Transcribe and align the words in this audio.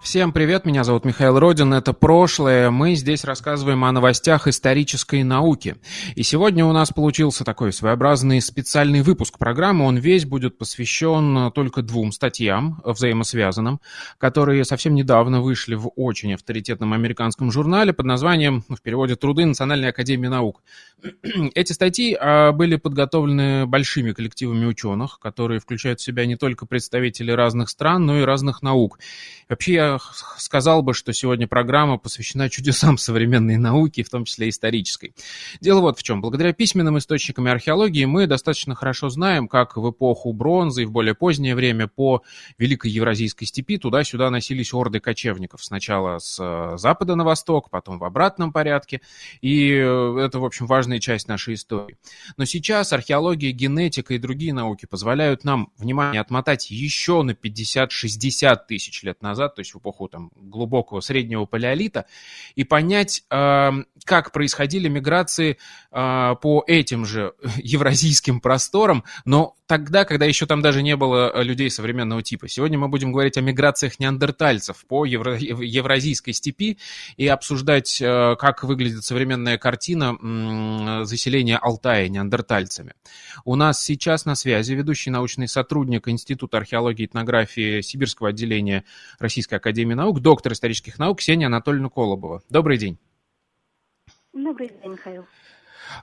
Всем 0.00 0.32
привет, 0.32 0.64
меня 0.64 0.82
зовут 0.82 1.04
Михаил 1.04 1.38
Родин, 1.38 1.74
это 1.74 1.92
«Прошлое». 1.92 2.70
Мы 2.70 2.94
здесь 2.94 3.22
рассказываем 3.22 3.84
о 3.84 3.92
новостях 3.92 4.48
исторической 4.48 5.22
науки. 5.22 5.76
И 6.14 6.22
сегодня 6.22 6.64
у 6.64 6.72
нас 6.72 6.88
получился 6.88 7.44
такой 7.44 7.70
своеобразный 7.70 8.40
специальный 8.40 9.02
выпуск 9.02 9.38
программы. 9.38 9.84
Он 9.84 9.98
весь 9.98 10.24
будет 10.24 10.56
посвящен 10.56 11.52
только 11.52 11.82
двум 11.82 12.12
статьям, 12.12 12.80
взаимосвязанным, 12.82 13.78
которые 14.16 14.64
совсем 14.64 14.94
недавно 14.94 15.42
вышли 15.42 15.74
в 15.74 15.92
очень 15.94 16.32
авторитетном 16.32 16.94
американском 16.94 17.52
журнале 17.52 17.92
под 17.92 18.06
названием, 18.06 18.64
ну, 18.68 18.76
в 18.76 18.82
переводе 18.82 19.16
«Труды 19.16 19.44
Национальной 19.44 19.90
Академии 19.90 20.28
Наук». 20.28 20.62
Эти 21.54 21.72
статьи 21.72 22.16
а, 22.18 22.52
были 22.52 22.76
подготовлены 22.76 23.66
большими 23.66 24.12
коллективами 24.12 24.64
ученых, 24.64 25.18
которые 25.20 25.60
включают 25.60 26.00
в 26.00 26.04
себя 26.04 26.24
не 26.24 26.36
только 26.36 26.64
представителей 26.64 27.34
разных 27.34 27.68
стран, 27.68 28.06
но 28.06 28.18
и 28.18 28.22
разных 28.22 28.62
наук. 28.62 28.98
Вообще, 29.48 29.74
я 29.74 29.89
сказал 30.36 30.82
бы, 30.82 30.94
что 30.94 31.12
сегодня 31.12 31.46
программа 31.46 31.98
посвящена 31.98 32.48
чудесам 32.50 32.98
современной 32.98 33.56
науки, 33.56 34.02
в 34.02 34.10
том 34.10 34.24
числе 34.24 34.48
исторической. 34.48 35.14
Дело 35.60 35.80
вот 35.80 35.98
в 35.98 36.02
чем. 36.02 36.20
Благодаря 36.20 36.52
письменным 36.52 36.98
источникам 36.98 37.46
археологии 37.46 38.04
мы 38.04 38.26
достаточно 38.26 38.74
хорошо 38.74 39.08
знаем, 39.08 39.48
как 39.48 39.76
в 39.76 39.90
эпоху 39.90 40.32
бронзы 40.32 40.82
и 40.82 40.86
в 40.86 40.92
более 40.92 41.14
позднее 41.14 41.54
время 41.54 41.88
по 41.88 42.22
Великой 42.58 42.90
Евразийской 42.90 43.46
степи 43.46 43.78
туда-сюда 43.78 44.30
носились 44.30 44.72
орды 44.72 45.00
кочевников. 45.00 45.64
Сначала 45.64 46.18
с 46.18 46.38
э, 46.40 46.76
запада 46.76 47.14
на 47.14 47.24
восток, 47.24 47.70
потом 47.70 47.98
в 47.98 48.04
обратном 48.04 48.52
порядке. 48.52 49.00
И 49.40 49.72
э, 49.72 50.18
это, 50.24 50.38
в 50.38 50.44
общем, 50.44 50.66
важная 50.66 51.00
часть 51.00 51.28
нашей 51.28 51.54
истории. 51.54 51.96
Но 52.36 52.44
сейчас 52.44 52.92
археология, 52.92 53.52
генетика 53.52 54.14
и 54.14 54.18
другие 54.18 54.52
науки 54.52 54.86
позволяют 54.86 55.44
нам, 55.44 55.72
внимание, 55.76 56.20
отмотать 56.20 56.70
еще 56.70 57.22
на 57.22 57.32
50-60 57.32 58.58
тысяч 58.68 59.02
лет 59.02 59.22
назад, 59.22 59.54
то 59.54 59.60
есть 59.60 59.74
эпоху 59.80 60.08
там, 60.08 60.30
глубокого 60.36 61.00
среднего 61.00 61.46
палеолита, 61.46 62.06
и 62.54 62.64
понять, 62.64 63.24
э, 63.30 63.70
как 64.04 64.32
происходили 64.32 64.88
миграции 64.88 65.58
э, 65.90 66.34
по 66.40 66.64
этим 66.66 67.04
же 67.04 67.32
евразийским 67.56 68.40
просторам, 68.40 69.04
но 69.24 69.56
тогда, 69.66 70.04
когда 70.04 70.26
еще 70.26 70.46
там 70.46 70.62
даже 70.62 70.82
не 70.82 70.96
было 70.96 71.32
э, 71.34 71.42
людей 71.42 71.70
современного 71.70 72.22
типа. 72.22 72.48
Сегодня 72.48 72.78
мы 72.78 72.88
будем 72.88 73.12
говорить 73.12 73.36
о 73.38 73.40
миграциях 73.40 73.98
неандертальцев 73.98 74.84
по 74.86 75.04
евро, 75.04 75.36
евразийской 75.36 76.32
степи 76.32 76.78
и 77.16 77.26
обсуждать, 77.26 77.98
как 78.00 78.64
выглядит 78.64 79.04
современная 79.04 79.58
картина 79.58 81.04
заселения 81.04 81.58
Алтая 81.58 82.08
неандертальцами. 82.08 82.94
У 83.44 83.54
нас 83.56 83.82
сейчас 83.82 84.24
на 84.24 84.34
связи 84.34 84.72
ведущий 84.72 85.10
научный 85.10 85.48
сотрудник 85.48 86.08
Института 86.08 86.58
археологии 86.58 87.02
и 87.02 87.06
этнографии 87.06 87.80
Сибирского 87.80 88.30
отделения 88.30 88.84
Российской 89.18 89.54
Академии 89.54 89.69
наук, 89.94 90.20
доктор 90.20 90.52
исторических 90.52 90.98
наук 90.98 91.18
Ксения 91.18 91.46
Анатольевна 91.46 91.88
Колобова. 91.88 92.42
Добрый 92.50 92.78
день. 92.78 92.98
Добрый 94.32 94.68
день, 94.68 94.92
Михаил. 94.92 95.26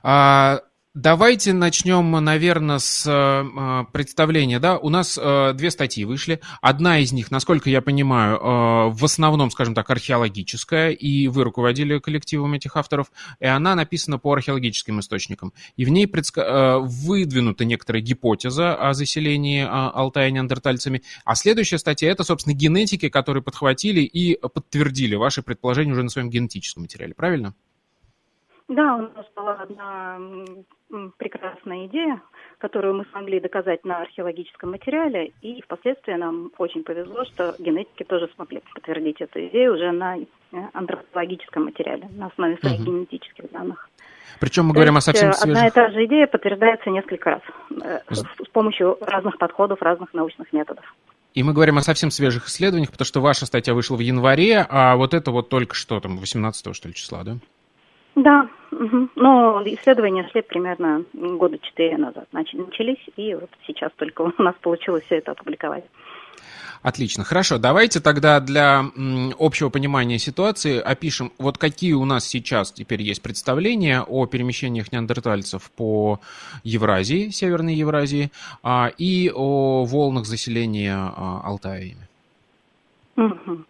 А, 0.02 0.60
Давайте 1.00 1.52
начнем, 1.52 2.10
наверное, 2.10 2.80
с 2.80 3.06
э, 3.06 3.84
представления. 3.92 4.58
Да? 4.58 4.78
У 4.78 4.88
нас 4.88 5.16
э, 5.16 5.52
две 5.54 5.70
статьи 5.70 6.04
вышли. 6.04 6.40
Одна 6.60 6.98
из 6.98 7.12
них, 7.12 7.30
насколько 7.30 7.70
я 7.70 7.80
понимаю, 7.80 8.36
э, 8.36 8.90
в 8.90 9.04
основном, 9.04 9.52
скажем 9.52 9.76
так, 9.76 9.88
археологическая, 9.88 10.90
и 10.90 11.28
вы 11.28 11.44
руководили 11.44 12.00
коллективом 12.00 12.54
этих 12.54 12.76
авторов, 12.76 13.12
и 13.38 13.46
она 13.46 13.76
написана 13.76 14.18
по 14.18 14.32
археологическим 14.32 14.98
источникам. 14.98 15.52
И 15.76 15.84
в 15.84 15.90
ней 15.90 16.08
предск... 16.08 16.38
э, 16.38 16.78
выдвинута 16.80 17.64
некоторая 17.64 18.02
гипотеза 18.02 18.74
о 18.74 18.92
заселении 18.92 19.62
э, 19.62 19.68
Алтая 19.68 20.32
неандертальцами. 20.32 21.02
А 21.24 21.36
следующая 21.36 21.78
статья– 21.78 22.10
это, 22.10 22.24
собственно, 22.24 22.54
генетики, 22.54 23.08
которые 23.08 23.44
подхватили 23.44 24.00
и 24.00 24.36
подтвердили 24.36 25.14
ваши 25.14 25.42
предположения 25.42 25.92
уже 25.92 26.02
на 26.02 26.10
своем 26.10 26.28
генетическом 26.28 26.82
материале. 26.82 27.14
Правильно? 27.14 27.54
Да, 28.68 28.96
у 28.96 29.00
нас 29.00 29.26
была 29.34 29.54
одна 29.54 30.18
прекрасная 31.16 31.86
идея, 31.86 32.20
которую 32.58 32.94
мы 32.96 33.06
смогли 33.10 33.40
доказать 33.40 33.84
на 33.84 34.02
археологическом 34.02 34.70
материале, 34.72 35.32
и 35.40 35.62
впоследствии 35.62 36.12
нам 36.12 36.50
очень 36.58 36.82
повезло, 36.82 37.24
что 37.24 37.54
генетики 37.58 38.04
тоже 38.04 38.28
смогли 38.34 38.62
подтвердить 38.74 39.20
эту 39.20 39.46
идею 39.46 39.74
уже 39.74 39.90
на 39.92 40.18
э, 40.18 40.24
антропологическом 40.74 41.64
материале, 41.64 42.08
на 42.10 42.26
основе 42.26 42.58
своих 42.58 42.80
угу. 42.80 42.90
генетических 42.90 43.50
данных. 43.50 43.88
Причем 44.40 44.64
мы 44.64 44.70
То 44.70 44.74
говорим 44.76 44.96
о 44.96 45.00
совсем 45.00 45.32
свежих... 45.32 45.56
Одна 45.56 45.68
и 45.68 45.70
та 45.70 45.90
же 45.90 46.04
идея 46.04 46.26
подтверждается 46.26 46.90
несколько 46.90 47.30
раз 47.30 47.42
э, 47.82 48.00
с 48.12 48.48
помощью 48.52 48.98
разных 49.00 49.38
подходов, 49.38 49.80
разных 49.80 50.12
научных 50.12 50.52
методов. 50.52 50.84
И 51.32 51.42
мы 51.42 51.52
говорим 51.54 51.78
о 51.78 51.82
совсем 51.82 52.10
свежих 52.10 52.46
исследованиях, 52.48 52.90
потому 52.90 53.06
что 53.06 53.20
ваша 53.20 53.46
статья 53.46 53.72
вышла 53.72 53.96
в 53.96 54.00
январе, 54.00 54.66
а 54.68 54.96
вот 54.96 55.14
это 55.14 55.30
вот 55.30 55.48
только 55.48 55.74
что, 55.74 56.00
там, 56.00 56.18
18 56.18 56.74
что 56.74 56.88
ли, 56.88 56.94
числа, 56.94 57.22
да? 57.24 57.36
Да, 58.14 58.48
угу. 58.72 59.08
но 59.14 59.62
исследования 59.64 60.28
шли 60.30 60.42
примерно 60.42 61.04
года 61.12 61.58
четыре 61.58 61.96
назад. 61.96 62.26
Начались, 62.32 62.98
и 63.16 63.34
вот 63.34 63.50
сейчас 63.66 63.92
только 63.96 64.22
у 64.38 64.42
нас 64.42 64.54
получилось 64.60 65.04
все 65.04 65.16
это 65.16 65.32
опубликовать. 65.32 65.84
Отлично, 66.82 67.24
хорошо. 67.24 67.58
Давайте 67.58 68.00
тогда 68.00 68.40
для 68.40 68.84
общего 69.38 69.68
понимания 69.68 70.18
ситуации 70.18 70.80
опишем, 70.80 71.32
вот 71.38 71.58
какие 71.58 71.92
у 71.92 72.04
нас 72.04 72.24
сейчас 72.24 72.72
теперь 72.72 73.02
есть 73.02 73.20
представления 73.20 74.02
о 74.02 74.26
перемещениях 74.26 74.92
неандертальцев 74.92 75.70
по 75.72 76.20
Евразии, 76.62 77.30
Северной 77.30 77.74
Евразии, 77.74 78.30
а, 78.62 78.92
и 78.96 79.30
о 79.34 79.84
волнах 79.84 80.26
заселения 80.26 80.96
а, 80.96 81.42
Алтая 81.44 81.94
Угу. 83.16 83.64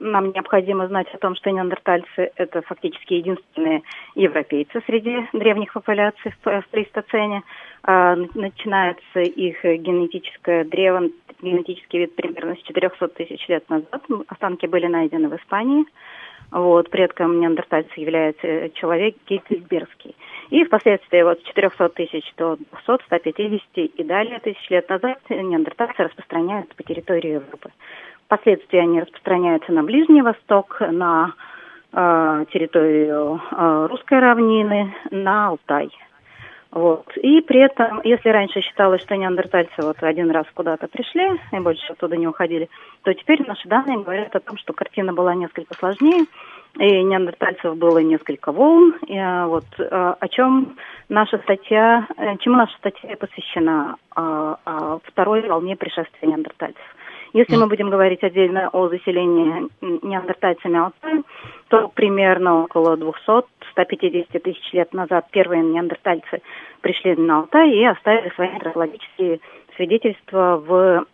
Нам 0.00 0.32
необходимо 0.32 0.88
знать 0.88 1.06
о 1.14 1.18
том, 1.18 1.34
что 1.36 1.50
неандертальцы– 1.50 2.32
это 2.36 2.62
фактически 2.62 3.14
единственные 3.14 3.82
европейцы 4.14 4.80
среди 4.86 5.26
древних 5.32 5.72
популяций 5.72 6.34
в 6.44 6.64
плейстоцене. 6.70 7.42
А, 7.82 8.16
начинается 8.34 9.20
их 9.20 9.62
генетическое 9.64 10.64
древо, 10.64 11.10
генетический 11.40 12.00
вид 12.00 12.16
примерно 12.16 12.56
с 12.56 12.62
400 12.62 13.08
тысяч 13.08 13.46
лет 13.48 13.68
назад. 13.68 14.02
Останки 14.28 14.66
были 14.66 14.86
найдены 14.86 15.28
в 15.28 15.36
Испании. 15.36 15.84
Вот, 16.50 16.88
предком 16.88 17.40
неандертальцев 17.40 17.94
является 17.98 18.70
человек 18.70 19.16
Гейтльбергский. 19.26 20.16
И 20.48 20.64
впоследствии 20.64 21.20
вот 21.22 21.40
с 21.40 21.42
400 21.42 21.90
тысяч 21.90 22.32
до 22.38 22.56
200, 22.56 23.04
150 23.04 23.62
и 23.76 24.04
далее 24.04 24.38
тысяч 24.40 24.70
лет 24.70 24.88
назад 24.88 25.18
неандертальцы 25.28 26.04
распространяются 26.04 26.74
по 26.74 26.82
территории 26.82 27.32
Европы. 27.32 27.70
Впоследствии 28.28 28.78
они 28.78 29.00
распространяются 29.00 29.72
на 29.72 29.82
Ближний 29.82 30.20
Восток, 30.20 30.76
на 30.80 31.32
э, 31.94 32.44
территорию 32.52 33.40
э, 33.50 33.86
русской 33.88 34.18
равнины, 34.20 34.94
на 35.10 35.48
Алтай. 35.48 35.90
Вот. 36.70 37.06
И 37.16 37.40
при 37.40 37.60
этом, 37.60 38.02
если 38.04 38.28
раньше 38.28 38.60
считалось, 38.60 39.00
что 39.00 39.16
неандертальцы 39.16 39.72
вот 39.78 39.96
один 40.02 40.30
раз 40.30 40.44
куда-то 40.52 40.88
пришли 40.88 41.40
и 41.52 41.58
больше 41.58 41.90
оттуда 41.90 42.18
не 42.18 42.28
уходили, 42.28 42.68
то 43.02 43.14
теперь 43.14 43.42
наши 43.46 43.66
данные 43.66 44.04
говорят 44.04 44.36
о 44.36 44.40
том, 44.40 44.58
что 44.58 44.74
картина 44.74 45.14
была 45.14 45.34
несколько 45.34 45.72
сложнее, 45.74 46.26
и 46.78 47.02
неандертальцев 47.02 47.78
было 47.78 47.96
несколько 48.00 48.52
волн. 48.52 48.94
И, 49.06 49.16
э, 49.16 49.46
вот, 49.46 49.64
э, 49.78 50.14
о 50.20 50.28
чем 50.28 50.76
наша 51.08 51.38
статья, 51.38 52.06
э, 52.18 52.36
чему 52.40 52.56
наша 52.56 52.76
статья 52.76 53.16
посвящена, 53.16 53.96
о 54.14 54.98
второй 55.04 55.48
волне 55.48 55.76
пришествия 55.76 56.28
неандертальцев. 56.28 56.82
Если 57.32 57.56
мы 57.56 57.66
будем 57.66 57.90
говорить 57.90 58.22
отдельно 58.22 58.68
о 58.70 58.88
заселении 58.88 59.68
неандертальцами 59.80 60.78
Алтая, 60.78 61.22
то 61.68 61.88
примерно 61.88 62.64
около 62.64 62.96
200-150 63.78 64.38
тысяч 64.40 64.72
лет 64.72 64.92
назад 64.92 65.26
первые 65.30 65.62
неандертальцы 65.62 66.42
пришли 66.80 67.14
на 67.16 67.40
Алтай 67.40 67.70
и 67.70 67.84
оставили 67.84 68.32
свои 68.34 68.48
антропологические 68.48 69.40
свидетельства 69.76 70.60
в 70.64 71.06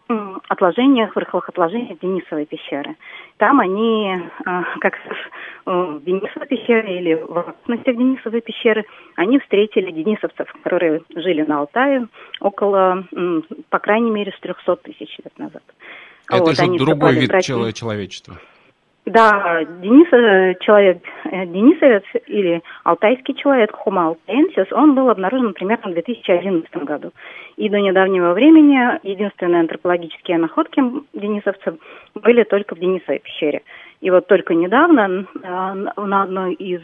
отложениях, 0.49 1.15
в 1.15 1.19
рыхлых 1.19 1.49
отложениях 1.51 1.99
Денисовой 2.01 2.47
пещеры. 2.47 2.97
Там 3.37 3.61
они, 3.61 4.19
а, 4.47 4.65
как 4.81 4.95
в 5.67 6.03
Денисовой 6.03 6.49
пещере 6.49 6.99
или 6.99 7.15
в 7.15 7.39
окрестностях 7.39 7.97
Денисовой 7.97 8.41
пещеры, 8.41 8.85
они 9.17 9.39
встретили 9.39 9.91
денисовцев, 9.91 10.51
которые 10.63 11.03
жили 11.15 11.43
на 11.43 11.61
Алтае 11.61 12.09
около, 12.41 13.05
по 13.69 13.79
крайней 13.79 14.11
мере, 14.11 14.33
с 14.33 14.41
300 14.41 14.77
тысяч 14.77 15.19
лет 15.23 15.39
назад. 15.39 15.63
Это 16.31 16.43
вот, 16.43 16.57
же 16.57 16.79
другой 16.79 17.15
вид 17.17 17.29
братья. 17.29 17.73
человечества. 17.73 18.37
Да, 19.07 19.63
Денис, 19.83 20.09
э, 20.13 20.55
человек 20.61 21.03
э, 21.25 21.45
Денисовец 21.45 22.05
или 22.27 22.63
алтайский 22.85 23.35
человек 23.35 23.73
Хума 23.73 24.07
Алтаенсис, 24.07 24.73
он 24.73 24.95
был 24.95 25.11
обнаружен 25.11 25.53
примерно 25.53 25.91
в 25.91 25.93
2011 25.95 26.75
году. 26.85 27.13
И 27.57 27.69
до 27.69 27.81
недавнего 27.81 28.33
времени 28.33 28.99
единственные 29.07 29.61
антропологические 29.61 30.39
находки 30.39 30.83
денисовцев 31.13 31.75
были 32.15 32.45
только 32.45 32.75
в 32.75 32.79
Денисовой 32.79 33.19
пещере. 33.19 33.63
И 34.01 34.11
вот 34.11 34.27
только 34.27 34.55
недавно 34.55 35.27
на 35.43 36.23
одной 36.23 36.55
из 36.55 36.81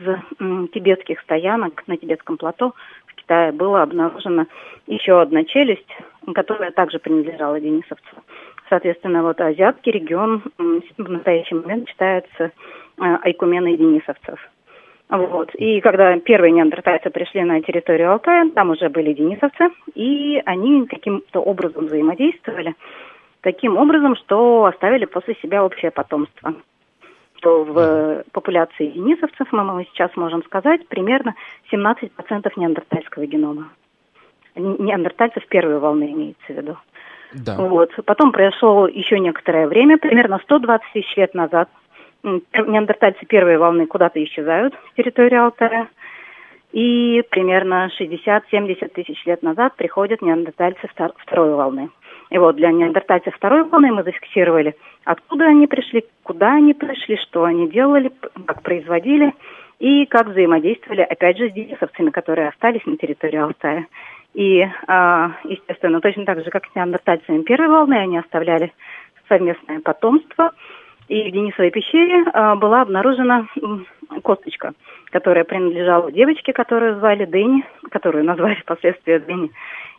тибетских 0.72 1.20
стоянок 1.20 1.82
на 1.86 1.96
тибетском 1.96 2.36
плато 2.36 2.74
в 3.06 3.14
Китае 3.14 3.52
была 3.52 3.82
обнаружена 3.82 4.46
еще 4.86 5.20
одна 5.20 5.44
челюсть, 5.44 5.90
которая 6.34 6.70
также 6.70 6.98
принадлежала 6.98 7.60
денисовцу. 7.60 8.16
Соответственно, 8.70 9.24
вот 9.24 9.40
азиатский 9.40 9.90
регион 9.90 10.44
в 10.56 11.10
настоящий 11.10 11.56
момент 11.56 11.88
считается 11.88 12.44
э, 12.44 12.50
айкуменой 12.96 13.76
денисовцев. 13.76 14.38
Вот. 15.08 15.52
И 15.56 15.80
когда 15.80 16.16
первые 16.20 16.52
неандертальцы 16.52 17.10
пришли 17.10 17.42
на 17.42 17.60
территорию 17.62 18.12
Алтая, 18.12 18.48
там 18.50 18.70
уже 18.70 18.88
были 18.88 19.12
денисовцы, 19.12 19.70
и 19.96 20.40
они 20.46 20.86
каким-то 20.86 21.40
образом 21.40 21.86
взаимодействовали, 21.86 22.76
таким 23.40 23.76
образом, 23.76 24.14
что 24.14 24.66
оставили 24.66 25.04
после 25.04 25.34
себя 25.42 25.64
общее 25.64 25.90
потомство. 25.90 26.54
То 27.42 27.64
в 27.64 28.22
популяции 28.30 28.86
денисовцев, 28.86 29.50
мы 29.50 29.84
сейчас 29.92 30.14
можем 30.14 30.44
сказать, 30.44 30.86
примерно 30.86 31.34
17% 31.72 32.10
неандертальского 32.54 33.26
генома. 33.26 33.72
Неандертальцев 34.54 35.44
первой 35.48 35.80
волны 35.80 36.12
имеется 36.12 36.44
в 36.46 36.50
виду. 36.50 36.76
Да. 37.32 37.56
Вот. 37.56 37.90
Потом 38.04 38.32
прошло 38.32 38.88
еще 38.88 39.18
некоторое 39.18 39.66
время, 39.66 39.98
примерно 39.98 40.38
120 40.42 40.92
тысяч 40.92 41.16
лет 41.16 41.34
назад. 41.34 41.68
Неандертальцы 42.22 43.24
первой 43.26 43.56
волны 43.56 43.86
куда-то 43.86 44.22
исчезают 44.22 44.74
с 44.74 44.96
территории 44.96 45.36
Алтая. 45.36 45.88
И 46.72 47.22
примерно 47.30 47.90
60-70 47.98 48.88
тысяч 48.88 49.24
лет 49.26 49.42
назад 49.42 49.74
приходят 49.76 50.22
неандертальцы 50.22 50.88
второй 51.16 51.54
волны. 51.54 51.90
И 52.30 52.38
вот 52.38 52.56
для 52.56 52.70
неандертальцев 52.70 53.34
второй 53.34 53.64
волны 53.64 53.90
мы 53.90 54.04
зафиксировали, 54.04 54.76
откуда 55.04 55.46
они 55.46 55.66
пришли, 55.66 56.04
куда 56.22 56.54
они 56.54 56.74
пришли, 56.74 57.16
что 57.16 57.44
они 57.44 57.68
делали, 57.68 58.12
как 58.46 58.62
производили 58.62 59.34
и 59.80 60.06
как 60.06 60.28
взаимодействовали, 60.28 61.00
опять 61.00 61.38
же, 61.38 61.48
с 61.48 61.52
денисовцами, 61.52 62.10
которые 62.10 62.48
остались 62.48 62.86
на 62.86 62.96
территории 62.96 63.38
Алтая. 63.38 63.86
И, 64.34 64.64
а, 64.86 65.32
естественно, 65.44 66.00
точно 66.00 66.24
так 66.24 66.44
же, 66.44 66.50
как 66.50 66.66
с 66.66 66.74
неандертальцами 66.74 67.42
первой 67.42 67.68
волны, 67.68 67.94
они 67.94 68.18
оставляли 68.18 68.72
совместное 69.28 69.80
потомство. 69.80 70.52
И 71.08 71.28
в 71.28 71.32
Денисовой 71.32 71.70
пещере 71.70 72.24
а, 72.32 72.54
была 72.54 72.82
обнаружена 72.82 73.46
косточка, 74.22 74.72
которая 75.10 75.44
принадлежала 75.44 76.12
девочке, 76.12 76.52
которую 76.52 76.98
звали 76.98 77.24
Дэнни, 77.24 77.64
которую 77.90 78.24
назвали 78.24 78.54
впоследствии 78.62 79.18
Дэнни. 79.18 79.50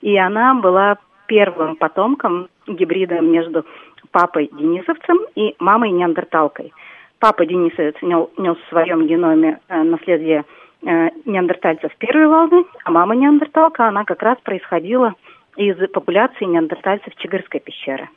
И 0.01 0.17
она 0.17 0.55
была 0.55 0.97
первым 1.27 1.75
потомком 1.75 2.47
гибрида 2.67 3.19
между 3.19 3.65
папой 4.11 4.49
Денисовцем 4.51 5.19
и 5.35 5.55
мамой 5.59 5.91
неандерталкой. 5.91 6.73
Папа 7.19 7.45
Денисовец 7.45 7.95
нес 8.01 8.57
в 8.57 8.69
своем 8.69 9.05
геноме 9.05 9.59
э, 9.69 9.83
наследие 9.83 10.43
неандертальцев 10.81 11.95
первой 11.97 12.27
волны, 12.27 12.65
а 12.83 12.91
мама 12.91 13.15
неандерталка, 13.15 13.87
она 13.87 14.03
как 14.03 14.21
раз 14.21 14.37
происходила 14.43 15.13
из 15.57 15.77
популяции 15.91 16.45
неандертальцев 16.45 17.13
Чигырской 17.17 17.59
пещеры. 17.59 18.09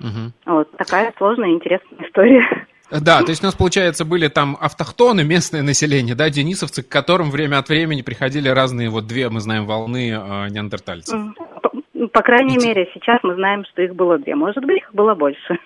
Угу. 0.00 0.54
Вот 0.54 0.70
такая 0.76 1.12
сложная 1.16 1.50
и 1.50 1.54
интересная 1.54 2.06
история. 2.06 2.66
Да, 2.90 3.22
то 3.22 3.30
есть 3.30 3.42
у 3.42 3.46
нас, 3.46 3.56
получается, 3.56 4.04
были 4.04 4.28
там 4.28 4.56
автохтоны, 4.60 5.24
местное 5.24 5.62
население, 5.62 6.14
да, 6.14 6.30
денисовцы, 6.30 6.84
к 6.84 6.88
которым 6.88 7.30
время 7.30 7.58
от 7.58 7.68
времени 7.68 8.02
приходили 8.02 8.48
разные, 8.48 8.90
вот 8.90 9.08
две, 9.08 9.28
мы 9.28 9.40
знаем, 9.40 9.66
волны 9.66 10.10
э, 10.10 10.48
неандертальцев. 10.50 11.18
По, 11.62 11.70
по 12.12 12.22
крайней 12.22 12.54
и... 12.54 12.64
мере, 12.64 12.88
сейчас 12.94 13.18
мы 13.24 13.34
знаем, 13.34 13.64
что 13.64 13.82
их 13.82 13.96
было 13.96 14.18
две. 14.18 14.36
Может 14.36 14.64
быть, 14.64 14.78
их 14.78 14.94
было 14.94 15.16
больше. 15.16 15.58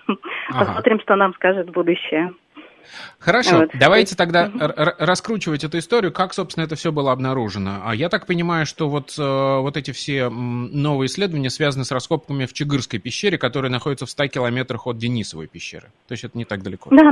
Ага. 0.49 0.65
Посмотрим, 0.65 0.99
что 1.01 1.15
нам 1.15 1.35
скажет 1.35 1.69
будущее. 1.69 2.31
Хорошо, 3.19 3.59
вот. 3.59 3.69
давайте 3.73 4.15
тогда 4.15 4.51
раскручивать 4.99 5.63
эту 5.63 5.77
историю, 5.77 6.11
как, 6.11 6.33
собственно, 6.33 6.65
это 6.65 6.75
все 6.75 6.91
было 6.91 7.11
обнаружено. 7.11 7.81
А 7.83 7.95
я 7.95 8.09
так 8.09 8.25
понимаю, 8.25 8.65
что 8.65 8.89
вот, 8.89 9.15
э, 9.17 9.59
вот 9.59 9.77
эти 9.77 9.91
все 9.91 10.29
новые 10.29 11.07
исследования 11.07 11.49
связаны 11.49 11.85
с 11.85 11.91
раскопками 11.91 12.45
в 12.45 12.53
Чигырской 12.53 12.99
пещере, 12.99 13.37
которая 13.37 13.71
находится 13.71 14.05
в 14.05 14.09
100 14.09 14.27
километрах 14.27 14.87
от 14.87 14.97
Денисовой 14.97 15.47
пещеры. 15.47 15.87
То 16.07 16.13
есть 16.13 16.23
это 16.23 16.37
не 16.37 16.45
так 16.45 16.63
далеко. 16.63 16.89
Да, 16.91 17.11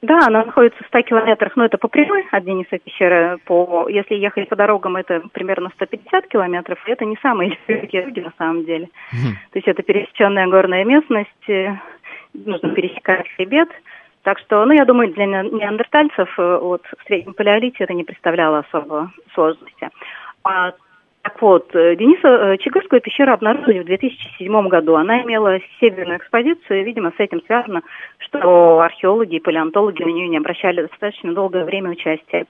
да, 0.00 0.26
она 0.26 0.44
находится 0.44 0.82
в 0.84 0.86
100 0.86 1.02
километрах, 1.02 1.56
но 1.56 1.64
это 1.64 1.76
по 1.76 1.88
прямой 1.88 2.24
от 2.30 2.44
Денисовой 2.44 2.78
пещеры. 2.78 3.38
По, 3.44 3.88
если 3.88 4.14
ехать 4.14 4.48
по 4.48 4.54
дорогам, 4.54 4.96
это 4.96 5.22
примерно 5.32 5.70
150 5.74 6.28
километров, 6.28 6.78
и 6.86 6.90
это 6.90 7.04
не 7.04 7.16
самые 7.20 7.58
легкие 7.68 8.04
люди 8.04 8.20
на 8.20 8.32
самом 8.38 8.64
деле. 8.64 8.88
Угу. 9.12 9.32
То 9.52 9.58
есть 9.58 9.68
это 9.68 9.82
пересеченная 9.82 10.46
горная 10.46 10.84
местность, 10.84 11.48
э, 11.48 11.76
нужно 12.32 12.70
пересекать 12.70 13.28
хребет, 13.36 13.68
так 14.28 14.40
что, 14.40 14.62
ну, 14.66 14.74
я 14.74 14.84
думаю, 14.84 15.10
для 15.14 15.24
неандертальцев 15.24 16.28
э, 16.38 16.58
вот, 16.60 16.82
в 16.84 17.06
среднем 17.06 17.32
палеолите 17.32 17.84
это 17.84 17.94
не 17.94 18.04
представляло 18.04 18.58
особо 18.58 19.10
сложности. 19.32 19.88
А, 20.44 20.72
так 21.22 21.40
вот, 21.40 21.74
э, 21.74 21.96
Дениса 21.96 22.28
э, 22.28 22.58
Чигырскую 22.58 23.00
пещеру 23.00 23.32
обнаружили 23.32 23.78
в 23.78 23.86
2007 23.86 24.68
году. 24.68 24.96
Она 24.96 25.22
имела 25.22 25.58
северную 25.80 26.18
экспозицию, 26.18 26.80
и, 26.82 26.84
видимо, 26.84 27.10
с 27.16 27.18
этим 27.18 27.40
связано, 27.46 27.80
что 28.18 28.80
археологи 28.80 29.36
и 29.36 29.40
палеонтологи 29.40 30.02
на 30.02 30.10
нее 30.10 30.28
не 30.28 30.36
обращали 30.36 30.82
достаточно 30.82 31.32
долгое 31.32 31.64
время 31.64 31.88
участия. 31.88 32.44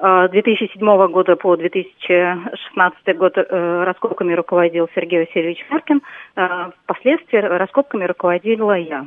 С 0.00 0.28
2007 0.30 1.08
года 1.08 1.34
по 1.34 1.56
2016 1.56 3.16
год 3.16 3.36
раскопками 3.36 4.32
руководил 4.32 4.88
Сергей 4.94 5.26
Васильевич 5.26 5.64
Маркин. 5.70 6.02
Впоследствии 6.84 7.38
раскопками 7.38 8.04
руководила 8.04 8.78
я. 8.78 9.06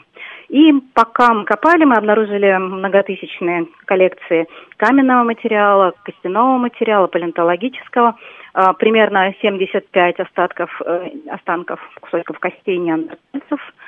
И 0.49 0.73
пока 0.93 1.33
мы 1.33 1.45
копали, 1.45 1.85
мы 1.85 1.95
обнаружили 1.95 2.57
многотысячные 2.57 3.67
коллекции 3.85 4.47
каменного 4.75 5.23
материала, 5.23 5.93
костяного 6.03 6.57
материала, 6.57 7.07
палеонтологического, 7.07 8.17
а, 8.53 8.73
примерно 8.73 9.33
75 9.41 10.19
остатков, 10.19 10.81
э, 10.85 11.07
останков 11.29 11.79
кусочков 12.01 12.38
костей 12.39 12.77
неандертальцев– 12.77 13.61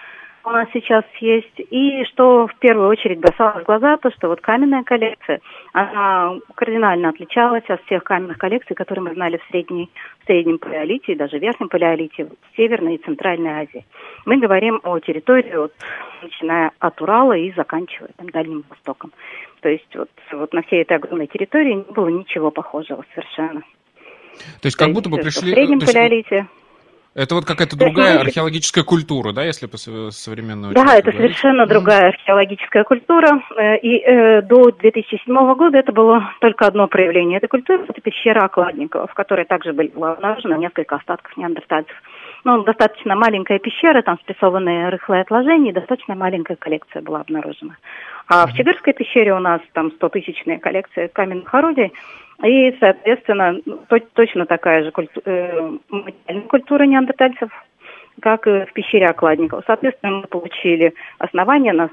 у 0.46 0.50
нас 0.50 0.68
сейчас 0.74 1.04
есть. 1.20 1.54
И 1.58 2.04
что 2.06 2.48
в 2.48 2.56
первую 2.60 2.90
очередь 2.90 3.20
бросалось 3.20 3.64
в 3.64 3.66
глаза, 3.66 3.98
то 3.98 4.12
что 4.12 4.28
вот 4.28 4.42
каменная 4.42 4.84
коллекция, 4.84 5.40
она 5.72 6.36
кардинально 6.56 7.10
отличалась 7.10 7.64
от 7.70 7.84
всех 7.86 8.04
каменных 8.04 8.38
коллекций, 8.38 8.76
которые 8.76 9.04
мы 9.04 9.14
знали 9.14 9.38
в, 9.38 9.50
средней, 9.50 9.90
в 10.22 10.26
среднем 10.26 10.58
палеолите 10.58 11.14
и 11.14 11.16
даже 11.16 11.38
в 11.38 11.42
верхнем 11.42 11.70
палеолите, 11.70 12.26
в 12.26 12.56
Северной 12.58 12.96
и 12.96 13.04
Центральной 13.04 13.62
Азии. 13.62 13.86
Мы 14.26 14.38
говорим 14.38 14.80
о 14.84 15.00
территории, 15.00 15.56
вот, 15.56 15.74
начиная 16.22 16.72
от 16.80 17.02
Урала 17.02 17.38
и 17.38 17.54
заканчивая 17.54 18.10
там, 18.18 18.30
Дальним 18.30 18.66
Востоком. 18.70 19.12
То 19.62 19.70
есть 19.70 19.96
вот, 19.96 20.10
вот 20.32 20.54
на 20.54 20.62
всей 20.64 20.82
этой 20.82 20.98
огромной 20.98 21.28
территории 21.28 21.74
не 21.74 21.94
было 21.94 22.10
ничего 22.10 22.52
похожего 22.52 23.06
совершенно. 23.14 23.62
То 24.62 24.66
есть 24.66 24.76
как 24.76 24.90
то 24.90 24.94
будто 24.94 25.10
бы 25.10 25.18
пришли... 25.18 25.52
В 25.52 25.54
среднем 25.54 25.80
палеолите... 25.80 26.48
Это 27.16 27.36
вот 27.36 27.46
какая-то 27.46 27.78
другая 27.78 28.20
археологическая 28.20 28.84
культура, 28.84 29.34
да, 29.34 29.44
если 29.44 29.68
по 29.68 29.78
современному 29.78 30.74
Да, 30.74 30.96
это 30.96 31.12
говорить? 31.12 31.38
совершенно 31.38 31.68
другая 31.68 32.08
археологическая 32.10 32.84
культура. 32.84 33.40
Э, 33.56 33.78
и 33.78 34.00
э, 34.00 34.42
до 34.42 34.72
2007 34.72 35.54
года 35.54 35.78
это 35.78 35.92
было 35.92 36.34
только 36.42 36.66
одно 36.66 36.88
проявление 36.88 37.38
этой 37.38 37.48
культуры, 37.48 37.86
это 37.88 38.02
пещера 38.02 38.46
Окладникова, 38.46 39.06
в 39.06 39.14
которой 39.14 39.46
также 39.46 39.74
были 39.74 39.92
обнаружено 39.96 40.56
несколько 40.56 40.96
остатков 40.96 41.38
неандертальцев. 41.38 41.96
Ну, 42.46 42.64
достаточно 42.64 43.16
маленькая 43.16 43.60
пещера, 43.60 44.02
там 44.02 44.18
спрессованные 44.20 44.90
рыхлые 44.90 45.22
отложения, 45.22 45.72
достаточно 45.72 46.16
маленькая 46.16 46.56
коллекция 46.56 47.02
была 47.04 47.22
обнаружена. 47.22 47.78
А 48.28 48.48
в 48.48 48.54
Чигырской 48.54 48.94
пещере 48.94 49.34
у 49.34 49.40
нас 49.40 49.62
там 49.74 49.92
100-тысячная 50.00 50.58
коллекция 50.58 51.10
каменных 51.10 51.54
орудий, 51.54 51.94
и, 52.42 52.76
соответственно, 52.80 53.60
точно 54.14 54.46
такая 54.46 54.84
же 54.84 54.92
э, 55.26 55.78
культура 56.50 56.84
неандертальцев, 56.84 57.50
как 58.22 58.48
и 58.48 58.66
в 58.66 58.74
пещере 58.74 59.08
Окладников. 59.08 59.64
Соответственно, 59.66 60.18
мы 60.18 60.28
получили 60.28 60.94
основания, 61.20 61.74
на, 61.74 61.90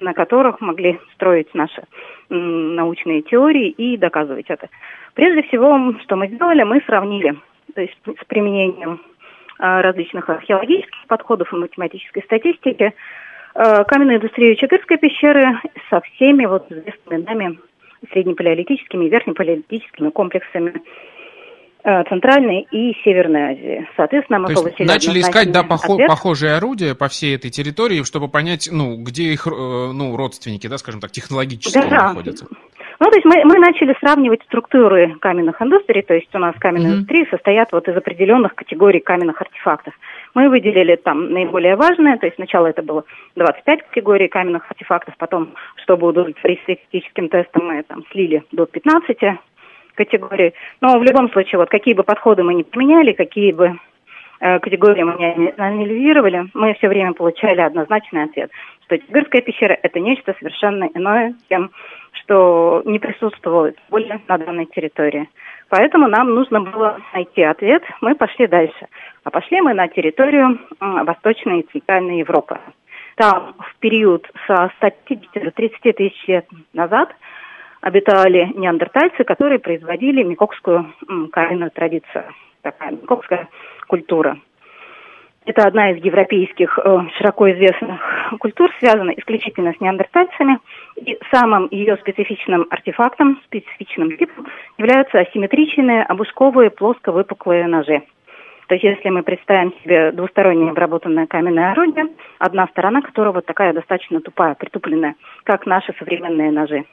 на 0.00 0.14
которых 0.14 0.60
могли 0.60 0.98
строить 1.14 1.52
наши 1.54 1.82
научные 2.28 3.22
теории 3.22 3.68
и 3.68 3.96
доказывать 3.96 4.46
это. 4.48 4.68
Прежде 5.14 5.42
всего, 5.48 5.94
что 6.02 6.16
мы 6.16 6.28
сделали, 6.28 6.62
мы 6.62 6.80
сравнили, 6.86 7.36
то 7.74 7.80
есть 7.80 7.96
с 8.04 8.24
применением 8.26 9.00
а, 9.58 9.82
различных 9.82 10.28
археологических 10.28 11.06
подходов 11.08 11.52
и 11.52 11.56
математической 11.56 12.22
статистики, 12.22 12.94
а, 13.54 13.84
каменную 13.84 14.18
индустрию 14.18 14.56
Чатырской 14.56 14.96
пещеры 14.96 15.60
со 15.90 16.00
всеми 16.00 16.46
вот 16.46 16.70
известными 16.70 17.22
нами 17.22 17.58
среднепалеолитическими 18.12 19.06
и 19.06 19.08
верхнепалеолитическими 19.08 20.10
комплексами. 20.10 20.74
Э, 21.82 22.04
Центральной 22.10 22.66
и 22.70 22.94
Северной 23.04 23.52
Азии. 23.52 23.88
Соответственно, 23.96 24.40
мы 24.40 24.48
То 24.48 24.60
получили 24.60 24.86
начали 24.86 25.20
искать 25.20 25.50
да, 25.50 25.62
похо- 25.62 26.06
похожие 26.06 26.54
орудия 26.54 26.94
по 26.94 27.08
всей 27.08 27.34
этой 27.34 27.50
территории, 27.50 28.02
чтобы 28.02 28.28
понять, 28.28 28.68
ну, 28.70 28.96
где 29.02 29.32
их 29.32 29.46
э, 29.46 29.50
ну, 29.50 30.14
родственники, 30.14 30.66
да, 30.66 30.76
скажем 30.76 31.00
так, 31.00 31.10
технологически 31.10 31.78
да. 31.88 32.08
находятся. 32.08 32.48
Ну, 33.00 33.08
то 33.08 33.16
есть 33.16 33.24
мы, 33.24 33.42
мы 33.46 33.58
начали 33.58 33.96
сравнивать 33.98 34.42
структуры 34.42 35.14
каменных 35.20 35.62
индустрий, 35.62 36.02
то 36.02 36.12
есть 36.12 36.28
у 36.34 36.38
нас 36.38 36.54
каменные 36.58 36.88
mm-hmm. 36.88 36.94
индустрии 36.96 37.28
состоят 37.30 37.72
вот 37.72 37.88
из 37.88 37.96
определенных 37.96 38.54
категорий 38.54 39.00
каменных 39.00 39.40
артефактов. 39.40 39.94
Мы 40.34 40.50
выделили 40.50 40.96
там 40.96 41.32
наиболее 41.32 41.76
важные, 41.76 42.18
то 42.18 42.26
есть 42.26 42.36
сначала 42.36 42.66
это 42.66 42.82
было 42.82 43.04
25 43.36 43.84
категорий 43.88 44.28
каменных 44.28 44.70
артефактов, 44.70 45.14
потом, 45.16 45.54
чтобы 45.76 46.08
удовлетворить 46.08 46.60
статистическим 46.60 47.30
тестам, 47.30 47.68
мы 47.68 47.82
там 47.84 48.04
слили 48.12 48.44
до 48.52 48.66
15 48.66 49.16
категорий. 49.94 50.52
Но 50.82 50.98
в 50.98 51.02
любом 51.02 51.30
случае, 51.30 51.58
вот 51.58 51.70
какие 51.70 51.94
бы 51.94 52.02
подходы 52.02 52.42
мы 52.42 52.52
ни 52.52 52.64
применяли, 52.64 53.12
какие 53.12 53.52
бы 53.52 53.78
э, 54.40 54.58
категории 54.58 55.04
мы 55.04 55.14
не 55.18 55.54
анализировали, 55.56 56.48
мы 56.52 56.74
все 56.74 56.88
время 56.88 57.14
получали 57.14 57.62
однозначный 57.62 58.24
ответ, 58.24 58.50
что 58.84 58.98
Тигырская 58.98 59.40
пещера– 59.40 59.78
это 59.82 60.00
нечто 60.00 60.34
совершенно 60.38 60.84
иное, 60.92 61.34
тем, 61.48 61.70
что 62.12 62.82
не 62.84 62.98
присутствовало 62.98 63.72
более 63.88 64.20
на 64.28 64.38
данной 64.38 64.66
территории. 64.66 65.28
Поэтому 65.68 66.08
нам 66.08 66.34
нужно 66.34 66.60
было 66.60 66.98
найти 67.14 67.42
ответ. 67.42 67.82
Мы 68.00 68.14
пошли 68.14 68.46
дальше. 68.46 68.88
А 69.24 69.30
пошли 69.30 69.60
мы 69.60 69.74
на 69.74 69.88
территорию 69.88 70.58
Восточной 70.80 71.60
и 71.60 71.66
Центральной 71.72 72.18
Европы. 72.18 72.58
Там 73.16 73.54
в 73.58 73.76
период 73.78 74.26
со 74.46 74.70
150 74.78 75.44
до 75.44 75.50
30 75.50 75.96
тысяч 75.96 76.28
лет 76.28 76.46
назад– 76.72 77.14
обитали 77.80 78.52
неандертальцы, 78.54 79.24
которые 79.24 79.58
производили 79.58 80.22
микокскую 80.22 80.92
каменную 81.32 81.70
традицию, 81.70 82.24
такая 82.62 82.92
микокская 82.92 83.48
культура. 83.88 84.38
Это 85.46 85.66
одна 85.66 85.92
из 85.92 86.04
европейских 86.04 86.78
э, 86.78 86.98
широко 87.16 87.50
известных 87.50 88.00
культур, 88.38 88.70
связана 88.78 89.10
исключительно 89.12 89.72
с 89.72 89.80
неандертальцами. 89.80 90.09
И 90.96 91.18
самым 91.30 91.68
ее 91.70 91.96
специфичным 91.96 92.66
артефактом, 92.70 93.40
специфичным 93.44 94.16
типом 94.16 94.46
являются 94.78 95.18
асимметричные 95.18 96.02
обушковые 96.02 96.70
плоско-выпуклые 96.70 97.66
ножи. 97.66 98.02
То 98.68 98.74
есть 98.74 98.84
если 98.84 99.08
мы 99.08 99.24
представим 99.24 99.72
себе 99.82 100.12
двустороннее 100.12 100.70
обработанное 100.70 101.26
каменное 101.26 101.72
орудие, 101.72 102.06
одна 102.38 102.68
сторона 102.68 103.02
которого 103.02 103.42
такая 103.42 103.72
достаточно 103.72 104.20
тупая, 104.20 104.54
притупленная, 104.54 105.16
как 105.42 105.66
наши 105.66 105.92
современные 105.98 106.52
ножи. 106.52 106.84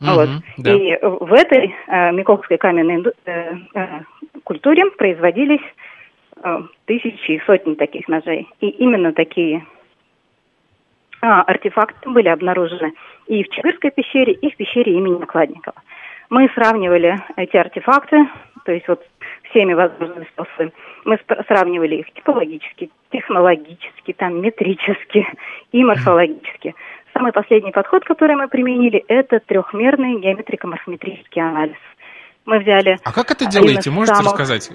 Угу, 0.00 0.10
вот. 0.10 0.28
да. 0.58 0.72
И 0.72 0.98
в 1.00 1.32
этой 1.32 1.74
э, 1.86 2.12
Миколской 2.12 2.56
каменной 2.56 3.04
э, 3.24 3.54
э, 3.74 3.86
культуре 4.42 4.90
производились 4.98 5.60
э, 6.42 6.58
тысячи 6.86 7.32
и 7.32 7.42
сотни 7.46 7.74
таких 7.74 8.08
ножей. 8.08 8.48
И 8.60 8.68
именно 8.70 9.12
такие 9.12 9.64
артефакты 11.20 12.08
были 12.10 12.28
обнаружены 12.28 12.92
и 13.26 13.44
в 13.44 13.48
Чигырской 13.48 13.90
пещере, 13.90 14.32
и 14.32 14.50
в 14.50 14.56
пещере 14.56 14.94
имени 14.94 15.22
Окладникова. 15.22 15.76
Мы 16.30 16.48
сравнивали 16.54 17.20
эти 17.36 17.56
артефакты, 17.56 18.28
то 18.64 18.72
есть 18.72 18.86
вот 18.88 19.04
всеми 19.50 19.74
возможными 19.74 20.26
способами. 20.32 20.72
Мы 21.04 21.18
сравнивали 21.46 21.96
их 21.96 22.12
типологически, 22.12 22.90
технологически, 23.10 24.12
там, 24.12 24.40
метрически 24.40 25.26
и 25.72 25.84
морфологически. 25.84 26.74
Самый 27.12 27.32
последний 27.32 27.72
подход, 27.72 28.04
который 28.04 28.36
мы 28.36 28.48
применили, 28.48 29.04
это 29.08 29.40
трехмерный 29.40 30.20
геометрико-морфометрический 30.20 31.42
анализ. 31.42 31.76
Мы 32.46 32.60
взяли... 32.60 32.98
А 33.04 33.12
как 33.12 33.30
это 33.30 33.46
делаете? 33.46 33.90
Можете 33.90 34.16
самых... 34.16 34.32
рассказать? 34.32 34.70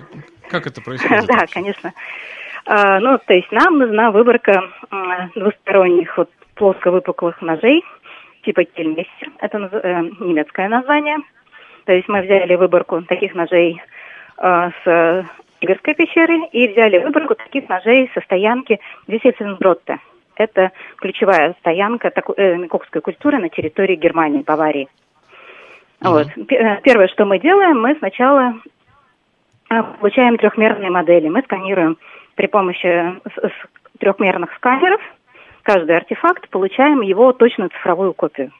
Как 0.49 0.67
это 0.67 0.81
происходит? 0.85 1.25
Да, 1.25 1.45
конечно. 1.51 1.93
А, 2.65 2.99
ну, 2.99 3.19
то 3.25 3.33
есть 3.33 3.51
нам 3.51 3.77
нужна 3.77 4.11
выборка 4.11 4.63
двусторонних 5.35 6.17
вот 6.17 6.29
плоско-выпуклых 6.55 7.41
ножей 7.41 7.83
типа 8.43 8.63
кельместер. 8.63 9.31
Это 9.39 9.57
э, 9.57 10.01
немецкое 10.19 10.69
название. 10.69 11.17
То 11.85 11.93
есть 11.93 12.07
мы 12.07 12.21
взяли 12.21 12.55
выборку 12.55 13.01
таких 13.03 13.33
ножей 13.35 13.81
э, 14.37 14.69
с 14.83 15.25
Игорской 15.61 15.95
пещеры 15.95 16.45
и 16.51 16.67
взяли 16.67 16.99
выборку 16.99 17.35
таких 17.35 17.67
ножей 17.69 18.09
со 18.13 18.21
стоянки 18.21 18.79
Висельсенбротте 19.07 19.99
это 20.35 20.71
ключевая 20.97 21.55
стоянка 21.59 22.11
такой, 22.11 22.35
э, 22.37 22.55
микокской 22.57 23.01
культуры 23.01 23.37
на 23.39 23.49
территории 23.49 23.95
Германии, 23.95 24.43
Баварии. 24.43 24.87
Mm-hmm. 26.01 26.09
Вот. 26.09 26.27
Э, 26.51 26.81
первое, 26.83 27.07
что 27.07 27.25
мы 27.25 27.39
делаем, 27.39 27.81
мы 27.81 27.95
сначала 27.95 28.55
э, 29.69 29.83
получаем 29.99 30.37
трехмерные 30.37 30.89
модели. 30.89 31.29
Мы 31.29 31.41
сканируем 31.41 31.97
при 32.35 32.47
помощи 32.47 33.19
трехмерных 33.99 34.53
сканеров 34.55 35.01
каждый 35.63 35.97
артефакт, 35.97 36.47
получаем 36.49 37.01
его 37.01 37.33
точную 37.33 37.69
цифровую 37.71 38.13
копию. 38.13 38.51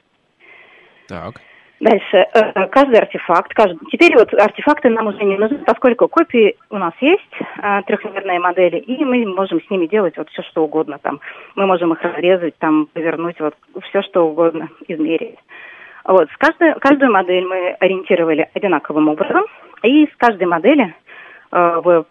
Так. 1.08 1.36
Дальше, 1.80 2.26
э, 2.34 2.68
каждый 2.70 3.00
артефакт, 3.00 3.54
каждый... 3.54 3.78
теперь 3.92 4.18
вот 4.18 4.34
артефакты 4.34 4.90
нам 4.90 5.08
уже 5.08 5.24
не 5.24 5.38
нужны, 5.38 5.58
поскольку 5.60 6.08
копии 6.08 6.56
у 6.70 6.78
нас 6.78 6.94
есть, 7.02 7.22
э, 7.62 7.82
трехмерные 7.86 8.40
модели, 8.40 8.78
и 8.78 9.04
мы 9.04 9.26
можем 9.26 9.62
с 9.62 9.70
ними 9.70 9.86
делать 9.86 10.18
вот 10.18 10.30
все, 10.30 10.42
что 10.44 10.64
угодно. 10.64 10.98
Там. 11.00 11.20
Мы 11.56 11.68
можем 11.68 11.92
их 11.94 12.02
разрезать, 12.02 12.58
там, 12.60 12.88
повернуть, 12.88 13.40
вот 13.40 13.56
все, 13.90 14.02
что 14.04 14.26
угодно, 14.26 14.70
измерить. 14.88 15.38
Вот, 16.06 16.30
с 16.32 16.38
каждой, 16.38 16.74
каждую 16.80 17.12
модель 17.12 17.46
мы 17.46 17.76
ориентировали 17.80 18.50
одинаковым 18.54 19.10
образом, 19.10 19.44
и 19.84 20.08
с 20.08 20.16
каждой 20.18 20.48
модели 20.48 20.96
э, 21.52 21.82
в 21.84 22.06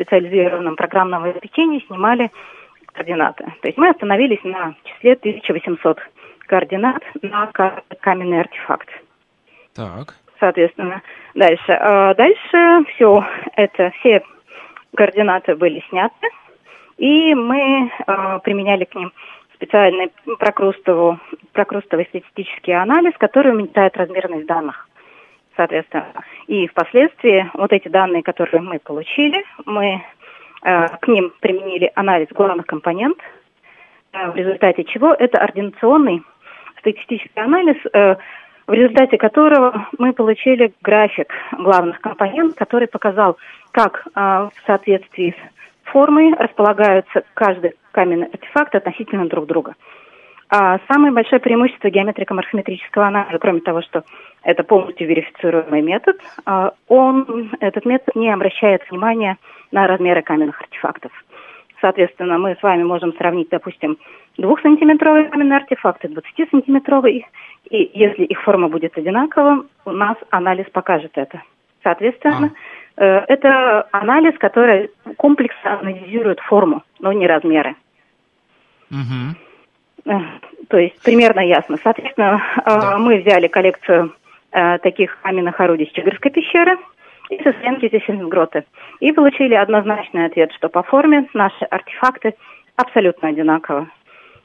специализированном 0.00 0.76
программном 0.76 1.24
обеспечении 1.24 1.84
снимали 1.86 2.30
координаты. 2.92 3.44
То 3.60 3.68
есть 3.68 3.78
мы 3.78 3.90
остановились 3.90 4.42
на 4.44 4.74
числе 4.84 5.12
1800 5.12 5.98
координат 6.46 7.02
на 7.22 7.50
каменный 8.00 8.40
артефакт. 8.40 8.88
Так. 9.74 10.14
Соответственно, 10.40 11.02
дальше. 11.34 11.72
А 11.72 12.14
дальше 12.14 12.84
все 12.94 13.24
это, 13.56 13.92
все 14.00 14.22
координаты 14.96 15.54
были 15.54 15.84
сняты, 15.90 16.28
и 16.96 17.34
мы 17.34 17.90
э, 17.90 18.38
применяли 18.42 18.84
к 18.84 18.94
ним 18.94 19.12
специальный 19.54 20.10
прокрустовый, 20.38 21.18
прокрустовый 21.52 22.06
статистический 22.06 22.72
анализ, 22.72 23.12
который 23.18 23.52
уменьшает 23.52 23.96
размерность 23.96 24.46
данных. 24.46 24.88
Соответственно, 25.60 26.06
и 26.46 26.66
впоследствии 26.68 27.50
вот 27.52 27.70
эти 27.70 27.88
данные, 27.88 28.22
которые 28.22 28.62
мы 28.62 28.78
получили, 28.78 29.44
мы 29.66 30.02
э, 30.62 30.88
к 30.88 31.06
ним 31.06 31.34
применили 31.40 31.92
анализ 31.94 32.28
главных 32.30 32.64
компонентов, 32.64 33.26
э, 34.14 34.30
в 34.30 34.36
результате 34.36 34.84
чего 34.84 35.12
это 35.12 35.38
ординационный 35.38 36.22
статистический 36.78 37.42
анализ, 37.42 37.76
э, 37.92 38.16
в 38.66 38.72
результате 38.72 39.18
которого 39.18 39.86
мы 39.98 40.14
получили 40.14 40.72
график 40.80 41.30
главных 41.58 42.00
компонентов, 42.00 42.56
который 42.56 42.88
показал, 42.88 43.36
как 43.72 44.06
э, 44.06 44.10
в 44.14 44.52
соответствии 44.64 45.36
с 45.38 45.90
формой 45.92 46.32
располагаются 46.38 47.22
каждый 47.34 47.74
каменный 47.92 48.28
артефакт 48.28 48.76
относительно 48.76 49.28
друг 49.28 49.44
друга. 49.44 49.74
А 50.48 50.80
самое 50.90 51.12
большое 51.12 51.40
преимущество 51.40 51.90
геометрико-морфометрического 51.90 53.06
анализа, 53.06 53.38
кроме 53.38 53.60
того, 53.60 53.82
что 53.82 54.04
это 54.42 54.62
полностью 54.62 55.06
верифицируемый 55.08 55.82
метод, 55.82 56.16
э, 56.46 56.70
он, 56.88 57.50
этот 57.60 57.84
метод 57.84 58.14
не 58.16 58.30
обращает 58.30 58.82
внимания 58.90 59.36
на 59.70 59.86
размеры 59.86 60.22
каменных 60.22 60.60
артефактов. 60.60 61.12
Соответственно, 61.80 62.38
мы 62.38 62.56
с 62.58 62.62
вами 62.62 62.82
можем 62.82 63.14
сравнить, 63.14 63.48
допустим, 63.50 63.98
двухсантиметровые 64.36 65.26
каменные 65.26 65.58
артефакты, 65.58 66.08
20-сантиметровые. 66.08 67.24
И 67.70 67.90
если 67.94 68.24
их 68.24 68.42
форма 68.42 68.68
будет 68.68 68.96
одинакова, 68.98 69.64
у 69.84 69.90
нас 69.90 70.16
анализ 70.30 70.66
покажет 70.70 71.12
это. 71.14 71.42
Соответственно, 71.82 72.52
а. 72.96 73.04
э, 73.04 73.24
это 73.28 73.88
анализ, 73.92 74.36
который 74.38 74.90
комплексно 75.16 75.80
анализирует 75.80 76.40
форму, 76.40 76.82
но 76.98 77.12
не 77.12 77.26
размеры. 77.26 77.76
Угу. 78.90 80.14
То 80.68 80.78
есть 80.78 81.00
примерно 81.02 81.40
ясно. 81.40 81.76
Соответственно, 81.82 82.42
э, 82.58 82.62
да. 82.64 82.98
мы 82.98 83.18
взяли 83.18 83.48
коллекцию 83.48 84.14
э, 84.52 84.78
таких 84.78 85.18
каменных 85.22 85.60
орудий 85.60 85.86
с 85.86 85.92
Чигырской 85.92 86.30
пещеры– 86.30 86.78
и 87.30 87.42
со 87.42 87.52
Свенки 87.60 87.88
Зефельнгроты. 87.90 88.64
И 88.98 89.12
получили 89.12 89.54
однозначный 89.54 90.26
ответ, 90.26 90.52
что 90.52 90.68
по 90.68 90.82
форме 90.82 91.28
наши 91.32 91.64
артефакты 91.64 92.34
абсолютно 92.76 93.28
одинаковы. 93.28 93.88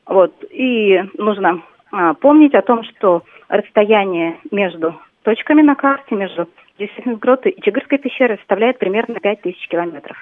Вот. 0.05 0.33
И 0.51 1.03
нужно 1.17 1.61
а, 1.91 2.13
помнить 2.13 2.53
о 2.53 2.61
том, 2.61 2.83
что 2.83 3.23
расстояние 3.49 4.37
между 4.51 4.95
точками 5.23 5.61
на 5.61 5.75
карте, 5.75 6.15
между 6.15 6.47
Зефельнгротой 6.77 7.53
и 7.53 7.61
Чигырской 7.61 7.97
пещерой 7.97 8.37
составляет 8.37 8.77
примерно 8.77 9.15
5000 9.19 9.67
километров. 9.67 10.17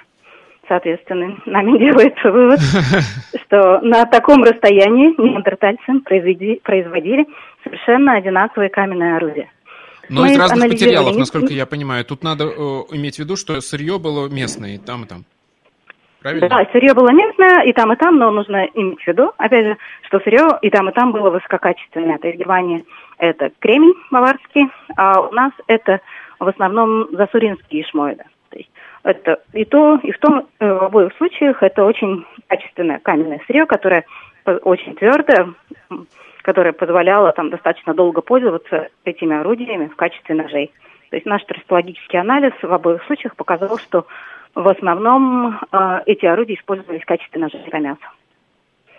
Соответственно, 0.66 1.36
нами 1.44 1.78
делается 1.78 2.32
вывод, 2.32 2.60
что 3.44 3.80
на 3.80 4.06
таком 4.06 4.42
расстоянии 4.42 5.14
неандертальцы 5.20 6.00
производили 6.00 7.26
совершенно 7.62 8.14
одинаковые 8.14 8.70
каменные 8.70 9.16
орудия. 9.16 9.50
Но 10.08 10.26
из 10.26 10.38
разных 10.38 10.68
материалов, 10.70 11.16
насколько 11.16 11.52
я 11.52 11.66
понимаю. 11.66 12.04
Тут 12.04 12.22
надо 12.22 12.44
иметь 12.90 13.16
в 13.16 13.18
виду, 13.20 13.36
что 13.36 13.60
сырье 13.60 13.98
было 13.98 14.28
местное 14.28 14.74
и 14.74 14.78
там, 14.78 15.04
и 15.04 15.06
там. 15.06 15.24
Правильно? 16.20 16.48
Да, 16.48 16.66
сырье 16.72 16.94
было 16.94 17.10
местное 17.12 17.64
и 17.64 17.72
там, 17.74 17.92
и 17.92 17.96
там, 17.96 18.16
но 18.16 18.30
нужно 18.30 18.64
иметь 18.72 19.02
в 19.02 19.06
виду, 19.06 19.32
опять 19.36 19.66
же, 19.66 19.76
что 20.06 20.20
сырье 20.20 20.58
и 20.62 20.70
там, 20.70 20.88
и 20.88 20.92
там 20.92 21.12
было 21.12 21.28
высококачественное. 21.28 22.16
То 22.16 22.28
есть 22.28 22.38
в 22.38 22.40
Германии 22.40 22.84
это 23.18 23.50
кремень 23.58 23.92
баварский, 24.10 24.68
а 24.96 25.20
у 25.20 25.32
нас 25.32 25.52
это 25.66 26.00
в 26.40 26.48
основном 26.48 27.08
засуринские 27.12 27.84
шмоиды. 27.84 28.24
То 28.48 28.56
есть 28.56 28.70
это 29.02 29.42
и 29.52 29.66
то, 29.66 30.00
и 30.02 30.12
в 30.12 30.18
том, 30.18 30.46
э, 30.60 30.66
в 30.66 30.84
обоих 30.84 31.12
случаях 31.18 31.62
это 31.62 31.84
очень 31.84 32.24
качественное 32.48 33.00
каменное 33.00 33.40
сырье, 33.46 33.66
которое 33.66 34.06
очень 34.46 34.94
твердое, 34.94 35.52
которое 36.44 36.72
позволяло 36.72 37.32
там 37.32 37.48
достаточно 37.48 37.94
долго 37.94 38.20
пользоваться 38.20 38.88
этими 39.04 39.34
орудиями 39.34 39.88
в 39.88 39.96
качестве 39.96 40.34
ножей. 40.34 40.70
То 41.08 41.16
есть 41.16 41.26
наш 41.26 41.42
травматологический 41.44 42.20
анализ 42.20 42.52
в 42.60 42.72
обоих 42.72 43.02
случаях 43.04 43.34
показал, 43.34 43.78
что 43.78 44.06
в 44.54 44.68
основном 44.68 45.58
э, 45.72 46.00
эти 46.06 46.26
орудия 46.26 46.54
использовались 46.54 47.02
в 47.02 47.06
качестве 47.06 47.40
ножей 47.40 47.62
для 47.70 47.78
мяса. 47.78 48.08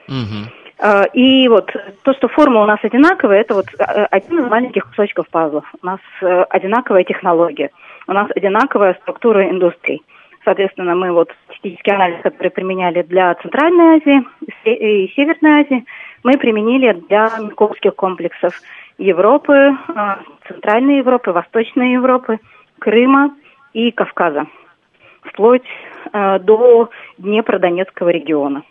Угу. 0.08 0.50
Э, 0.80 1.04
и 1.14 1.48
вот 1.48 1.72
то, 2.02 2.14
что 2.14 2.28
форма 2.30 2.64
у 2.64 2.66
нас 2.66 2.80
одинаковая, 2.82 3.42
это 3.42 3.54
вот 3.54 3.68
э, 3.78 4.06
один 4.10 4.40
из 4.40 4.50
маленьких 4.50 4.88
кусочков 4.88 5.30
пазлов. 5.30 5.66
У 5.82 5.86
нас 5.86 6.00
э, 6.22 6.44
одинаковая 6.50 7.04
технология, 7.04 7.70
у 8.08 8.14
нас 8.14 8.28
одинаковая 8.36 8.98
структура 9.02 9.48
индустрии. 9.50 10.02
Соответственно, 10.44 10.96
мы 10.96 11.12
вот 11.12 11.32
статистический 11.46 11.92
анализ, 11.92 12.22
который 12.22 12.50
применяли 12.50 13.02
для 13.04 13.34
Центральной 13.36 13.98
Азии 13.98 14.24
и 14.66 15.12
Северной 15.16 15.62
Азии, 15.62 15.86
мы 16.25 16.39
применили 16.39 16.91
для 17.08 17.38
Миковских 17.38 17.96
комплексов 17.96 18.60
Европы, 18.98 19.53
э, 19.53 20.15
Центральной 20.48 20.98
Европы, 20.98 21.32
Восточной 21.32 21.94
Европы, 21.94 22.39
Крыма 22.79 23.36
и 23.74 23.91
Кавказа 23.91 24.48
вплоть 25.22 25.62
э, 26.12 26.39
до 26.39 26.89
Днепродонецкого 27.20 28.10
региона. 28.10 28.63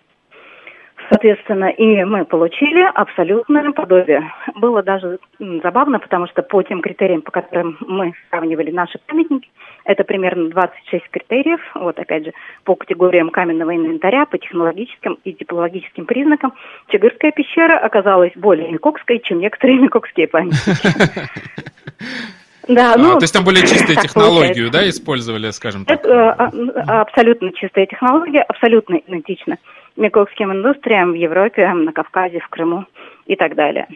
Соответственно, 1.10 1.66
и 1.66 2.02
мы 2.04 2.24
получили 2.24 2.82
абсолютное 2.94 3.72
подобие. 3.72 4.32
Было 4.54 4.82
даже 4.82 5.18
забавно, 5.62 5.98
потому 5.98 6.26
что 6.28 6.42
по 6.42 6.62
тем 6.62 6.80
критериям, 6.80 7.22
по 7.22 7.30
которым 7.30 7.76
мы 7.80 8.14
сравнивали 8.30 8.70
наши 8.70 8.98
памятники, 9.06 9.48
это 9.84 10.04
примерно 10.04 10.48
26 10.48 11.04
критериев, 11.10 11.60
вот 11.74 11.98
опять 11.98 12.24
же, 12.24 12.32
по 12.64 12.74
категориям 12.74 13.28
каменного 13.28 13.76
инвентаря, 13.76 14.24
по 14.24 14.38
технологическим 14.38 15.18
и 15.24 15.34
типологическим 15.34 16.06
признакам, 16.06 16.54
Чигырская 16.88 17.32
пещера 17.32 17.78
оказалась 17.78 18.32
более 18.34 18.70
микокской, 18.70 19.20
чем 19.20 19.40
некоторые 19.40 19.78
микокские 19.78 20.28
памятники. 20.28 20.64
Да, 22.66 22.94
ну, 22.96 23.10
а, 23.10 23.14
то 23.18 23.24
есть 23.24 23.34
там 23.34 23.44
более 23.44 23.60
чистые 23.66 23.96
технологию, 23.96 24.70
да, 24.70 24.88
использовали, 24.88 25.50
скажем 25.50 25.84
так? 25.84 26.00
Это, 26.00 26.32
а, 26.32 26.50
а, 26.86 27.00
абсолютно 27.02 27.52
чистая 27.52 27.84
технология, 27.84 28.40
абсолютно 28.40 28.96
идентична 29.06 29.58
миковским 29.96 30.52
индустриям 30.52 31.12
в 31.12 31.14
Европе, 31.14 31.66
на 31.72 31.92
Кавказе, 31.92 32.40
в 32.40 32.48
Крыму 32.48 32.86
и 33.26 33.36
так 33.36 33.54
далее. 33.54 33.88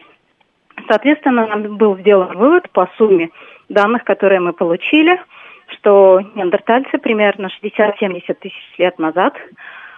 Соответственно, 0.87 1.57
был 1.57 1.97
сделан 1.97 2.37
вывод 2.37 2.69
по 2.71 2.89
сумме 2.97 3.29
данных, 3.67 4.03
которые 4.03 4.39
мы 4.39 4.53
получили, 4.53 5.19
что 5.67 6.21
неандертальцы 6.35 6.97
примерно 6.97 7.49
60-70 7.61 8.33
тысяч 8.35 8.73
лет 8.77 8.97
назад, 8.97 9.35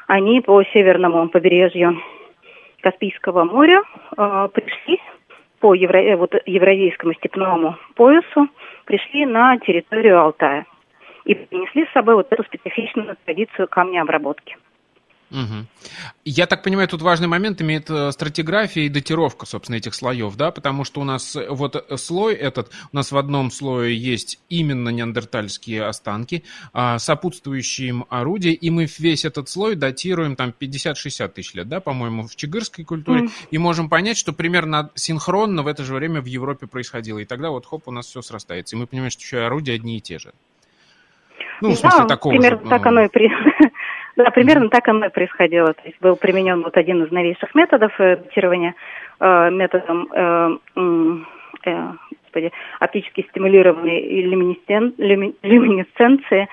они 0.08 0.41
по 0.41 0.63
северному 0.63 1.29
побережью 1.29 2.01
Каспийского 2.81 3.43
моря 3.43 3.84
э, 4.17 4.50
пришли 4.53 5.00
по 5.60 5.74
евро, 5.74 6.00
э, 6.00 6.15
вот, 6.15 6.36
евразийскому 6.46 7.13
степному 7.13 7.77
поясу 7.96 8.50
пришли 8.86 9.25
на 9.25 9.58
территорию 9.60 10.20
Алтая 10.20 10.65
и 11.24 11.36
принесли 11.36 11.86
с 11.86 11.91
собой 11.93 12.15
вот 12.15 12.27
эту 12.31 12.43
специфичную 12.43 13.15
традицию 13.24 13.67
камнеобработки. 13.67 14.58
Угу. 15.32 15.66
Я 16.26 16.46
так 16.46 16.62
понимаю, 16.62 16.90
тут 16.90 17.02
важный 17.02 17.28
момент 17.28 17.62
имеет 17.62 17.90
э, 17.90 18.12
стратиграфия 18.12 18.84
и 18.84 18.90
датировка, 18.90 19.46
собственно, 19.46 19.78
этих 19.78 19.96
слоев, 19.96 20.36
да, 20.36 20.52
потому 20.52 20.84
что 20.84 21.00
у 21.00 21.04
нас 21.06 21.38
э, 21.38 21.48
вот 21.50 21.88
слой 21.96 22.34
этот, 22.34 22.72
у 22.92 22.96
нас 22.96 23.14
в 23.14 23.18
одном 23.18 23.50
слое 23.50 23.98
есть 23.98 24.42
именно 24.50 24.90
неандертальские 24.90 25.86
останки, 25.86 26.44
а 26.74 27.00
сопутствующие 27.00 27.90
им 27.90 28.05
орудия, 28.10 28.51
и 28.51 28.70
мы 28.70 28.88
весь 28.98 29.24
этот 29.24 29.48
слой 29.48 29.75
датируем 29.75 30.36
там 30.36 30.53
50-60 30.60 31.29
тысяч 31.29 31.53
лет, 31.53 31.70
да, 31.70 31.79
по-моему, 31.79 32.27
в 32.27 32.36
чигырской 32.36 32.84
культуре, 32.84 33.22
mm. 33.24 33.32
и 33.51 33.58
можем 33.58 33.90
понять, 33.90 34.18
что 34.18 34.34
примерно 34.34 34.92
синхронно 34.96 35.64
в 35.64 35.68
это 35.68 35.86
же 35.86 35.94
время 35.94 36.22
в 36.22 36.25
Европе 36.25 36.68
происходило, 36.68 37.20
и 37.20 37.25
тогда 37.25 37.51
вот 37.51 37.66
хоп, 37.66 37.88
у 37.88 37.92
нас 37.92 38.08
все 38.08 38.22
срастается, 38.22 38.75
и 38.75 38.79
мы 38.79 38.86
понимаем, 38.86 39.12
что 39.12 39.22
еще 39.22 39.38
и 39.38 39.42
орудия 39.42 39.75
одни 39.75 39.98
и 39.98 40.01
те 40.01 40.20
же. 40.20 40.34
Ну, 41.62 41.70
в 41.70 41.75
смысле, 41.77 42.00
да, 42.01 42.08
такого 42.08 42.34
примерно 42.34 42.64
же, 42.64 42.70
так 42.70 42.86
оно 42.86 43.01
и 43.03 43.08
при... 43.08 43.29
Да, 44.24 44.31
примерно 44.31 44.70
так 44.70 44.88
оно 44.88 45.07
и 45.07 45.10
происходило. 45.10 45.74
То 45.74 45.81
есть 45.86 46.00
был 46.01 46.16
применен 46.16 46.62
вот 46.62 46.77
один 46.77 47.03
из 47.03 47.12
новейших 47.12 47.55
методов 47.55 47.92
э, 48.00 48.18
датирования 48.18 48.75
э, 49.20 49.50
методом 49.51 50.07
э, 50.14 50.57
э, 51.66 51.88
господи, 52.24 52.51
оптически 52.79 53.25
стимулированной 53.29 54.22
люминесцен, 54.22 54.94
люминесценции 54.98 56.48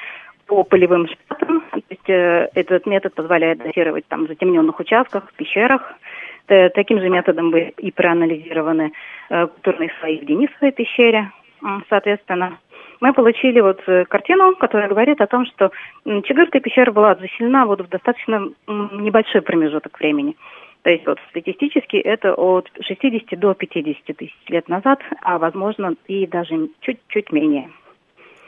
по 0.46 0.64
полевым 0.64 1.08
шпатам. 1.08 1.62
То 1.70 1.82
есть 1.90 2.08
э, 2.08 2.48
этот 2.54 2.86
метод 2.86 3.14
позволяет 3.14 3.58
датировать 3.58 4.06
там 4.08 4.24
в 4.24 4.28
затемненных 4.28 4.80
участках, 4.80 5.28
в 5.28 5.34
пещерах. 5.34 5.94
Т 6.46 6.70
таким 6.70 6.98
же 7.00 7.08
методом 7.10 7.50
были 7.50 7.74
и 7.76 7.90
проанализированы 7.90 8.92
э, 9.28 9.46
культурные 9.46 9.92
слои 10.00 10.18
в 10.18 10.24
Денисовой 10.24 10.72
пещере. 10.72 11.30
Соответственно, 11.88 12.58
мы 13.00 13.12
получили 13.12 13.60
вот 13.60 13.80
э, 13.86 14.04
картину, 14.04 14.56
которая 14.56 14.88
говорит 14.88 15.20
о 15.20 15.26
том, 15.26 15.46
что 15.46 15.70
Чигырская 16.04 16.60
пещера 16.60 16.90
была 16.90 17.14
заселена 17.14 17.66
вот 17.66 17.80
в 17.80 17.88
достаточно 17.88 18.48
небольшой 18.66 19.42
промежуток 19.42 19.98
времени. 19.98 20.36
То 20.82 20.90
есть 20.90 21.06
вот 21.06 21.18
статистически 21.30 21.96
это 21.96 22.34
от 22.34 22.70
60 22.80 23.38
до 23.38 23.54
50 23.54 24.16
тысяч 24.16 24.34
лет 24.48 24.68
назад, 24.68 25.00
а 25.22 25.38
возможно 25.38 25.94
и 26.06 26.26
даже 26.26 26.68
чуть-чуть 26.80 27.32
менее. 27.32 27.70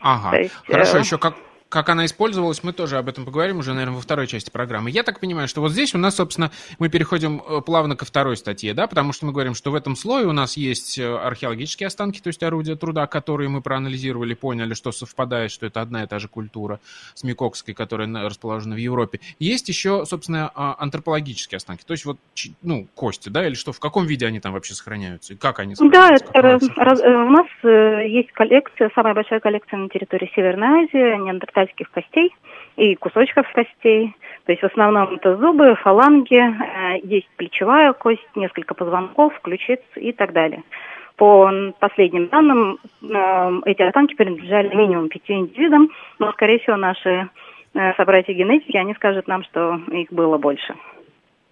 Ага. 0.01 0.39
есть, 0.39 0.55
Хорошо, 0.67 0.99
э... 0.99 1.01
еще 1.01 1.19
как, 1.19 1.35
как 1.71 1.89
она 1.89 2.05
использовалась, 2.05 2.63
мы 2.65 2.73
тоже 2.73 2.99
об 2.99 3.09
этом 3.09 3.25
поговорим 3.25 3.59
уже, 3.59 3.73
наверное, 3.73 3.95
во 3.95 4.01
второй 4.03 4.27
части 4.27 4.51
программы. 4.51 4.91
Я 4.91 5.05
так 5.05 5.21
понимаю, 5.21 5.47
что 5.47 5.61
вот 5.61 5.71
здесь 5.71 5.95
у 5.95 5.99
нас, 5.99 6.17
собственно, 6.17 6.51
мы 6.81 6.89
переходим 6.89 7.41
э, 7.49 7.61
плавно 7.65 7.95
ко 7.95 8.05
второй 8.05 8.37
статье, 8.37 8.75
да, 8.75 8.89
потому 8.89 9.13
что 9.13 9.25
мы 9.25 9.33
говорим, 9.33 9.55
что 9.55 9.71
в 9.71 9.77
этом 9.77 9.95
слое 9.95 10.27
у 10.27 10.33
нас 10.33 10.57
есть 10.57 10.99
э, 10.99 11.17
археологические 11.17 11.87
останки, 11.87 12.21
то 12.21 12.27
есть 12.27 12.43
орудия 12.43 12.75
труда, 12.75 13.07
которые 13.07 13.49
мы 13.49 13.63
проанализировали, 13.63 14.35
поняли, 14.35 14.75
что 14.75 14.91
совпадает, 14.91 15.53
что 15.53 15.65
это 15.65 15.81
одна 15.81 16.03
и 16.03 16.07
та 16.09 16.19
же 16.19 16.27
культура 16.27 16.81
с 17.15 17.23
Микокской, 17.23 17.73
которая 17.73 18.09
расположена 18.29 18.75
в 18.75 18.79
Европе. 18.79 19.21
Есть 19.39 19.69
еще, 19.69 20.05
собственно, 20.07 20.51
а, 20.55 20.75
антропологические 20.77 21.59
останки, 21.59 21.85
то 21.87 21.93
есть 21.93 22.05
вот, 22.05 22.19
ну, 22.63 22.89
кости, 22.97 23.29
да, 23.29 23.47
или 23.47 23.55
что, 23.55 23.73
в 23.73 23.79
каком 23.79 24.07
виде 24.07 24.27
они 24.27 24.41
там 24.41 24.55
вообще 24.55 24.75
сохраняются, 24.75 25.35
и 25.35 25.37
как 25.37 25.61
они 25.61 25.77
сохраняются? 25.77 26.27
Да, 26.33 26.41
это, 26.41 26.73
раз, 26.83 27.01
э, 27.01 27.09
у 27.09 27.31
нас 27.31 27.47
есть 28.11 28.33
коллекция, 28.33 28.91
самая 28.93 29.15
большая 29.15 29.39
коллекция 29.39 29.79
на 29.79 29.89
территории 29.89 30.33
Северной 30.35 30.85
Азии, 30.85 31.25
неандертальских 31.25 31.60
китайских 31.61 31.91
костей 31.91 32.35
и 32.77 32.95
кусочков 32.95 33.47
костей. 33.53 34.15
То 34.47 34.53
есть 34.53 34.63
в 34.63 34.67
основном 34.67 35.15
это 35.15 35.37
зубы, 35.37 35.75
фаланги, 35.77 36.37
э, 36.37 37.01
есть 37.05 37.29
плечевая 37.37 37.93
кость, 37.93 38.27
несколько 38.35 38.75
позвонков, 38.75 39.39
ключиц 39.43 39.81
и 39.97 40.13
так 40.13 40.33
далее. 40.33 40.63
По 41.17 41.51
последним 41.79 42.29
данным, 42.29 42.79
э, 43.03 43.61
эти 43.67 43.83
останки 43.83 44.15
принадлежали 44.15 44.75
минимум 44.75 45.09
пяти 45.09 45.35
индивидам, 45.35 45.91
но, 46.19 46.33
скорее 46.33 46.59
всего, 46.61 46.77
наши 46.77 47.29
э, 47.75 47.95
собратья 47.95 48.33
генетики, 48.33 48.77
они 48.77 48.95
скажут 48.95 49.29
нам, 49.29 49.45
что 49.45 49.81
их 49.93 50.11
было 50.11 50.39
больше. 50.39 50.75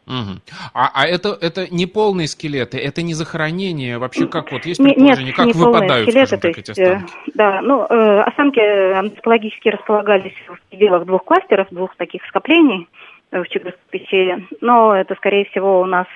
Угу. 0.08 0.40
А, 0.72 0.90
а 0.94 1.06
это, 1.06 1.36
это 1.38 1.68
не 1.72 1.84
полные 1.84 2.28
скелеты, 2.28 2.78
это 2.78 3.02
не 3.02 3.12
захоронение, 3.12 3.98
вообще 3.98 4.26
как 4.26 4.50
вот 4.50 4.64
есть 4.64 4.82
предположение, 4.82 5.26
Нет, 5.26 5.36
как 5.36 5.46
не 5.46 5.52
выпадают, 5.52 6.08
скелеты, 6.08 6.38
так, 6.38 6.56
есть, 6.56 6.70
эти 6.70 6.80
останки? 6.80 7.12
Э, 7.12 7.30
да, 7.34 7.60
ну, 7.60 7.84
э, 7.84 8.20
останки 8.22 8.58
антропологически 8.58 9.68
располагались 9.68 10.32
в 10.48 10.58
пределах 10.70 11.04
двух 11.04 11.24
кластеров, 11.24 11.68
двух 11.70 11.94
таких 11.96 12.24
скоплений 12.24 12.88
э, 13.32 13.42
в 13.42 13.48
Чигырской 13.48 13.82
пещере, 13.90 14.46
но 14.62 14.96
это, 14.96 15.14
скорее 15.16 15.44
всего, 15.44 15.82
у 15.82 15.86
нас 15.86 16.06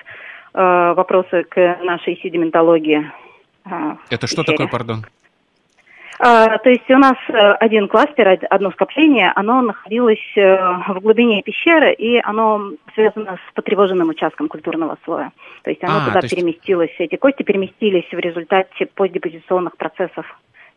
э, 0.55 0.93
вопросы 0.95 1.43
к 1.43 1.77
нашей 1.83 2.19
седиментологии. 2.23 3.11
Э, 3.65 3.95
это 4.09 4.25
что 4.25 4.43
такое, 4.43 4.67
пардон? 4.67 5.05
А, 6.19 6.57
то 6.59 6.69
есть 6.69 6.89
у 6.89 6.97
нас 6.97 7.17
э, 7.27 7.33
один 7.33 7.87
кластер, 7.87 8.37
одно 8.49 8.71
скопление, 8.71 9.31
оно 9.35 9.61
находилось 9.61 10.19
э, 10.35 10.57
в 10.87 10.99
глубине 11.01 11.41
пещеры, 11.41 11.93
и 11.93 12.19
оно 12.23 12.71
связано 12.93 13.37
с 13.37 13.53
потревоженным 13.53 14.09
участком 14.09 14.47
культурного 14.47 14.97
слоя. 15.03 15.31
То 15.63 15.71
есть 15.71 15.83
оно 15.83 15.97
а, 15.97 16.05
туда 16.05 16.19
есть... 16.21 16.35
переместилось, 16.35 16.93
эти 16.99 17.15
кости 17.15 17.43
переместились 17.43 18.09
в 18.11 18.19
результате 18.19 18.85
постдепозиционных 18.85 19.75
процессов 19.75 20.25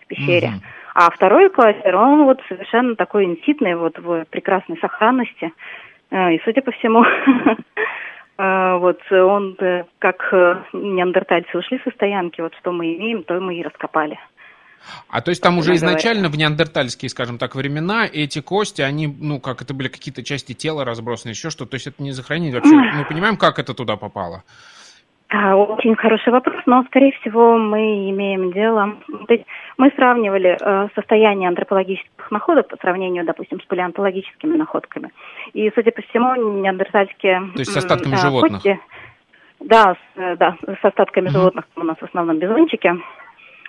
в 0.01 0.07
пещере. 0.07 0.49
Угу. 0.49 0.63
А 0.95 1.11
второй 1.11 1.51
кластер, 1.51 1.97
он 1.97 2.25
вот 2.25 2.41
совершенно 2.49 2.97
такой 2.97 3.25
инситный, 3.27 3.75
вот 3.75 3.99
в 3.99 4.25
прекрасной 4.31 4.79
сохранности. 4.79 5.53
Э, 6.11 6.33
и, 6.33 6.41
судя 6.45 6.63
по 6.63 6.73
всему, 6.73 7.05
вот 8.39 9.01
он, 9.13 9.57
как 9.99 10.31
неандертальцы 10.73 11.57
ушли 11.57 11.81
со 11.85 11.91
стоянки, 11.91 12.41
вот 12.41 12.55
что 12.57 12.73
мы 12.73 12.95
имеем, 12.95 13.23
то 13.23 13.39
мы 13.41 13.55
и 13.55 13.63
раскопали. 13.63 14.19
А 15.09 15.21
то 15.21 15.31
есть 15.31 15.43
там 15.43 15.59
уже 15.59 15.75
изначально 15.75 16.29
в 16.29 16.37
неандертальские, 16.37 17.09
скажем 17.09 17.39
так, 17.39 17.55
времена 17.55 18.07
эти 18.07 18.41
кости, 18.41 18.83
они, 18.83 19.07
ну, 19.07 19.41
как 19.41 19.63
это 19.63 19.75
были 19.75 19.89
какие-то 19.89 20.23
части 20.23 20.53
тела 20.53 20.85
разбросаны, 20.85 21.31
еще 21.31 21.51
что, 21.51 21.67
то 21.67 21.75
есть 21.75 21.87
это 21.87 22.03
не 22.03 22.13
захоронение 22.13 22.55
вообще. 22.55 22.75
Мы 22.75 23.05
понимаем, 23.05 23.37
как 23.37 23.59
это 23.59 23.75
туда 23.75 23.97
попало? 23.97 24.43
Да, 25.29 25.57
очень 25.57 25.97
хороший 25.97 26.33
вопрос, 26.33 26.63
но, 26.67 26.85
скорее 26.85 27.13
всего, 27.21 27.59
мы 27.59 28.11
имеем 28.11 28.53
дело... 28.53 28.97
То 29.27 29.35
есть 29.35 29.45
мы 29.77 29.91
сравнивали 29.97 30.57
э, 30.61 30.89
состояние 30.95 31.49
антропологических 31.49 32.31
находок 32.31 32.69
по 32.69 32.77
сравнению, 32.77 33.25
допустим, 33.25 33.61
с 33.61 33.65
палеонтологическими 33.65 34.57
находками. 34.57 35.11
И, 35.53 35.69
судя 35.75 35.91
по 35.91 36.03
всему, 36.03 36.61
неандертальские... 36.63 37.51
То 37.55 37.59
есть 37.59 37.73
с 37.73 37.77
остатками 37.77 38.15
э, 38.15 38.19
животных? 38.19 38.63
Кости, 38.63 38.81
да, 39.61 39.95
с, 39.95 40.19
э, 40.21 40.37
да, 40.37 40.57
с 40.65 40.85
остатками 40.85 41.27
угу. 41.27 41.33
животных 41.33 41.65
у 41.75 41.83
нас 41.83 41.97
в 41.99 42.05
основном 42.05 42.39
бизончики. 42.39 42.93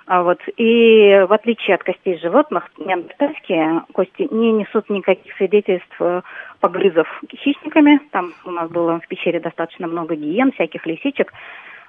А 0.08 0.24
вот, 0.24 0.39
и 0.56 1.26
в 1.28 1.34
отличие 1.34 1.76
от 1.76 1.84
костей 1.84 2.17
животных, 2.17 2.72
неандертальские 2.78 3.84
кости 3.91 4.26
не 4.32 4.54
несут 4.54 4.89
никаких 4.89 5.36
свидетельств 5.36 5.96
э, 6.00 6.22
погрызов 6.62 7.08
хищниками. 7.30 8.00
Там 8.12 8.34
у 8.46 8.52
нас 8.52 8.70
было 8.70 9.02
в 9.02 9.08
пещере 9.10 9.41
достаточно 9.41 9.86
много 9.86 10.15
гиен, 10.15 10.54
всяких 10.54 10.86
лисичек. 10.86 11.34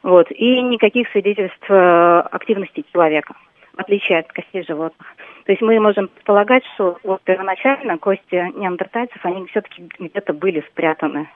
Вот, 0.03 0.33
и 0.33 0.61
никаких 0.63 1.09
свидетельств 1.11 1.65
э, 1.71 2.21
активности 2.33 2.85
человека, 2.93 3.35
в 3.75 3.81
отличие 3.81 4.19
от 4.19 4.33
костей 4.33 4.65
животных. 4.67 5.07
То 5.45 5.53
есть 5.53 5.63
мы 5.63 5.79
можем 5.79 6.09
предполагать, 6.09 6.65
что 6.75 6.99
вот 7.05 7.23
первоначально 7.23 7.99
кости 7.99 8.53
неандертальцев, 8.59 9.25
они 9.25 9.47
все-таки 9.47 9.89
где-то 9.97 10.33
были 10.33 10.65
спрятаны 10.73 11.29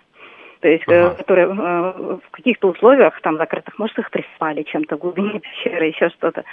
то 0.63 0.69
есть 0.69 0.85
э, 0.87 1.07
ага. 1.07 1.17
которые 1.17 1.49
э, 1.49 2.19
в 2.25 2.31
каких-то 2.31 2.69
условиях 2.69 3.21
там 3.21 3.37
закрытых, 3.37 3.77
может, 3.81 3.99
их 3.99 4.11
приспали 4.13 4.63
чем-то 4.63 4.97
глубине 4.97 5.41
пещеры, 5.41 5.87
еще 5.87 6.09
что-то. 6.11 6.45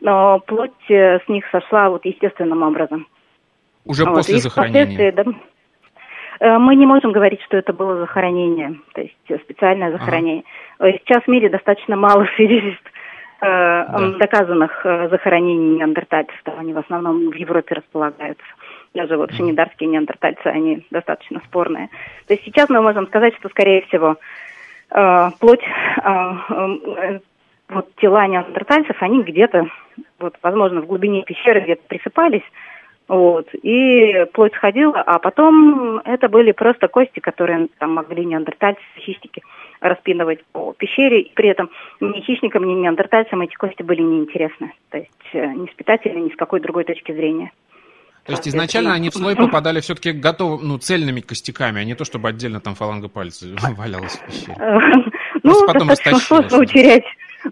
Но 0.00 0.38
плоть 0.38 0.70
э, 0.88 1.18
с 1.18 1.28
них 1.28 1.44
сошла 1.50 1.90
вот 1.90 2.04
естественным 2.04 2.62
образом. 2.62 3.08
Уже 3.84 4.04
вот. 4.04 4.14
после 4.14 4.36
и 4.36 4.38
захоронения? 4.38 5.12
Да, 5.12 6.58
мы 6.60 6.76
не 6.76 6.86
можем 6.86 7.10
говорить, 7.10 7.42
что 7.42 7.56
это 7.56 7.72
было 7.72 7.96
захоронение, 7.96 8.76
то 8.94 9.00
есть 9.00 9.42
специальное 9.42 9.90
захоронение. 9.90 10.44
Ага. 10.78 10.92
Сейчас 10.92 11.24
в 11.24 11.28
мире 11.28 11.48
достаточно 11.48 11.96
мало 11.96 12.28
свидетельств 12.36 12.84
да. 13.40 14.12
доказанных 14.18 14.80
захоронений 15.10 15.78
неандертальцев. 15.78 16.40
Они 16.56 16.72
в 16.72 16.78
основном 16.78 17.30
в 17.30 17.34
Европе 17.34 17.76
располагаются 17.76 18.44
даже 18.96 19.16
вот 19.16 19.32
шинидарские 19.32 19.88
неандертальцы, 19.88 20.46
они 20.46 20.84
достаточно 20.90 21.40
спорные. 21.46 21.88
То 22.26 22.34
есть 22.34 22.44
сейчас 22.44 22.68
мы 22.68 22.80
можем 22.80 23.06
сказать, 23.06 23.34
что, 23.36 23.48
скорее 23.48 23.82
всего, 23.82 24.16
э, 24.90 25.30
плоть, 25.38 25.62
э, 25.62 26.32
э, 26.48 27.20
вот 27.68 27.94
тела 27.96 28.26
неандертальцев, 28.26 28.96
они 29.00 29.22
где-то, 29.22 29.68
вот, 30.18 30.36
возможно, 30.42 30.80
в 30.80 30.86
глубине 30.86 31.22
пещеры 31.22 31.60
где-то 31.60 31.82
присыпались, 31.86 32.44
вот, 33.08 33.48
и 33.54 34.26
плоть 34.32 34.54
сходила, 34.54 35.00
а 35.00 35.20
потом 35.20 35.98
это 36.04 36.28
были 36.28 36.50
просто 36.50 36.88
кости, 36.88 37.20
которые 37.20 37.68
там 37.78 37.94
могли 37.94 38.24
неандертальцы, 38.24 38.82
хищники 38.98 39.42
распинывать 39.80 40.44
по 40.52 40.72
пещере, 40.72 41.20
и 41.20 41.32
при 41.32 41.48
этом 41.48 41.70
ни 42.00 42.20
хищникам, 42.20 42.64
ни 42.64 42.72
неандертальцам 42.74 43.42
эти 43.42 43.54
кости 43.54 43.82
были 43.82 44.02
неинтересны, 44.02 44.72
то 44.90 44.98
есть 44.98 45.10
э, 45.34 45.46
ни 45.46 45.66
с 45.66 45.74
питательной, 45.74 46.22
ни 46.22 46.30
с 46.30 46.36
какой 46.36 46.60
другой 46.60 46.84
точки 46.84 47.12
зрения. 47.12 47.52
То 48.26 48.32
есть 48.32 48.48
изначально 48.48 48.92
они 48.94 49.10
в 49.10 49.14
слой 49.14 49.36
попадали 49.36 49.80
все-таки 49.80 50.10
готовы, 50.12 50.64
ну, 50.64 50.78
цельными 50.78 51.20
костяками, 51.20 51.80
а 51.80 51.84
не 51.84 51.94
то, 51.94 52.04
чтобы 52.04 52.28
отдельно 52.28 52.60
там 52.60 52.74
фаланга 52.74 53.08
пальца 53.08 53.46
валялась 53.76 54.16
в 54.16 54.26
пещере. 54.26 54.56
Ну, 55.42 55.64
достаточно 55.66 56.18
сложно 56.18 56.58
утерять 56.58 57.04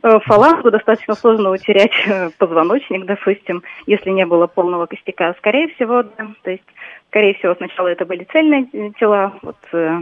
э, 0.03 0.19
фалангу, 0.25 0.71
достаточно 0.71 1.15
сложно 1.15 1.51
утерять 1.51 1.93
э, 2.07 2.31
позвоночник, 2.39 3.05
допустим, 3.05 3.63
если 3.87 4.11
не 4.11 4.27
было 4.27 4.49
полного 4.49 4.87
костяка. 4.87 5.35
Скорее 5.39 5.69
всего, 5.69 6.03
да. 6.03 6.27
То 6.43 6.51
есть, 6.51 6.65
скорее 7.11 7.35
всего, 7.35 7.55
сначала 7.55 7.89
это 7.89 8.05
были 8.05 8.27
цельные 8.33 8.67
тела, 8.99 9.35
вот 9.43 9.57
э, 9.73 10.01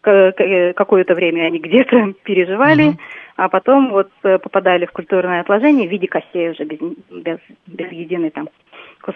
какое-то 0.00 1.14
время 1.14 1.42
они 1.42 1.58
где-то 1.58 2.14
переживали, 2.22 2.96
а 3.36 3.50
потом 3.50 3.90
вот 3.90 4.08
попадали 4.22 4.86
в 4.86 4.92
культурное 4.92 5.42
отложение 5.42 5.86
в 5.86 5.90
виде 5.90 6.06
костей 6.06 6.50
уже 6.50 6.64
без, 6.64 6.78
без, 7.10 7.38
без 7.66 7.92
единой 7.92 8.30
там 8.30 8.48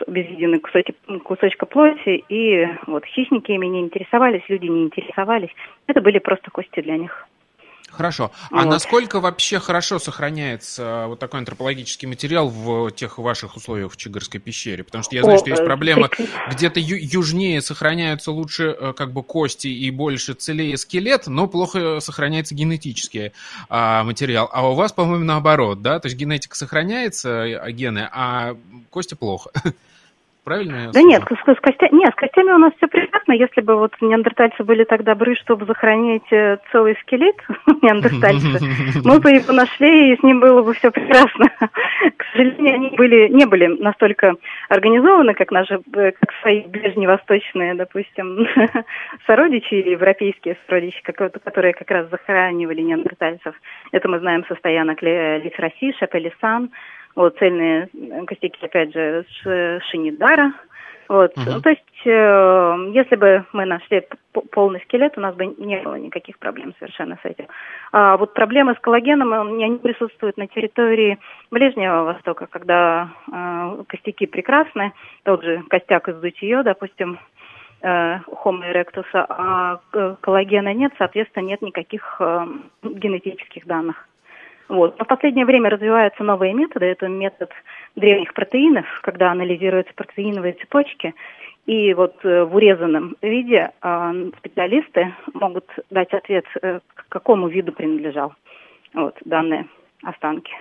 без 0.06 0.26
единой 0.28 0.60
кусочек, 0.60 0.96
кусочка 1.24 1.66
плоти, 1.66 2.24
и 2.28 2.68
вот 2.86 3.04
хищники 3.04 3.52
ими 3.52 3.66
не 3.66 3.80
интересовались, 3.80 4.42
люди 4.48 4.66
не 4.66 4.84
интересовались. 4.84 5.50
Это 5.86 6.00
были 6.00 6.18
просто 6.18 6.50
кости 6.50 6.80
для 6.80 6.96
них. 6.96 7.26
Хорошо. 7.92 8.32
А 8.50 8.62
вот. 8.62 8.70
насколько 8.70 9.20
вообще 9.20 9.58
хорошо 9.58 9.98
сохраняется 9.98 11.04
вот 11.08 11.18
такой 11.18 11.40
антропологический 11.40 12.08
материал 12.08 12.48
в 12.48 12.90
тех 12.90 13.18
ваших 13.18 13.56
условиях 13.56 13.92
в 13.92 13.96
Чигарской 13.96 14.40
пещере? 14.40 14.82
Потому 14.82 15.04
что 15.04 15.14
я 15.14 15.22
знаю, 15.22 15.36
О, 15.36 15.40
что 15.40 15.50
есть 15.50 15.62
э, 15.62 15.64
проблема, 15.64 16.08
где-то 16.50 16.80
ю- 16.80 16.98
южнее 16.98 17.60
сохраняются 17.60 18.32
лучше 18.32 18.76
э, 18.78 18.92
как 18.96 19.12
бы 19.12 19.22
кости 19.22 19.68
и 19.68 19.90
больше 19.90 20.34
целее 20.34 20.76
скелет, 20.78 21.26
но 21.26 21.46
плохо 21.46 22.00
сохраняется 22.00 22.54
генетический 22.54 23.32
а, 23.68 24.04
материал. 24.04 24.48
А 24.52 24.68
у 24.68 24.74
вас, 24.74 24.92
по-моему, 24.92 25.24
наоборот, 25.24 25.82
да? 25.82 26.00
То 26.00 26.06
есть 26.06 26.16
генетика 26.16 26.56
сохраняется, 26.56 27.42
а 27.42 27.70
гены, 27.70 28.08
а 28.10 28.56
кости 28.90 29.14
плохо. 29.14 29.50
Правильно? 30.44 30.90
Да 30.92 31.02
нет, 31.02 31.22
с, 31.22 31.52
с, 31.54 31.60
костя... 31.60 31.88
нет, 31.92 32.12
с 32.12 32.16
костями 32.16 32.50
у 32.50 32.58
нас 32.58 32.72
все 32.76 32.88
прекрасно. 32.88 33.32
Если 33.32 33.60
бы 33.60 33.76
вот 33.76 33.92
неандертальцы 34.00 34.64
были 34.64 34.82
так 34.82 35.04
добры, 35.04 35.36
чтобы 35.36 35.66
сохранить 35.66 36.32
э, 36.32 36.58
целый 36.72 36.96
скелет 37.02 37.36
неандертальца, 37.82 38.58
мы 39.04 39.20
бы 39.20 39.30
его 39.30 39.52
нашли, 39.52 40.12
и 40.12 40.18
с 40.18 40.22
ним 40.24 40.40
было 40.40 40.62
бы 40.62 40.74
все 40.74 40.90
прекрасно. 40.90 41.48
К 42.16 42.24
сожалению, 42.32 42.74
они 42.74 42.90
были, 42.96 43.28
не 43.28 43.46
были 43.46 43.66
настолько 43.68 44.34
организованы, 44.68 45.34
как 45.34 45.52
наши, 45.52 45.80
э, 45.94 46.10
как 46.10 46.32
свои 46.40 46.62
ближневосточные, 46.62 47.74
допустим, 47.74 48.44
сородичи 49.26 49.74
или 49.74 49.90
европейские 49.90 50.58
сородичи, 50.66 51.02
которые 51.02 51.72
как 51.72 51.88
раз 51.88 52.10
захоранивали 52.10 52.80
неандертальцев. 52.80 53.54
Это 53.92 54.08
мы 54.08 54.18
знаем 54.18 54.44
со 54.48 54.56
стоянок 54.56 55.02
Лифраси, 55.02 55.94
Шапелисан, 56.00 56.70
вот 57.14 57.38
цельные 57.38 57.88
костяки, 58.26 58.64
опять 58.64 58.92
же, 58.92 59.24
с 59.42 59.80
шинидара. 59.90 60.52
Вот. 61.08 61.36
Угу. 61.36 61.44
Ну, 61.46 61.60
то 61.60 61.70
есть, 61.70 62.06
э, 62.06 62.90
если 62.94 63.16
бы 63.16 63.44
мы 63.52 63.66
нашли 63.66 64.06
полный 64.50 64.80
скелет, 64.80 65.18
у 65.18 65.20
нас 65.20 65.34
бы 65.34 65.46
не 65.46 65.78
было 65.82 65.96
никаких 65.96 66.38
проблем 66.38 66.74
совершенно 66.78 67.18
с 67.22 67.24
этим. 67.24 67.48
А 67.92 68.16
вот 68.16 68.32
проблемы 68.32 68.74
с 68.74 68.78
коллагеном, 68.78 69.32
они 69.32 69.76
присутствуют 69.76 70.38
на 70.38 70.46
территории 70.46 71.18
Ближнего 71.50 72.04
Востока, 72.04 72.46
когда 72.46 73.10
э, 73.30 73.84
костяки 73.88 74.26
прекрасны, 74.26 74.92
тот 75.24 75.42
же 75.42 75.62
костяк 75.68 76.08
из 76.08 76.16
дутье, 76.16 76.62
допустим, 76.62 77.18
э, 77.82 78.20
Homo 78.44 78.62
erectus, 78.72 79.04
а 79.12 79.80
коллагена 80.22 80.72
нет, 80.72 80.92
соответственно, 80.96 81.44
нет 81.44 81.60
никаких 81.60 82.16
э, 82.20 82.46
генетических 82.82 83.66
данных. 83.66 84.08
Вот. 84.68 84.98
Но 84.98 85.04
в 85.04 85.08
последнее 85.08 85.44
время 85.44 85.70
развиваются 85.70 86.22
новые 86.22 86.54
методы. 86.54 86.86
Это 86.86 87.08
метод 87.08 87.50
древних 87.96 88.32
протеинов, 88.32 88.86
когда 89.02 89.30
анализируются 89.30 89.92
протеиновые 89.94 90.54
цепочки. 90.54 91.14
И 91.66 91.94
вот 91.94 92.16
э, 92.24 92.44
в 92.44 92.56
урезанном 92.56 93.16
виде 93.22 93.70
э, 93.80 94.30
специалисты 94.38 95.14
могут 95.34 95.66
дать 95.90 96.12
ответ, 96.12 96.44
э, 96.60 96.80
к 96.94 97.08
какому 97.08 97.48
виду 97.48 97.72
принадлежал 97.72 98.34
вот, 98.94 99.16
данные 99.24 99.66
останки. 100.02 100.52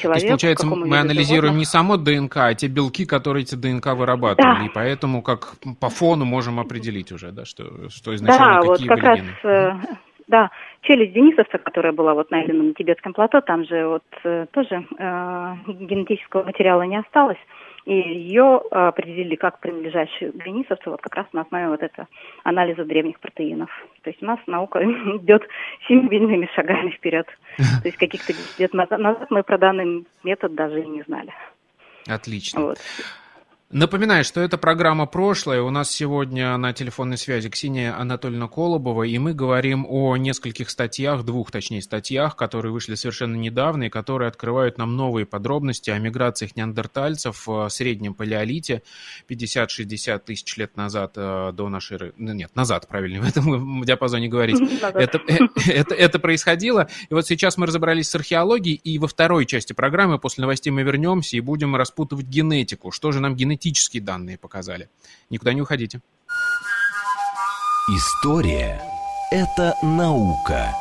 Человек, 0.00 0.02
То 0.02 0.12
есть, 0.12 0.28
получается, 0.28 0.66
мы 0.66 0.98
анализируем 0.98 1.54
животных. 1.54 1.58
не 1.58 1.64
само 1.66 1.96
ДНК, 1.98 2.36
а 2.38 2.54
те 2.54 2.68
белки, 2.68 3.04
которые 3.04 3.42
эти 3.42 3.54
ДНК 3.54 3.88
вырабатывали. 3.88 4.60
Да. 4.60 4.64
И 4.64 4.70
поэтому 4.72 5.20
как 5.20 5.54
по 5.78 5.90
фону 5.90 6.24
можем 6.24 6.58
определить 6.58 7.12
уже, 7.12 7.32
да, 7.32 7.44
что, 7.44 7.90
что 7.90 8.14
изначально 8.14 8.62
да, 8.62 8.72
какие 8.72 8.88
вот 8.88 8.88
как 8.88 8.98
были 8.98 9.06
раз, 9.06 9.18
гены. 9.20 9.98
Да, 10.26 10.50
челюсть 10.82 11.12
Денисовца, 11.12 11.58
которая 11.58 11.92
была 11.92 12.14
вот 12.14 12.30
найдена 12.30 12.62
на 12.62 12.74
тибетском 12.74 13.12
плато, 13.12 13.40
там 13.40 13.64
же 13.64 13.86
вот 13.86 14.04
э, 14.24 14.46
тоже 14.52 14.86
э, 14.98 15.54
генетического 15.66 16.44
материала 16.44 16.82
не 16.82 16.96
осталось. 16.96 17.38
И 17.84 17.92
ее 17.92 18.62
э, 18.70 18.74
определили 18.74 19.34
как 19.34 19.60
принадлежащую 19.60 20.32
Денисовцу 20.32 20.90
вот 20.90 21.02
как 21.02 21.14
раз 21.14 21.26
на 21.32 21.42
основе 21.42 21.68
вот 21.68 21.82
этого 21.82 22.08
анализа 22.42 22.84
древних 22.84 23.20
протеинов. 23.20 23.70
То 24.02 24.10
есть 24.10 24.22
у 24.22 24.26
нас 24.26 24.38
наука 24.46 24.82
идет 25.18 25.46
семимильными 25.86 26.48
шагами 26.54 26.90
вперед. 26.90 27.26
То 27.56 27.84
есть 27.84 27.98
каких-то 27.98 28.32
лет 28.58 28.72
назад 28.72 29.30
мы 29.30 29.42
про 29.42 29.58
данный 29.58 30.06
метод 30.22 30.54
даже 30.54 30.82
и 30.82 30.86
не 30.86 31.02
знали. 31.02 31.32
Отлично. 32.06 32.62
Вот. 32.62 32.78
Напоминаю, 33.74 34.22
что 34.22 34.40
это 34.40 34.56
программа 34.56 35.04
«Прошлое». 35.04 35.60
У 35.60 35.68
нас 35.68 35.90
сегодня 35.90 36.56
на 36.56 36.72
телефонной 36.72 37.18
связи 37.18 37.50
Ксения 37.50 37.92
Анатольевна 37.98 38.46
Колобова, 38.46 39.02
и 39.02 39.18
мы 39.18 39.34
говорим 39.34 39.84
о 39.88 40.16
нескольких 40.16 40.70
статьях, 40.70 41.24
двух, 41.24 41.50
точнее, 41.50 41.82
статьях, 41.82 42.36
которые 42.36 42.70
вышли 42.70 42.94
совершенно 42.94 43.34
недавно 43.34 43.82
и 43.82 43.88
которые 43.88 44.28
открывают 44.28 44.78
нам 44.78 44.94
новые 44.94 45.26
подробности 45.26 45.90
о 45.90 45.98
миграциях 45.98 46.54
неандертальцев 46.54 47.48
в 47.48 47.68
среднем 47.68 48.14
палеолите 48.14 48.84
50-60 49.28 50.20
тысяч 50.20 50.56
лет 50.56 50.76
назад 50.76 51.14
э, 51.16 51.50
до 51.52 51.68
нашей... 51.68 52.12
Ну, 52.16 52.32
нет, 52.32 52.54
назад, 52.54 52.86
правильно, 52.86 53.22
в 53.24 53.28
этом 53.28 53.82
диапазоне 53.82 54.28
говорить. 54.28 54.60
Это, 54.94 55.20
э, 55.26 55.38
это, 55.66 55.96
это 55.96 56.20
происходило. 56.20 56.88
И 57.10 57.14
вот 57.14 57.26
сейчас 57.26 57.56
мы 57.56 57.66
разобрались 57.66 58.08
с 58.08 58.14
археологией, 58.14 58.76
и 58.76 59.00
во 59.00 59.08
второй 59.08 59.46
части 59.46 59.72
программы 59.72 60.20
после 60.20 60.42
новостей 60.42 60.70
мы 60.70 60.84
вернемся 60.84 61.36
и 61.36 61.40
будем 61.40 61.74
распутывать 61.74 62.26
генетику. 62.26 62.92
Что 62.92 63.10
же 63.10 63.18
нам 63.18 63.34
генетика 63.34 63.63
статистические 63.64 64.02
данные 64.02 64.36
показали. 64.36 64.90
Никуда 65.30 65.54
не 65.54 65.62
уходите. 65.62 66.00
История– 67.88 68.82
это 69.30 69.74
наука. 69.82 70.74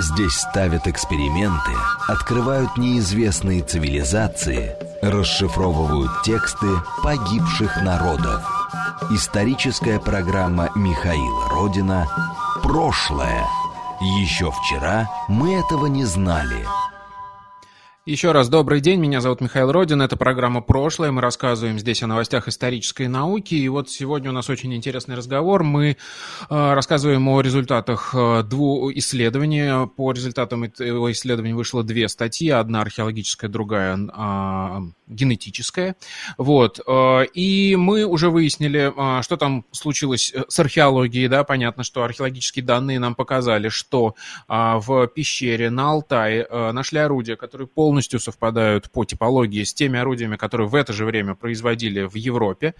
Здесь 0.00 0.34
ставят 0.34 0.86
эксперименты, 0.86 1.72
открывают 2.06 2.76
неизвестные 2.76 3.62
цивилизации, 3.62 4.76
расшифровывают 5.02 6.22
тексты 6.22 6.68
погибших 7.02 7.82
народов. 7.82 8.42
Историческая 9.10 9.98
программа 9.98 10.70
Михаила 10.76 11.48
Родина 11.48 12.06
«Прошлое». 12.62 13.44
Еще 14.20 14.52
вчера 14.52 15.08
мы 15.28 15.54
этого 15.54 15.86
не 15.86 16.04
знали– 16.04 16.66
еще 18.08 18.32
раз 18.32 18.48
добрый 18.48 18.80
день, 18.80 19.00
меня 19.00 19.20
зовут 19.20 19.42
Михаил 19.42 19.70
Родин, 19.70 20.00
это 20.00 20.16
программа 20.16 20.62
«Прошлое», 20.62 21.12
мы 21.12 21.20
рассказываем 21.20 21.78
здесь 21.78 22.02
о 22.02 22.06
новостях 22.06 22.48
исторической 22.48 23.06
науки, 23.06 23.54
и 23.54 23.68
вот 23.68 23.90
сегодня 23.90 24.30
у 24.30 24.32
нас 24.32 24.48
очень 24.48 24.74
интересный 24.74 25.14
разговор, 25.14 25.62
мы 25.62 25.90
э, 25.90 25.96
рассказываем 26.48 27.28
о 27.28 27.42
результатах 27.42 28.14
э, 28.14 28.44
двух 28.44 28.92
исследований, 28.94 29.86
по 29.94 30.10
результатам 30.12 30.64
этого 30.64 31.12
исследования 31.12 31.54
вышло 31.54 31.84
две 31.84 32.08
статьи, 32.08 32.48
одна 32.48 32.80
археологическая, 32.80 33.50
другая 33.50 33.98
э, 33.98 34.80
генетическая, 35.06 35.94
вот, 36.38 36.80
э, 36.86 37.24
и 37.34 37.76
мы 37.76 38.06
уже 38.06 38.30
выяснили, 38.30 38.90
э, 39.18 39.22
что 39.22 39.36
там 39.36 39.66
случилось 39.70 40.32
с 40.48 40.58
археологией, 40.58 41.28
да, 41.28 41.44
понятно, 41.44 41.82
что 41.82 42.04
археологические 42.04 42.64
данные 42.64 43.00
нам 43.00 43.14
показали, 43.14 43.68
что 43.68 44.14
э, 44.48 44.74
в 44.78 45.08
пещере 45.08 45.68
на 45.68 45.90
Алтае 45.90 46.46
э, 46.48 46.72
нашли 46.72 47.00
орудия, 47.00 47.36
которые 47.36 47.68
полностью 47.68 47.97
полностью 47.98 48.20
совпадают 48.20 48.90
по 48.90 49.04
типологии 49.04 49.64
с 49.64 49.74
теми 49.74 49.98
орудиями, 49.98 50.36
которые 50.36 50.68
в 50.68 50.74
это 50.76 50.92
же 50.92 51.04
время 51.04 51.34
производили 51.34 52.02
в 52.02 52.14
Европе. 52.14 52.74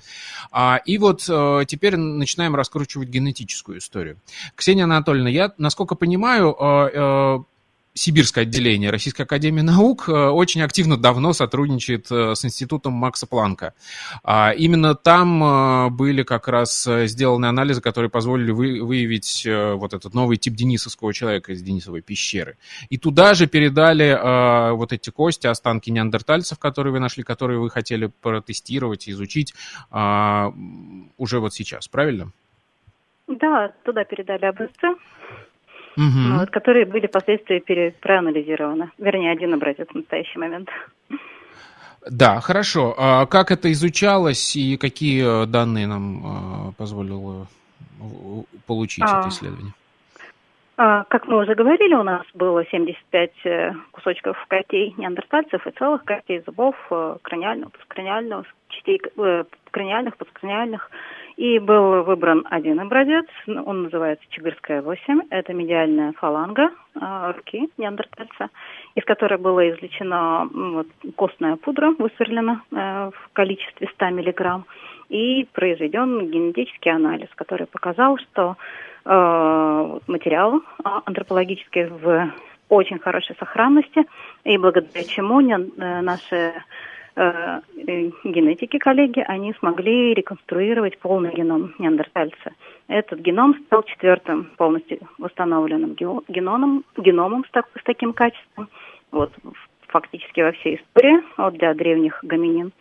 А, 0.52 0.80
и 0.86 0.96
вот 0.98 1.28
э, 1.28 1.64
теперь 1.66 1.96
начинаем 1.96 2.54
раскручивать 2.54 3.08
генетическую 3.08 3.78
историю. 3.78 4.18
Ксения 4.54 4.84
Анатольевна, 4.84 5.28
я, 5.28 5.52
насколько 5.58 5.96
понимаю, 5.96 6.54
э, 6.60 6.90
э, 6.94 7.38
Сибирское 7.98 8.44
отделение 8.44 8.90
Российской 8.90 9.22
Академии 9.22 9.60
Наук 9.60 10.08
э, 10.08 10.12
очень 10.12 10.62
активно 10.62 10.96
давно 10.96 11.32
сотрудничает 11.32 12.06
э, 12.12 12.36
с 12.36 12.44
Институтом 12.44 12.92
Макса 12.92 13.26
Планка. 13.26 13.74
А 14.22 14.52
именно 14.52 14.94
там 14.94 15.42
э, 15.42 15.90
были 15.90 16.22
как 16.22 16.46
раз 16.46 16.88
сделаны 16.88 17.46
анализы, 17.46 17.80
которые 17.80 18.08
позволили 18.08 18.52
выявить 18.52 19.46
вот 19.46 19.94
этот 19.94 20.14
новый 20.14 20.36
тип 20.36 20.54
денисовского 20.54 21.12
человека 21.12 21.52
из 21.52 21.60
Денисовой 21.62 22.00
пещеры. 22.00 22.56
И 22.88 22.98
туда 22.98 23.34
же 23.34 23.46
передали 23.48 24.72
вот 24.74 24.92
эти 24.92 25.10
кости, 25.10 25.46
останки 25.46 25.90
неандертальцев, 25.90 26.58
которые 26.58 26.92
вы 26.92 27.00
нашли, 27.00 27.24
которые 27.24 27.58
вы 27.58 27.70
хотели 27.70 28.06
протестировать, 28.06 29.08
изучить 29.08 29.54
уже 29.90 31.40
вот 31.40 31.54
сейчас, 31.54 31.88
правильно? 31.88 32.30
Да, 33.26 33.72
туда 33.84 34.04
передали 34.04 34.44
образцы 34.44 34.94
угу. 35.98 36.38
вот, 36.38 36.50
которые 36.50 36.86
были 36.86 37.06
впоследствии 37.06 37.58
пере, 37.58 37.94
проанализированы. 38.00 38.90
Вернее, 38.98 39.32
один 39.32 39.54
образец 39.54 39.88
в 39.90 39.94
настоящий 39.94 40.38
момент. 40.38 40.68
Да, 42.10 42.40
хорошо. 42.40 42.94
А 42.96 43.26
как 43.26 43.50
это 43.50 43.70
изучалось 43.72 44.56
и 44.56 44.76
какие 44.76 45.46
данные 45.46 45.86
нам 45.86 46.22
а, 46.24 46.72
позволило 46.78 47.46
получить 48.66 49.04
а, 49.06 49.20
это 49.20 49.28
исследование? 49.28 49.72
А, 50.80 51.02
как 51.04 51.26
мы 51.26 51.38
уже 51.38 51.56
говорили, 51.56 51.92
у 51.94 52.04
нас 52.04 52.22
было 52.34 52.64
75 52.64 53.30
э, 53.44 53.72
кусочков 53.90 54.36
костей 54.46 54.94
неандертальцев 54.96 55.66
и 55.66 55.72
целых 55.72 56.04
костей 56.04 56.40
зубов, 56.46 56.76
э, 56.90 57.16
краниального, 57.22 57.70
посткраниального, 57.70 58.44
частей 58.68 59.00
э, 59.16 59.44
краниальных, 59.72 60.16
посткраниальных 60.16 60.88
и 61.38 61.60
был 61.60 62.02
выбран 62.02 62.44
один 62.50 62.80
образец, 62.80 63.24
он 63.46 63.84
называется 63.84 64.24
Чигырская 64.30 64.82
8. 64.82 65.20
Это 65.30 65.54
медиальная 65.54 66.12
фаланга 66.14 66.72
э, 66.96 67.32
руки 67.36 67.70
неандертальца, 67.78 68.50
из 68.96 69.04
которой 69.04 69.38
была 69.38 69.70
извлечена 69.70 70.48
вот, 70.52 70.88
костная 71.14 71.54
пудра, 71.54 71.94
высверлена 71.96 72.62
э, 72.72 73.10
в 73.14 73.30
количестве 73.34 73.88
100 73.94 74.10
миллиграмм, 74.10 74.64
и 75.10 75.46
произведен 75.52 76.28
генетический 76.28 76.90
анализ, 76.90 77.28
который 77.36 77.68
показал, 77.68 78.18
что 78.18 78.56
э, 79.04 79.98
материал 80.08 80.60
антропологический 80.82 81.84
в 81.84 82.32
очень 82.68 82.98
хорошей 82.98 83.36
сохранности, 83.38 84.04
и 84.42 84.58
благодаря 84.58 85.04
чему 85.04 85.40
не, 85.40 85.54
э, 85.54 86.00
наши 86.00 86.52
генетики, 87.18 88.78
коллеги, 88.78 89.24
они 89.26 89.52
смогли 89.54 90.14
реконструировать 90.14 90.98
полный 90.98 91.34
геном 91.34 91.74
неандертальца. 91.78 92.52
Этот 92.86 93.20
геном 93.20 93.54
стал 93.66 93.82
четвертым 93.82 94.50
полностью 94.56 95.00
восстановленным 95.18 95.94
геномом, 95.94 96.84
геномом 96.96 97.44
с, 97.44 97.50
так, 97.50 97.66
с 97.78 97.82
таким 97.84 98.12
качеством. 98.12 98.68
Вот 99.10 99.32
фактически 99.88 100.40
во 100.40 100.52
всей 100.52 100.76
истории, 100.76 101.22
вот 101.36 101.54
для 101.54 101.74
древних 101.74 102.20
гоминин. 102.22 102.72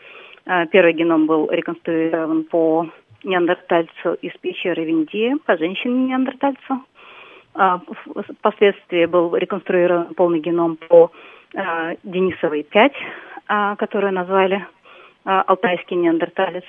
Э, 0.46 0.68
первый 0.68 0.94
геном 0.94 1.26
был 1.26 1.50
реконструирован 1.50 2.44
по 2.44 2.88
неандертальцу 3.24 4.14
из 4.22 4.34
пещеры 4.38 4.86
Виндии, 4.86 5.36
по 5.46 5.58
женщине-неандертальцу. 5.58 6.84
Впоследствии 8.40 9.08
был 9.08 9.36
реконструирован 9.36 10.14
полный 10.14 10.40
геном 10.40 10.78
по 10.78 11.12
Денисовой 12.04 12.62
5, 12.62 12.94
а, 12.94 13.37
которую 13.48 14.14
назвали 14.14 14.66
а, 15.30 15.42
алтайский 15.42 15.98
неандерталец. 15.98 16.64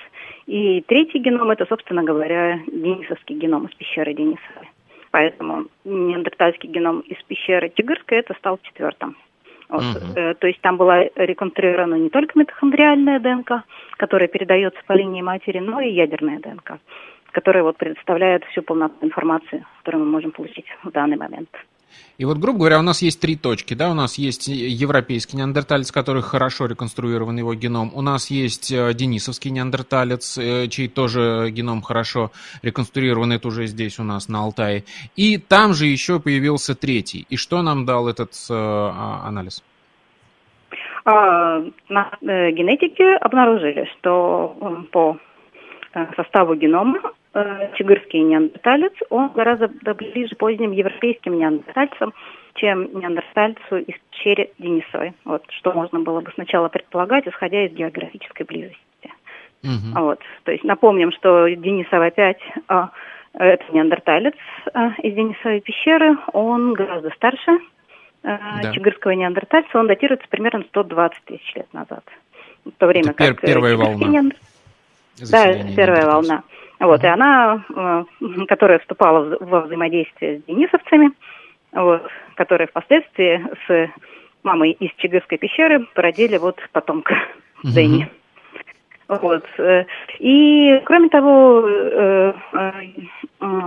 И 0.45 0.81
третий 0.81 1.19
геном– 1.19 1.49
это, 1.51 1.65
собственно 1.65 2.03
говоря, 2.03 2.59
денисовский 2.67 3.37
геном 3.37 3.67
из 3.67 3.75
пещеры 3.75 4.13
Денисовой. 4.13 4.69
Поэтому 5.11 5.67
неандертальский 5.85 6.69
геном 6.69 6.99
из 6.99 7.17
пещеры 7.23 7.69
Тигырской 7.69 8.17
это 8.17 8.33
стал 8.33 8.59
четвертым. 8.61 9.15
Вот. 9.69 9.81
Uh-huh. 9.81 10.33
То 10.33 10.47
есть 10.47 10.59
там 10.59 10.75
была 10.75 11.05
реконструирована 11.15 11.95
не 11.95 12.09
только 12.09 12.37
митохондриальная 12.37 13.19
ДНК, 13.19 13.63
которая 13.95 14.27
передается 14.27 14.81
по 14.85 14.93
линии 14.93 15.21
матери, 15.21 15.59
но 15.59 15.79
и 15.79 15.91
ядерная 15.91 16.39
ДНК, 16.39 16.79
которая 17.31 17.63
вот 17.63 17.77
предоставляет 17.77 18.43
всю 18.45 18.61
полноту 18.61 19.05
информации, 19.05 19.65
которую 19.79 20.03
мы 20.03 20.11
можем 20.11 20.31
получить 20.31 20.65
в 20.83 20.91
данный 20.91 21.17
момент. 21.17 21.49
И 22.19 22.25
вот, 22.25 22.37
грубо 22.37 22.59
говоря, 22.59 22.79
у 22.79 22.81
нас 22.81 23.01
есть 23.01 23.21
три 23.21 23.37
точки, 23.37 23.73
да, 23.73 23.89
у 23.89 23.93
нас 23.93 24.17
есть 24.17 24.49
европейский 24.49 25.37
неандерталец, 25.37 25.89
который 25.91 26.21
хорошо 26.21 26.65
реконструирован 26.65 27.37
его 27.37 27.53
геном, 27.53 27.91
у 27.93 28.01
нас 28.01 28.29
есть 28.29 28.71
э, 28.73 28.93
денисовский 28.93 29.51
неандерталец, 29.51 30.37
э, 30.37 30.67
чей 30.67 30.89
тоже 30.89 31.49
геном 31.51 31.81
хорошо 31.81 32.31
реконструирован, 32.61 33.31
это 33.31 33.47
уже 33.47 33.67
здесь 33.67 33.99
у 33.99 34.03
нас 34.03 34.27
на 34.27 34.39
Алтае, 34.39 34.83
и 35.15 35.37
там 35.37 35.73
же 35.73 35.85
еще 35.85 36.19
появился 36.19 36.75
третий. 36.75 37.25
И 37.29 37.37
что 37.37 37.61
нам 37.61 37.85
дал 37.85 38.09
этот 38.09 38.33
э, 38.49 38.53
а, 38.53 39.21
анализ? 39.25 39.63
А, 41.05 41.63
на 41.87 42.11
э, 42.21 42.51
генетике 42.51 43.15
обнаружили, 43.15 43.89
что 43.97 44.85
по 44.91 45.17
составу 46.15 46.55
генома 46.55 46.99
э, 47.33 47.69
чигырский 47.75 48.21
неандерталец, 48.21 48.93
он 49.09 49.29
гораздо 49.29 49.67
ближе 49.93 50.35
поздним 50.35 50.71
европейским 50.71 51.37
неандертальцам, 51.37 52.13
чем 52.55 52.99
неандертальцу 52.99 53.77
из 53.77 53.95
пещеры 54.11 54.49
Денисовой. 54.57 55.13
Вот, 55.25 55.43
что 55.49 55.71
можно 55.71 55.99
было 55.99 56.21
бы 56.21 56.31
сначала 56.33 56.67
предполагать, 56.67 57.27
исходя 57.27 57.65
из 57.65 57.73
географической 57.73 58.45
близости. 58.45 58.79
Угу. 59.63 60.01
Вот, 60.01 60.19
то 60.43 60.51
есть 60.51 60.63
напомним, 60.63 61.11
что 61.11 61.47
Денисова 61.47 62.07
опять 62.07 62.39
э, 62.69 62.83
это 63.33 63.63
неандерталец 63.71 64.35
э, 64.73 64.89
из 65.03 65.15
Денисовой 65.15 65.59
пещеры, 65.61 66.17
он 66.31 66.73
гораздо 66.73 67.09
старше 67.11 67.51
э, 68.23 68.37
да. 68.63 68.73
чигырского 68.73 69.11
неандертальца, 69.11 69.77
он 69.77 69.87
датируется 69.87 70.27
примерно 70.29 70.63
120 70.69 71.23
тысяч 71.25 71.55
лет 71.55 71.73
назад. 71.73 72.03
В 72.65 72.71
то 72.71 72.87
время 72.87 73.11
это 73.11 73.33
как... 73.33 73.41
Первая 73.41 73.75
волна. 73.75 74.07
Неандер... 74.07 74.37
Да, 75.31 75.45
первая 75.75 76.05
волна. 76.05 76.43
Вот, 76.79 77.03
и 77.03 77.07
она, 77.07 77.63
э, 77.75 78.03
которая 78.47 78.79
вступала 78.79 79.37
во 79.41 79.61
взаимодействие 79.61 80.39
с 80.39 80.43
денисовцами, 80.45 81.11
вот, 81.73 82.07
которая 82.35 82.67
впоследствии 82.67 83.45
с 83.67 83.91
мамой 84.43 84.71
из 84.71 84.91
Чигырской 84.97 85.37
пещеры 85.37 85.85
породили 85.93 86.37
вот 86.37 86.57
потомка 86.71 87.15
Дэнни. 87.63 88.07
Вот. 89.09 89.43
И, 90.19 90.81
кроме 90.85 91.09
того, 91.09 91.67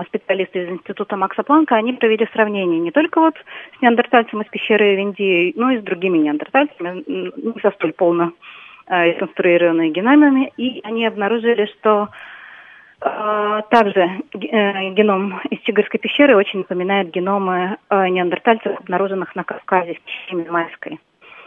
специалисты 0.06 0.62
из 0.62 0.68
Института 0.68 1.16
Макса 1.16 1.42
Планка, 1.42 1.74
они 1.74 1.92
провели 1.94 2.28
сравнение 2.32 2.78
не 2.78 2.92
только 2.92 3.20
вот 3.20 3.34
с 3.36 3.82
неандертальцем 3.82 4.40
из 4.40 4.48
пещеры 4.48 4.94
в 4.94 5.00
Индии, 5.00 5.52
но 5.56 5.72
и 5.72 5.80
с 5.80 5.82
другими 5.82 6.18
неандертальцами, 6.18 7.02
не 7.06 7.60
со 7.60 7.72
столь 7.72 7.92
полно 7.92 8.32
сконструированными 8.86 9.88
геномами, 9.88 10.52
и 10.56 10.80
они 10.84 11.06
обнаружили, 11.06 11.66
что 11.66 12.08
также 13.70 14.08
геном 14.32 15.40
из 15.50 15.60
Чигырской 15.60 15.98
пещеры 15.98 16.36
очень 16.36 16.60
напоминает 16.60 17.10
геномы 17.10 17.76
неандертальцев, 17.90 18.78
обнаруженных 18.78 19.34
на 19.34 19.44
Кавказе 19.44 19.94
в 19.94 20.00
пещере 20.00 20.50
Майской. 20.50 21.00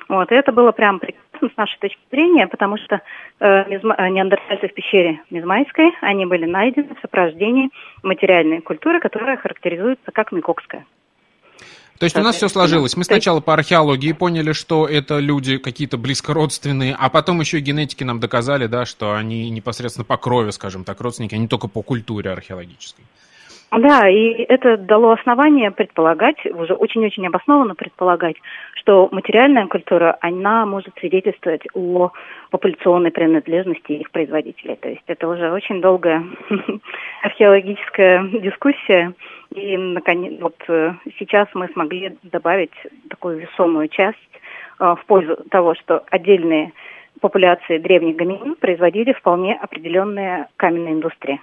Вот, 0.07 0.31
и 0.31 0.35
это 0.35 0.51
было 0.51 0.71
прям 0.71 0.99
прекрасно 0.99 1.49
с 1.49 1.57
нашей 1.57 1.79
точки 1.79 1.99
зрения, 2.11 2.47
потому 2.47 2.77
что 2.77 3.01
э, 3.39 3.47
э, 3.47 4.09
неандертальцы 4.09 4.67
в 4.67 4.73
пещере 4.73 5.19
Мизмайской, 5.29 5.93
они 6.01 6.25
были 6.25 6.45
найдены 6.45 6.95
в 6.95 7.01
сопровождении 7.01 7.69
материальной 8.03 8.61
культуры, 8.61 8.99
которая 8.99 9.37
характеризуется 9.37 10.11
как 10.11 10.31
микокская. 10.31 10.85
То 11.99 12.03
есть 12.03 12.17
у 12.17 12.21
нас 12.21 12.35
все 12.35 12.49
сложилось. 12.49 12.97
Мы 12.97 13.05
сначала 13.05 13.39
по 13.39 13.53
археологии 13.53 14.11
поняли, 14.11 14.51
что 14.51 14.85
это 14.85 15.19
люди 15.19 15.57
какие-то 15.57 15.97
близкородственные, 15.97 16.95
а 16.99 17.09
потом 17.09 17.39
еще 17.39 17.59
и 17.59 17.61
генетики 17.61 18.03
нам 18.03 18.19
доказали, 18.19 18.67
да, 18.67 18.85
что 18.85 19.15
они 19.15 19.49
непосредственно 19.49 20.03
по 20.03 20.17
крови, 20.17 20.49
скажем 20.51 20.83
так, 20.83 20.99
родственники, 20.99 21.35
а 21.35 21.37
не 21.37 21.47
только 21.47 21.67
по 21.67 21.81
культуре 21.81 22.31
археологической. 22.31 23.05
Да, 23.71 24.07
и 24.09 24.45
это 24.47 24.77
дало 24.77 25.11
основание 25.11 25.71
предполагать, 25.71 26.37
уже 26.45 26.73
очень-очень 26.73 27.27
обоснованно 27.27 27.75
предполагать, 27.75 28.35
что 28.85 29.09
материальная 29.11 29.65
культура, 29.65 30.15
она 30.21 30.65
может 30.67 30.93
свидетельствовать 30.99 31.63
о 31.73 32.11
популяционной 32.51 33.09
принадлежности 33.09 33.93
их 33.93 34.11
производителей. 34.11 34.75
То 34.75 34.89
есть 34.89 35.01
это 35.07 35.27
уже 35.27 35.51
очень 35.51 35.81
долгая 35.81 36.23
археологическая 37.23 38.23
дискуссия. 38.41 39.13
И 39.55 39.75
наконец, 39.75 40.39
вот 40.39 40.55
э, 40.67 40.93
сейчас 41.17 41.47
мы 41.55 41.67
смогли 41.69 42.15
добавить 42.23 42.73
такую 43.09 43.39
весомую 43.39 43.87
часть 43.87 44.17
э, 44.79 44.83
в 44.83 45.03
пользу 45.07 45.37
того, 45.49 45.73
что 45.73 46.03
отдельные 46.11 46.71
популяции 47.21 47.79
древних 47.79 48.17
гоминин 48.17 48.55
производили 48.55 49.13
вполне 49.13 49.55
определенные 49.55 50.47
каменные 50.57 50.93
индустрии, 50.93 51.41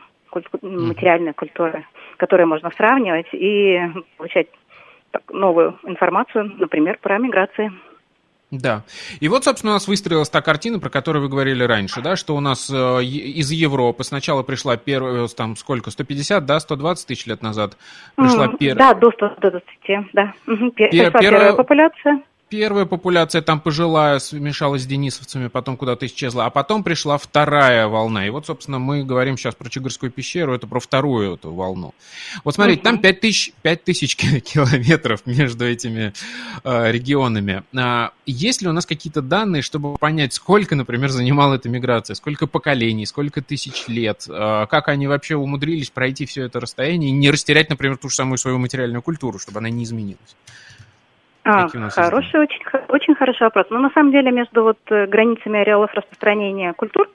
материальная 0.62 1.32
культура 1.32 1.82
которые 2.22 2.46
можно 2.46 2.70
сравнивать 2.76 3.26
и 3.32 3.80
получать 4.16 4.46
новую 5.30 5.78
информацию, 5.84 6.52
например, 6.58 6.98
про 7.00 7.18
миграции. 7.18 7.72
Да. 8.52 8.82
И 9.20 9.28
вот, 9.28 9.44
собственно, 9.44 9.72
у 9.72 9.76
нас 9.76 9.88
выстроилась 9.88 10.28
та 10.28 10.42
картина, 10.42 10.78
про 10.78 10.90
которую 10.90 11.22
вы 11.22 11.30
говорили 11.30 11.64
раньше, 11.64 12.02
да, 12.02 12.16
что 12.16 12.36
у 12.36 12.40
нас 12.40 12.68
э, 12.70 13.02
из 13.02 13.50
Европы 13.50 14.04
сначала 14.04 14.42
пришла 14.42 14.76
первая, 14.76 15.26
там, 15.28 15.56
сколько, 15.56 15.90
150, 15.90 16.44
да, 16.44 16.60
120 16.60 17.06
тысяч 17.06 17.26
лет 17.26 17.42
назад 17.42 17.78
пришла 18.14 18.48
mm, 18.48 18.56
первая... 18.58 18.92
Да, 18.92 18.94
до 18.94 19.10
120, 19.10 19.64
да. 20.12 20.34
Угу. 20.46 20.70
Пер... 20.72 20.90
Пер... 20.90 21.12
Первая 21.12 21.54
популяция 21.54 22.20
первая 22.52 22.84
популяция 22.84 23.40
там 23.40 23.60
пожилая 23.60 24.18
смешалась 24.18 24.82
с 24.82 24.86
денисовцами, 24.86 25.48
потом 25.48 25.78
куда-то 25.78 26.04
исчезла, 26.04 26.44
а 26.44 26.50
потом 26.50 26.84
пришла 26.84 27.16
вторая 27.16 27.88
волна. 27.88 28.26
И 28.26 28.30
вот, 28.30 28.44
собственно, 28.44 28.78
мы 28.78 29.04
говорим 29.04 29.38
сейчас 29.38 29.54
про 29.54 29.70
Чигырскую 29.70 30.12
пещеру, 30.12 30.54
это 30.54 30.66
про 30.66 30.78
вторую 30.78 31.36
эту 31.36 31.54
волну. 31.54 31.94
Вот 32.44 32.54
смотрите, 32.54 32.80
угу. 32.80 32.84
там 32.84 32.98
5 32.98 33.20
тысяч, 33.20 33.54
5 33.62 33.84
тысяч 33.84 34.16
километров 34.16 35.24
между 35.24 35.66
этими 35.66 36.12
э, 36.62 36.92
регионами. 36.92 37.62
А, 37.74 38.12
есть 38.26 38.60
ли 38.60 38.68
у 38.68 38.72
нас 38.72 38.84
какие-то 38.84 39.22
данные, 39.22 39.62
чтобы 39.62 39.96
понять, 39.96 40.34
сколько, 40.34 40.76
например, 40.76 41.08
занимала 41.08 41.54
эта 41.54 41.70
миграция, 41.70 42.12
сколько 42.14 42.46
поколений, 42.46 43.06
сколько 43.06 43.40
тысяч 43.40 43.88
лет, 43.88 44.26
э, 44.28 44.66
как 44.68 44.88
они 44.88 45.06
вообще 45.06 45.36
умудрились 45.36 45.88
пройти 45.88 46.26
все 46.26 46.42
это 46.42 46.60
расстояние 46.60 47.08
и 47.08 47.14
не 47.14 47.30
растерять, 47.30 47.70
например, 47.70 47.96
ту 47.96 48.10
же 48.10 48.14
самую 48.14 48.36
свою 48.36 48.58
материальную 48.58 49.00
культуру, 49.00 49.38
чтобы 49.38 49.60
она 49.60 49.70
не 49.70 49.84
изменилась? 49.84 50.36
А, 51.44 51.68
хороший, 51.68 52.40
очень, 52.40 52.60
очень 52.88 53.14
хороший 53.14 53.42
вопрос. 53.42 53.66
Но 53.70 53.76
ну, 53.76 53.84
на 53.84 53.90
самом 53.90 54.12
деле 54.12 54.30
между 54.30 54.62
вот 54.62 54.78
э, 54.90 55.06
границами 55.06 55.58
ареалов 55.58 55.92
распространения 55.92 56.72
культур, 56.72 57.08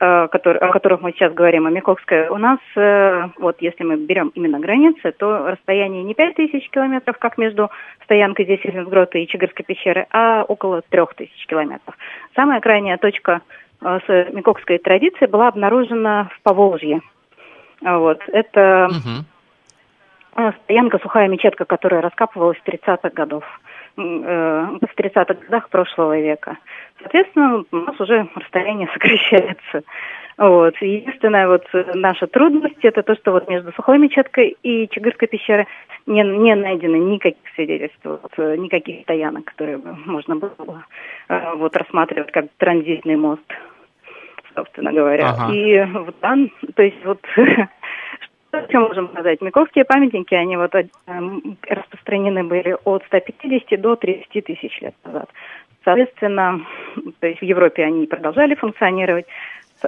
э, 0.00 0.28
который, 0.28 0.58
о 0.58 0.72
которых 0.72 1.00
мы 1.00 1.12
сейчас 1.12 1.32
говорим, 1.32 1.66
о 1.66 1.70
Миковской, 1.70 2.26
у 2.28 2.38
нас, 2.38 2.58
э, 2.74 3.28
вот 3.38 3.62
если 3.62 3.84
мы 3.84 3.96
берем 3.96 4.32
именно 4.34 4.58
границы, 4.58 5.12
то 5.12 5.50
расстояние 5.50 6.02
не 6.02 6.14
5000 6.14 6.70
километров, 6.70 7.18
как 7.18 7.38
между 7.38 7.70
стоянкой 8.02 8.46
здесь 8.46 8.62
Зеленгрота 8.64 9.18
и 9.18 9.28
Чигырской 9.28 9.64
пещеры, 9.64 10.06
а 10.10 10.42
около 10.42 10.82
3000 10.82 11.46
километров. 11.46 11.96
Самая 12.34 12.60
крайняя 12.60 12.96
точка 12.96 13.42
с 13.80 14.08
Микокской 14.32 14.78
традицией 14.78 15.28
была 15.28 15.48
обнаружена 15.48 16.28
в 16.36 16.42
Поволжье. 16.42 17.00
Вот. 17.80 18.20
Это 18.28 18.88
угу. 18.90 19.24
А, 20.34 20.52
стоянка 20.64 20.98
«Сухая 20.98 21.28
мечетка», 21.28 21.64
которая 21.64 22.00
раскапывалась 22.00 22.58
в 22.58 22.66
30-х 22.66 23.10
годов, 23.10 23.44
э, 23.96 24.00
в 24.00 24.98
30-х 24.98 25.34
годах 25.34 25.68
прошлого 25.68 26.18
века. 26.18 26.56
Соответственно, 27.00 27.64
у 27.70 27.76
нас 27.76 28.00
уже 28.00 28.26
расстояние 28.34 28.88
сокращается. 28.92 29.82
Вот. 30.38 30.74
Единственная 30.80 31.46
вот 31.46 31.64
наша 31.94 32.26
трудность 32.26 32.82
это 32.82 33.02
то, 33.02 33.14
что 33.14 33.32
вот 33.32 33.48
между 33.50 33.72
Сухой 33.72 33.98
мечеткой 33.98 34.56
и 34.62 34.88
Чигырской 34.88 35.28
пещерой 35.28 35.66
не, 36.06 36.22
не 36.22 36.54
найдено 36.54 36.96
никаких 36.96 37.42
свидетельств, 37.54 38.00
вот, 38.02 38.32
никаких 38.38 39.02
стоянок, 39.02 39.44
которые 39.44 39.78
можно 40.06 40.36
было 40.36 40.54
бы 40.58 40.82
э, 41.28 41.54
вот, 41.56 41.76
рассматривать 41.76 42.32
как 42.32 42.46
транзитный 42.56 43.16
мост, 43.16 43.44
собственно 44.54 44.92
говоря. 44.92 45.28
Ага. 45.28 45.52
И 45.52 45.84
вот, 45.92 46.18
то 46.20 46.82
есть 46.82 47.04
вот 47.04 47.20
Что 48.52 48.80
можем 48.80 49.08
сказать? 49.08 49.40
Миковские 49.40 49.84
памятники, 49.84 50.34
они 50.34 50.58
вот 50.58 50.74
э, 50.74 50.84
распространены 51.68 52.44
были 52.44 52.76
от 52.84 53.02
150 53.04 53.80
до 53.80 53.96
30 53.96 54.44
тысяч 54.44 54.78
лет 54.82 54.94
назад. 55.04 55.30
Соответственно, 55.84 56.60
то 57.20 57.26
есть 57.26 57.40
в 57.40 57.44
Европе 57.44 57.82
они 57.84 58.06
продолжали 58.06 58.54
функционировать. 58.54 59.26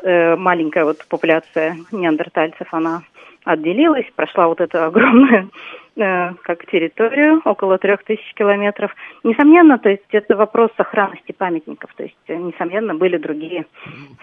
Э, 0.03 0.37
маленькая 0.37 0.85
вот 0.85 1.07
популяция 1.09 1.77
неандертальцев, 1.93 2.73
она 2.73 3.03
отделилась, 3.45 4.07
прошла 4.17 4.49
вот 4.49 4.61
эту 4.61 4.83
огромную 4.83 5.51
э, 5.97 6.35
как 6.43 6.67
территорию, 6.67 7.41
около 7.45 7.79
трех 7.79 8.03
тысяч 8.05 8.33
километров. 8.35 8.95
Несомненно, 9.23 9.79
то 9.79 9.91
есть 9.91 10.03
это 10.11 10.37
вопрос 10.37 10.71
сохранности 10.77 11.33
памятников, 11.33 11.93
то 11.95 12.05
есть, 12.05 12.17
э, 12.29 12.35
несомненно, 12.35 12.95
были 12.95 13.17
другие 13.17 13.67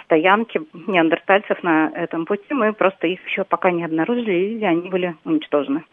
стоянки 0.06 0.62
неандертальцев 0.88 1.62
на 1.64 1.92
этом 1.94 2.26
пути, 2.26 2.54
мы 2.54 2.74
просто 2.74 3.08
их 3.08 3.26
еще 3.28 3.44
пока 3.44 3.72
не 3.72 3.86
обнаружили, 3.86 4.34
или 4.34 4.66
они 4.66 4.90
были 4.90 5.16
уничтожены 5.24 5.84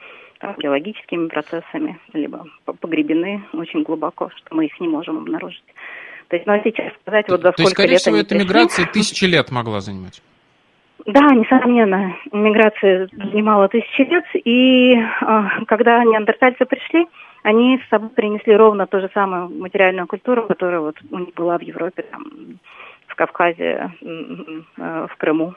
там, 0.41 0.55
биологическими 0.57 1.29
процессами, 1.29 1.99
либо 2.13 2.47
погребены 2.65 3.45
очень 3.53 3.83
глубоко, 3.83 4.31
что 4.37 4.55
мы 4.55 4.67
их 4.67 4.81
не 4.81 4.89
можем 4.89 5.19
обнаружить. 5.19 5.65
То 6.29 6.37
есть, 6.37 6.47
ну, 6.47 6.53
а 6.53 6.61
сейчас 6.63 6.93
сказать, 7.03 7.27
вот 7.29 7.41
за 7.41 7.53
сколько 7.53 7.57
То 7.57 7.63
есть, 7.63 7.73
скорее 7.73 7.91
лет 7.93 8.01
всего, 8.01 8.17
эта 8.17 8.35
миграция 8.35 8.87
тысячи 8.87 9.25
лет 9.25 9.51
могла 9.51 9.81
занимать? 9.81 10.23
Да, 11.07 11.21
несомненно, 11.35 12.17
миграция 12.33 13.09
занимала 13.13 13.69
тысячи 13.69 14.03
лет, 14.03 14.25
и 14.35 14.95
э, 14.95 15.43
когда 15.67 16.03
неандертальцы 16.05 16.65
пришли, 16.67 17.07
они 17.43 17.79
с 17.79 17.89
собой 17.89 18.11
принесли 18.11 18.55
ровно 18.55 18.87
ту 18.87 19.01
же 19.01 19.11
самую 19.15 19.49
материальную 19.49 20.07
культуру, 20.07 20.47
которая 20.47 20.81
вот 20.81 20.97
у 21.11 21.19
них 21.19 21.35
была 21.35 21.57
в 21.57 21.63
Европе, 21.63 22.03
там, 22.03 22.25
в 23.07 23.15
Кавказе, 23.15 23.91
э, 24.01 25.07
в 25.09 25.17
Крыму. 25.17 25.55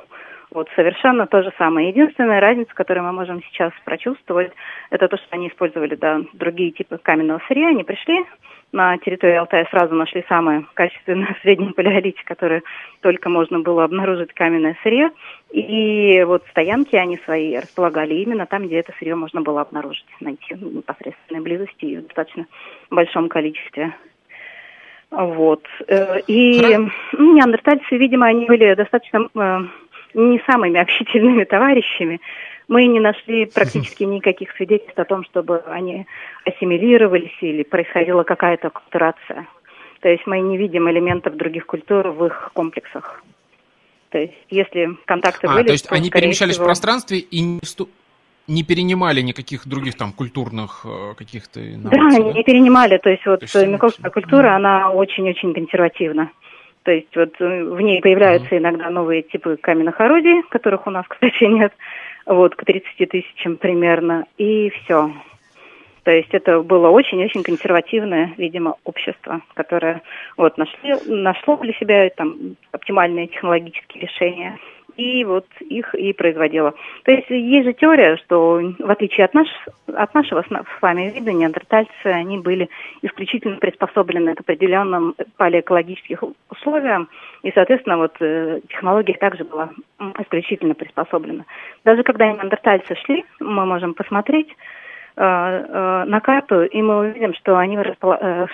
Вот 0.52 0.68
совершенно 0.76 1.28
то 1.28 1.42
же 1.44 1.52
самое. 1.58 1.90
Единственная 1.90 2.42
разница, 2.42 2.74
которую 2.74 3.06
мы 3.06 3.14
можем 3.14 3.42
сейчас 3.44 3.72
прочувствовать, 3.86 4.52
это 4.90 5.08
то, 5.08 5.18
что 5.18 5.28
они 5.32 5.48
использовали 5.48 5.96
да, 5.96 6.22
другие 6.34 6.72
типы 6.72 6.98
каменного 6.98 7.42
сырья. 7.48 7.70
Они 7.70 7.84
пришли, 7.84 8.26
на 8.72 8.98
территории 8.98 9.36
Алтая 9.36 9.68
сразу 9.70 9.96
нашли 9.96 10.24
самое 10.30 10.66
качественное 10.74 11.34
в 11.34 11.42
среднем 11.42 11.74
палеолите, 11.74 12.22
которое 12.24 12.64
только 13.02 13.30
можно 13.30 13.60
было 13.60 13.84
обнаружить 13.84 14.34
каменное 14.34 14.78
сырье. 14.84 15.12
И 15.52 16.24
вот 16.26 16.44
стоянки 16.52 16.96
они 16.96 17.18
свои 17.26 17.58
располагали 17.58 18.16
именно 18.16 18.46
там, 18.46 18.66
где 18.68 18.78
это 18.80 18.94
сырье 18.98 19.16
можно 19.16 19.42
было 19.42 19.62
обнаружить, 19.62 20.06
найти 20.20 20.54
в 20.54 20.64
непосредственной 20.64 21.42
близости 21.42 21.86
и 21.86 21.98
в 21.98 22.04
достаточно 22.04 22.46
большом 22.90 23.28
количестве. 23.28 23.94
Вот. 25.12 25.66
Э, 25.88 26.22
и 26.28 26.78
ну, 27.12 27.36
неандертальцы, 27.36 27.98
видимо, 27.98 28.28
они 28.28 28.46
были 28.46 28.74
достаточно 28.76 29.28
э, 29.36 29.60
не 30.14 30.42
самыми 30.50 30.80
общительными 30.80 31.44
товарищами 31.44 32.22
мы 32.68 32.86
не 32.86 33.00
нашли 33.00 33.46
практически 33.54 34.04
никаких 34.04 34.52
свидетельств 34.56 34.98
о 34.98 35.06
том, 35.06 35.24
чтобы 35.26 35.64
они 35.68 36.06
ассимилировались 36.46 37.38
или 37.42 37.64
происходила 37.64 38.24
какая-то 38.24 38.70
культурация. 38.70 39.48
То 40.02 40.10
есть 40.10 40.26
мы 40.26 40.40
не 40.40 40.58
видим 40.58 40.90
элементов 40.90 41.38
других 41.38 41.66
культур 41.66 42.10
в 42.10 42.26
их 42.26 42.52
комплексах. 42.54 43.24
То 44.10 44.18
есть 44.18 44.34
если 44.50 44.98
контакты 45.06 45.48
а, 45.48 45.54
были... 45.54 45.68
то 45.68 45.72
есть 45.72 45.88
то, 45.88 45.96
они 45.96 46.10
перемещались 46.10 46.56
всего... 46.56 46.66
в 46.66 46.68
пространстве 46.68 47.20
и 47.20 47.42
не, 47.42 47.62
не 48.48 48.64
перенимали 48.64 49.22
никаких 49.22 49.68
других 49.68 49.96
там 49.96 50.12
культурных 50.12 50.86
э, 50.86 51.14
каких-то... 51.16 51.60
Да, 51.60 51.90
да, 51.90 52.18
не 52.18 52.44
перенимали. 52.44 52.98
То 52.98 53.10
есть 53.10 53.26
вот 53.26 53.40
то 53.40 53.46
есть, 53.46 53.68
Миковская 53.68 54.12
культура, 54.12 54.56
она 54.56 54.92
очень-очень 54.92 55.54
консервативна. 55.54 56.32
То 56.84 56.92
есть 56.92 57.16
вот 57.16 57.34
э, 57.40 57.64
в 57.64 57.80
ней 57.80 58.02
появляются 58.02 58.58
иногда 58.58 58.90
новые 58.90 59.22
типы 59.22 59.56
каменных 59.56 60.02
орудий, 60.02 60.42
которых 60.50 60.88
у 60.88 60.90
нас, 60.90 61.06
кстати, 61.10 61.44
нет, 61.44 61.74
вот 62.26 62.56
к 62.56 62.66
30 62.66 63.10
тысячам 63.10 63.58
примерно, 63.58 64.26
и 64.38 64.70
все. 64.70 65.12
То 66.04 66.12
есть 66.12 66.30
это 66.34 66.62
было 66.62 66.90
очень-очень 66.90 67.44
консервативное, 67.44 68.34
видимо, 68.38 68.76
общество, 68.86 69.42
которое 69.54 70.02
вот 70.36 70.58
нашли, 70.58 70.96
нашло 71.06 71.58
для 71.58 71.74
себя 71.74 72.10
там 72.10 72.56
оптимальные 72.72 73.28
технологические 73.28 74.04
решения 74.04 74.58
и 75.02 75.24
вот 75.26 75.46
их 75.60 75.96
и 75.96 76.14
производила. 76.14 76.74
То 77.04 77.12
есть 77.12 77.30
есть 77.30 77.66
же 77.66 77.74
теория, 77.74 78.18
что 78.18 78.62
в 78.80 78.92
отличие 78.92 79.26
от, 79.26 79.34
наш, 79.34 79.48
от 79.88 80.14
нашего 80.14 80.44
с 80.44 80.82
вами 80.82 81.12
вида, 81.14 81.34
неандертальцы, 81.34 82.06
они 82.06 82.38
были 82.38 82.70
исключительно 83.02 83.58
приспособлены 83.58 84.36
к 84.36 84.42
определенным 84.42 85.16
палеокологическим 85.38 86.36
условиям, 86.50 87.10
и, 87.44 87.52
соответственно, 87.52 87.98
вот 87.98 88.16
э, 88.20 88.62
технология 88.70 89.14
также 89.14 89.44
была 89.44 89.70
исключительно 90.20 90.76
приспособлена. 90.76 91.46
Даже 91.84 92.04
когда 92.04 92.32
неандертальцы 92.32 92.96
шли, 93.04 93.26
мы 93.40 93.66
можем 93.66 93.94
посмотреть, 93.94 94.50
э, 94.50 95.24
э, 95.24 96.04
на 96.06 96.20
карту, 96.20 96.64
и 96.64 96.82
мы 96.82 97.00
увидим, 97.00 97.34
что 97.34 97.58
они 97.58 97.78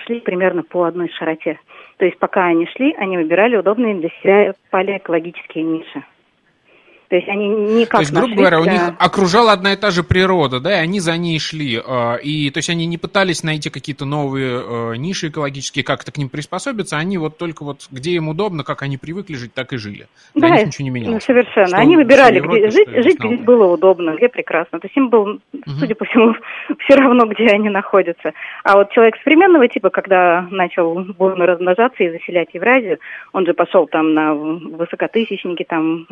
шли 0.04 0.20
примерно 0.20 0.62
по 0.62 0.84
одной 0.84 1.10
широте. 1.10 1.58
То 1.98 2.06
есть 2.06 2.18
пока 2.18 2.46
они 2.46 2.66
шли, 2.66 2.94
они 2.98 3.18
выбирали 3.18 3.56
удобные 3.56 3.94
для 3.94 4.08
себя 4.20 4.54
палеокологические 4.70 5.64
ниши. 5.64 6.02
То 7.08 7.16
есть 7.16 7.28
они 7.28 7.48
никак... 7.48 7.92
То 7.92 8.00
есть, 8.00 8.12
грубо 8.12 8.34
говоря, 8.34 8.60
у 8.60 8.64
них 8.64 8.82
окружала 8.98 9.52
одна 9.52 9.72
и 9.72 9.76
та 9.76 9.90
же 9.90 10.02
природа, 10.02 10.60
да, 10.60 10.78
и 10.78 10.82
они 10.82 11.00
за 11.00 11.16
ней 11.16 11.38
шли. 11.38 11.80
А, 11.84 12.16
и, 12.16 12.50
то 12.50 12.58
есть 12.58 12.68
они 12.68 12.84
не 12.84 12.98
пытались 12.98 13.42
найти 13.42 13.70
какие-то 13.70 14.04
новые 14.04 14.60
а, 14.60 14.92
ниши 14.92 15.28
экологические, 15.28 15.84
как-то 15.84 16.12
к 16.12 16.18
ним 16.18 16.28
приспособиться, 16.28 16.98
они 16.98 17.16
вот 17.16 17.38
только 17.38 17.64
вот 17.64 17.88
где 17.90 18.10
им 18.12 18.28
удобно, 18.28 18.62
как 18.62 18.82
они 18.82 18.98
привыкли 18.98 19.36
жить, 19.36 19.54
так 19.54 19.72
и 19.72 19.78
жили. 19.78 20.06
Для 20.34 20.48
да, 20.48 20.56
них 20.56 20.66
ничего 20.66 20.84
не 20.84 20.90
менялось. 20.90 21.14
Ну, 21.14 21.20
совершенно. 21.20 21.68
Что 21.68 21.76
они 21.78 21.96
выбирали, 21.96 22.36
Европе, 22.36 22.58
где 22.58 22.70
жить, 22.70 22.88
жить 22.88 23.18
где 23.18 23.36
было 23.36 23.72
удобно, 23.72 24.14
где 24.14 24.28
прекрасно. 24.28 24.78
То 24.78 24.86
есть 24.86 24.96
им 24.96 25.08
было, 25.08 25.38
угу. 25.52 25.70
судя 25.78 25.94
по 25.94 26.04
всему, 26.04 26.34
все 26.80 26.94
равно, 26.94 27.24
где 27.24 27.46
они 27.46 27.70
находятся. 27.70 28.32
А 28.64 28.76
вот 28.76 28.90
человек 28.92 29.16
современного 29.24 29.66
типа, 29.68 29.88
когда 29.88 30.46
начал 30.50 30.94
бурно 31.16 31.46
размножаться 31.46 32.04
и 32.04 32.10
заселять 32.10 32.50
Евразию, 32.52 32.98
он 33.32 33.46
же 33.46 33.54
пошел 33.54 33.86
там 33.86 34.12
на 34.12 34.34
высокотысячники, 34.34 35.64
там 35.64 36.06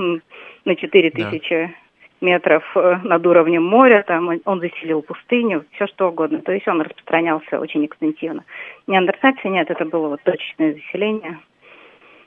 на 0.67 0.77
4 0.77 1.11
тысячи 1.11 1.75
да. 2.21 2.27
метров 2.27 2.65
э, 2.77 2.99
над 3.03 3.27
уровнем 3.27 3.65
моря, 3.65 4.05
там 4.07 4.29
он 4.45 4.61
заселил 4.61 5.01
пустыню, 5.01 5.65
все 5.73 5.87
что 5.87 6.09
угодно. 6.09 6.43
То 6.43 6.53
есть 6.53 6.69
он 6.69 6.83
распространялся 6.83 7.59
очень 7.59 7.87
экстенсивно. 7.87 8.45
Неандертальцы 8.87 9.49
нет, 9.49 9.71
это 9.71 9.87
было 9.87 10.09
вот 10.09 10.23
точечное 10.23 10.75
заселение, 10.75 11.39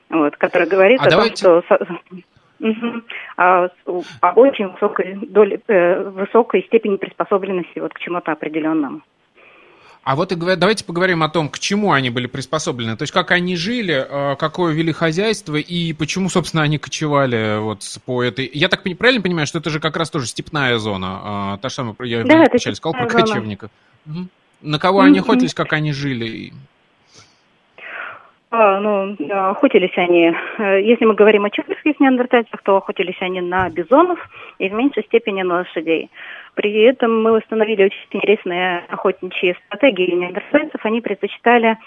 вот, 0.08 0.36
которое 0.36 0.66
говорит 0.66 1.00
а 1.02 1.04
о 1.04 1.10
давайте... 1.10 1.44
том, 1.44 1.62
что 1.62 1.86
Угу. 2.60 3.02
А, 3.38 3.70
а 4.20 4.32
очень 4.32 4.68
высокой 4.68 5.14
доле, 5.14 5.62
э, 5.66 6.10
высокой 6.10 6.62
степени 6.64 6.96
приспособленности 6.96 7.78
вот 7.78 7.94
к 7.94 7.98
чему-то 7.98 8.32
определенному. 8.32 9.00
А 10.02 10.16
вот 10.16 10.32
и 10.32 10.34
давайте 10.34 10.84
поговорим 10.84 11.22
о 11.22 11.28
том, 11.28 11.50
к 11.50 11.58
чему 11.58 11.92
они 11.92 12.08
были 12.08 12.26
приспособлены. 12.26 12.96
То 12.96 13.02
есть, 13.02 13.12
как 13.12 13.30
они 13.32 13.54
жили, 13.54 14.06
э, 14.08 14.36
какое 14.36 14.72
вели 14.72 14.92
хозяйство 14.92 15.56
и 15.56 15.92
почему, 15.92 16.30
собственно, 16.30 16.62
они 16.62 16.78
кочевали 16.78 17.60
вот 17.60 17.84
по 18.06 18.22
этой... 18.22 18.50
Я 18.52 18.68
так 18.68 18.82
правильно 18.98 19.22
понимаю, 19.22 19.46
что 19.46 19.58
это 19.58 19.68
же 19.68 19.78
как 19.78 19.96
раз 19.96 20.08
тоже 20.08 20.26
степная 20.26 20.78
зона. 20.78 21.20
А, 21.22 21.58
та 21.58 21.68
же 21.68 21.74
самая, 21.74 21.94
я 22.00 22.24
да, 22.24 22.46
вначале 22.50 22.76
сказал 22.76 22.94
про 22.94 23.10
зона. 23.10 23.24
кочевников. 23.24 23.70
Угу. 24.06 24.28
На 24.62 24.78
кого 24.78 25.00
они 25.00 25.18
охотились, 25.18 25.54
как 25.54 25.72
они 25.74 25.92
жили? 25.92 26.54
А, 28.52 28.80
ну, 28.80 29.16
охотились 29.50 29.96
они, 29.96 30.34
э, 30.58 30.82
если 30.82 31.04
мы 31.04 31.14
говорим 31.14 31.44
о 31.44 31.50
чеховских 31.50 32.00
неандертальцах, 32.00 32.60
то 32.62 32.76
охотились 32.76 33.20
они 33.20 33.40
на 33.40 33.70
бизонов 33.70 34.18
и 34.58 34.68
в 34.68 34.72
меньшей 34.72 35.04
степени 35.04 35.42
на 35.42 35.58
лошадей. 35.58 36.10
При 36.54 36.82
этом 36.82 37.22
мы 37.22 37.38
установили 37.38 37.84
очень 37.84 38.06
интересные 38.10 38.84
охотничьи 38.88 39.56
стратегии 39.66 40.10
неандертальцев. 40.10 40.84
Они 40.84 41.00
предпочитали 41.00 41.78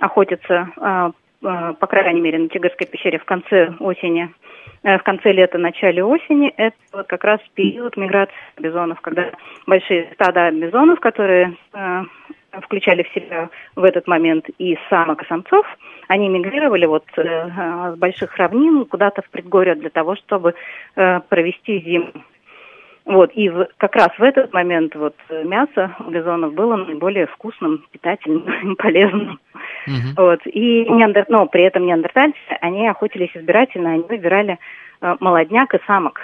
охотиться, 0.00 0.70
а, 0.78 1.10
а, 1.44 1.74
по 1.74 1.86
крайней 1.86 2.22
мере, 2.22 2.38
на 2.38 2.48
Тигрской 2.48 2.86
пещере 2.86 3.18
в 3.18 3.26
конце 3.26 3.74
осени, 3.78 4.30
э, 4.84 4.96
в 4.96 5.02
конце 5.02 5.32
лета, 5.32 5.58
начале 5.58 6.02
осени. 6.02 6.48
Это 6.56 6.76
вот 6.94 7.08
как 7.08 7.24
раз 7.24 7.40
период 7.52 7.98
миграции 7.98 8.34
бизонов, 8.58 9.02
когда 9.02 9.32
большие 9.66 10.08
стада 10.14 10.50
бизонов, 10.50 10.98
которые 10.98 11.56
э, 11.74 12.02
включали 12.62 13.02
в 13.02 13.08
себя 13.14 13.50
в 13.74 13.84
этот 13.84 14.06
момент 14.06 14.48
и 14.58 14.78
самок 14.90 15.22
и 15.22 15.26
самцов, 15.26 15.66
они 16.08 16.28
мигрировали 16.28 16.86
вот 16.86 17.04
э, 17.16 17.92
с 17.94 17.98
больших 17.98 18.36
равнин 18.36 18.84
куда-то 18.84 19.22
в 19.22 19.30
предгорье 19.30 19.74
для 19.74 19.90
того, 19.90 20.16
чтобы 20.16 20.54
провести 20.94 21.80
зиму. 21.80 22.12
Вот, 23.06 23.30
и 23.34 23.48
в, 23.48 23.68
как 23.76 23.94
раз 23.94 24.08
в 24.18 24.22
этот 24.22 24.52
момент 24.52 24.96
вот 24.96 25.14
мясо 25.30 25.94
у 26.00 26.10
бизонов 26.10 26.54
было 26.54 26.74
наиболее 26.74 27.28
вкусным, 27.28 27.84
питательным, 27.92 28.74
полезным. 28.78 29.38
Uh-huh. 29.86 30.14
Вот, 30.16 30.40
и 30.44 30.84
неандер... 30.90 31.24
но 31.28 31.46
при 31.46 31.62
этом 31.62 31.86
неандертальцы, 31.86 32.36
они 32.60 32.88
охотились 32.88 33.30
избирательно, 33.32 33.90
они 33.92 34.02
выбирали 34.02 34.58
э, 35.00 35.16
молодняк 35.20 35.72
и 35.74 35.78
самок. 35.86 36.20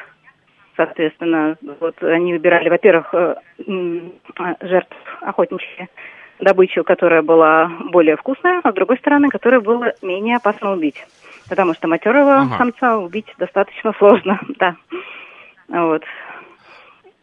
Соответственно, 0.77 1.57
вот 1.79 2.03
они 2.03 2.33
выбирали, 2.33 2.69
во-первых, 2.69 3.15
э, 3.15 3.37
э, 3.59 4.55
жертв 4.63 4.97
охотничьи, 5.21 5.89
добычу, 6.41 6.85
которая 6.85 7.23
была 7.23 7.71
более 7.91 8.17
вкусная, 8.17 8.61
а 8.63 8.73
с 8.73 8.75
другой 8.75 8.99
стороны, 8.99 9.29
которая 9.29 9.61
было 9.61 9.93
менее 10.03 10.37
опасно 10.37 10.73
убить. 10.73 10.97
Потому 11.49 11.75
что 11.75 11.89
матерого 11.89 12.43
ага. 12.43 12.59
самца 12.59 12.99
убить 12.99 13.27
достаточно 13.39 13.93
сложно, 13.99 14.41
да. 14.59 14.77
Вот. 15.69 16.03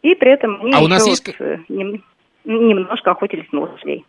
И 0.01 0.16
при 0.16 0.32
этом 0.32 0.62
они 0.62 0.74
а 0.74 0.80
у 0.80 0.88
нас 0.88 1.05
есть... 1.05 1.28
вот, 1.28 1.36
э, 1.39 1.60
нем, 1.68 2.01
немножко 2.45 3.12
охотились 3.12 3.51
на 3.51 3.62
лошадей. 3.62 4.05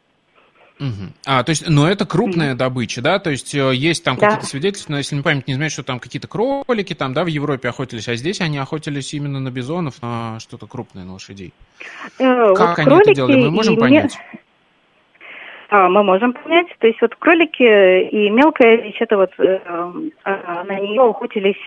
Угу. 0.80 1.12
А, 1.26 1.42
то 1.42 1.50
есть, 1.50 1.68
но 1.68 1.86
это 1.86 2.06
крупная 2.06 2.54
добыча, 2.54 3.02
да? 3.02 3.18
То 3.18 3.28
есть 3.28 3.54
э, 3.54 3.74
есть 3.74 4.02
там 4.02 4.16
да. 4.16 4.28
какие-то 4.28 4.46
свидетельства, 4.46 4.92
но 4.92 4.98
если 4.98 5.14
не 5.14 5.20
память 5.20 5.46
не 5.46 5.52
изменяет, 5.52 5.72
что 5.72 5.82
там 5.82 6.00
какие-то 6.00 6.26
кролики 6.26 6.94
там, 6.94 7.12
да, 7.12 7.22
в 7.22 7.26
Европе 7.26 7.68
охотились, 7.68 8.08
а 8.08 8.16
здесь 8.16 8.40
они 8.40 8.56
охотились 8.56 9.12
именно 9.12 9.40
на 9.40 9.50
бизонов, 9.50 10.00
на 10.00 10.40
что-то 10.40 10.66
крупное, 10.66 11.04
на 11.04 11.12
лошадей. 11.12 11.52
Э, 12.18 12.54
как 12.54 12.78
вот 12.78 12.86
они 12.86 12.96
это 12.96 13.14
делали, 13.14 13.42
мы 13.42 13.50
можем 13.50 13.76
понять? 13.76 14.16
А, 14.16 14.36
мы 15.70 16.02
можем 16.02 16.32
понять. 16.32 16.66
То 16.78 16.86
есть 16.86 17.00
вот 17.00 17.14
кролики 17.16 18.08
и 18.08 18.30
мелкая 18.30 18.76
вещь, 18.76 18.96
это 19.00 19.16
вот 19.16 19.30
э, 19.38 19.58
э, 20.24 20.62
на 20.68 20.80
нее 20.80 21.02
охотились 21.02 21.60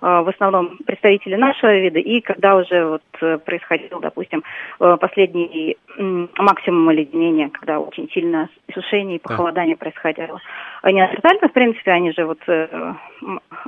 в 0.00 0.28
основном 0.28 0.78
представители 0.86 1.34
нашего 1.36 1.76
вида, 1.76 1.98
и 1.98 2.20
когда 2.20 2.56
уже 2.56 2.84
вот 2.84 3.02
э, 3.20 3.38
происходил, 3.38 4.00
допустим, 4.00 4.44
э, 4.80 4.96
последний 5.00 5.76
максимум 5.96 6.88
оледенения, 6.88 7.48
когда 7.48 7.80
очень 7.80 8.08
сильно 8.10 8.48
сушение 8.72 9.16
и 9.16 9.20
похолодание 9.20 9.74
да. 9.74 9.80
происходило. 9.80 10.40
Неандертальцы, 10.84 11.48
в 11.48 11.52
принципе, 11.52 11.90
они 11.90 12.12
же 12.12 12.24
вот 12.24 12.38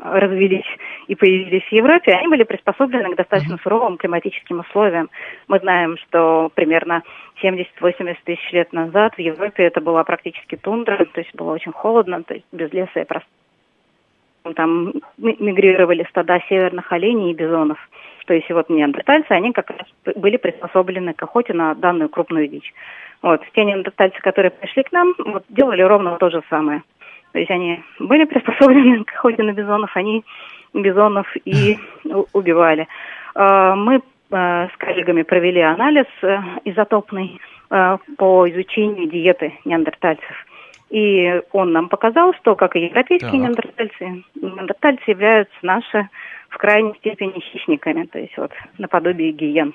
развелись 0.02 0.66
и 1.08 1.14
появились 1.16 1.64
в 1.64 1.72
Европе, 1.72 2.12
они 2.12 2.28
были 2.28 2.44
приспособлены 2.44 3.12
к 3.12 3.16
достаточно 3.16 3.58
суровым 3.62 3.96
климатическим 3.96 4.60
условиям. 4.60 5.10
Мы 5.48 5.58
знаем, 5.58 5.96
что 5.98 6.50
примерно 6.54 7.02
70-80 7.42 8.16
тысяч 8.24 8.52
лет 8.52 8.72
назад 8.72 9.14
в 9.14 9.18
Европе 9.18 9.64
это 9.64 9.80
была 9.80 10.04
практически 10.04 10.56
тундра, 10.56 11.04
то 11.04 11.20
есть 11.20 11.34
было 11.34 11.52
очень 11.52 11.72
холодно, 11.72 12.22
то 12.22 12.34
есть 12.34 12.46
без 12.52 12.72
леса 12.72 13.00
и 13.00 13.04
пространства 13.04 13.39
там 14.54 14.92
мигрировали 15.18 16.06
стада 16.10 16.40
северных 16.48 16.92
оленей 16.92 17.30
и 17.30 17.34
бизонов. 17.34 17.78
То 18.26 18.34
есть 18.34 18.50
вот 18.50 18.70
неандертальцы, 18.70 19.30
они 19.32 19.52
как 19.52 19.70
раз 19.70 20.14
были 20.16 20.36
приспособлены 20.36 21.14
к 21.14 21.22
охоте 21.22 21.52
на 21.52 21.74
данную 21.74 22.08
крупную 22.08 22.48
дичь. 22.48 22.72
Вот, 23.22 23.42
те 23.54 23.64
неандертальцы, 23.64 24.18
которые 24.20 24.50
пришли 24.50 24.82
к 24.82 24.92
нам, 24.92 25.14
вот, 25.18 25.44
делали 25.48 25.82
ровно 25.82 26.16
то 26.16 26.30
же 26.30 26.42
самое. 26.48 26.82
То 27.32 27.38
есть 27.38 27.50
они 27.50 27.82
были 27.98 28.24
приспособлены 28.24 29.04
к 29.04 29.12
охоте 29.12 29.42
на 29.42 29.52
бизонов, 29.52 29.96
они 29.96 30.24
бизонов 30.72 31.26
и 31.44 31.78
убивали. 32.32 32.88
А, 33.34 33.74
мы 33.74 34.02
а, 34.30 34.68
с 34.68 34.76
коллегами 34.76 35.22
провели 35.22 35.60
анализ 35.60 36.06
э, 36.22 36.38
изотопный 36.64 37.40
э, 37.70 37.98
по 38.16 38.48
изучению 38.48 39.08
диеты 39.08 39.54
неандертальцев. 39.64 40.46
И 40.90 41.40
он 41.52 41.72
нам 41.72 41.88
показал, 41.88 42.34
что, 42.34 42.56
как 42.56 42.74
и 42.74 42.80
европейские 42.80 43.30
так. 43.30 43.40
неандертальцы, 43.40 44.24
неандертальцы 44.34 45.02
являются 45.06 45.56
наши 45.62 46.08
в 46.48 46.58
крайней 46.58 46.94
степени 46.96 47.38
хищниками, 47.38 48.06
то 48.06 48.18
есть 48.18 48.36
вот 48.36 48.50
наподобие 48.76 49.30
гиен. 49.30 49.72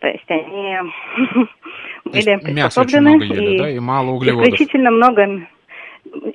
То 0.00 0.08
есть 0.08 0.24
они 0.28 0.76
были 2.04 2.36
приспособлены 2.36 3.24
и, 3.26 3.58
да, 3.58 3.70
и 3.70 3.78
мало 3.78 4.12
углеводов. 4.12 4.48
исключительно 4.48 4.90
много 4.90 5.46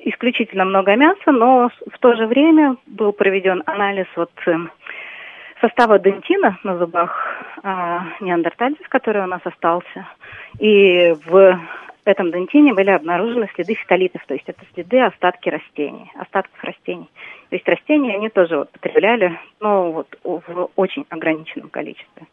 исключительно 0.04 0.64
много 0.64 0.94
мяса, 0.94 1.32
но 1.32 1.68
в 1.92 1.98
то 1.98 2.14
же 2.14 2.26
время 2.26 2.76
был 2.86 3.12
проведен 3.12 3.64
анализ 3.66 4.06
вот 4.14 4.30
э, 4.46 4.54
состава 5.60 5.98
дентина 5.98 6.58
на 6.62 6.78
зубах 6.78 7.42
а, 7.62 8.04
неандертальцев, 8.20 8.88
который 8.88 9.22
у 9.22 9.26
нас 9.26 9.40
остался. 9.44 10.06
И 10.58 11.14
в 11.26 11.58
в 12.04 12.08
этом 12.08 12.30
дентине 12.30 12.74
были 12.74 12.90
обнаружены 12.90 13.48
следы 13.54 13.74
фитолитов, 13.74 14.24
то 14.26 14.34
есть 14.34 14.46
это 14.46 14.60
следы 14.74 15.00
остатки 15.00 15.48
растений, 15.48 16.10
остатков 16.16 16.62
растений. 16.62 17.08
То 17.48 17.56
есть 17.56 17.66
растения 17.66 18.14
они 18.14 18.28
тоже 18.28 18.58
вот 18.58 18.70
потребляли, 18.70 19.38
но 19.60 19.90
вот 19.90 20.18
в 20.22 20.70
очень 20.76 21.06
ограниченном 21.08 21.70
количестве. 21.70 22.26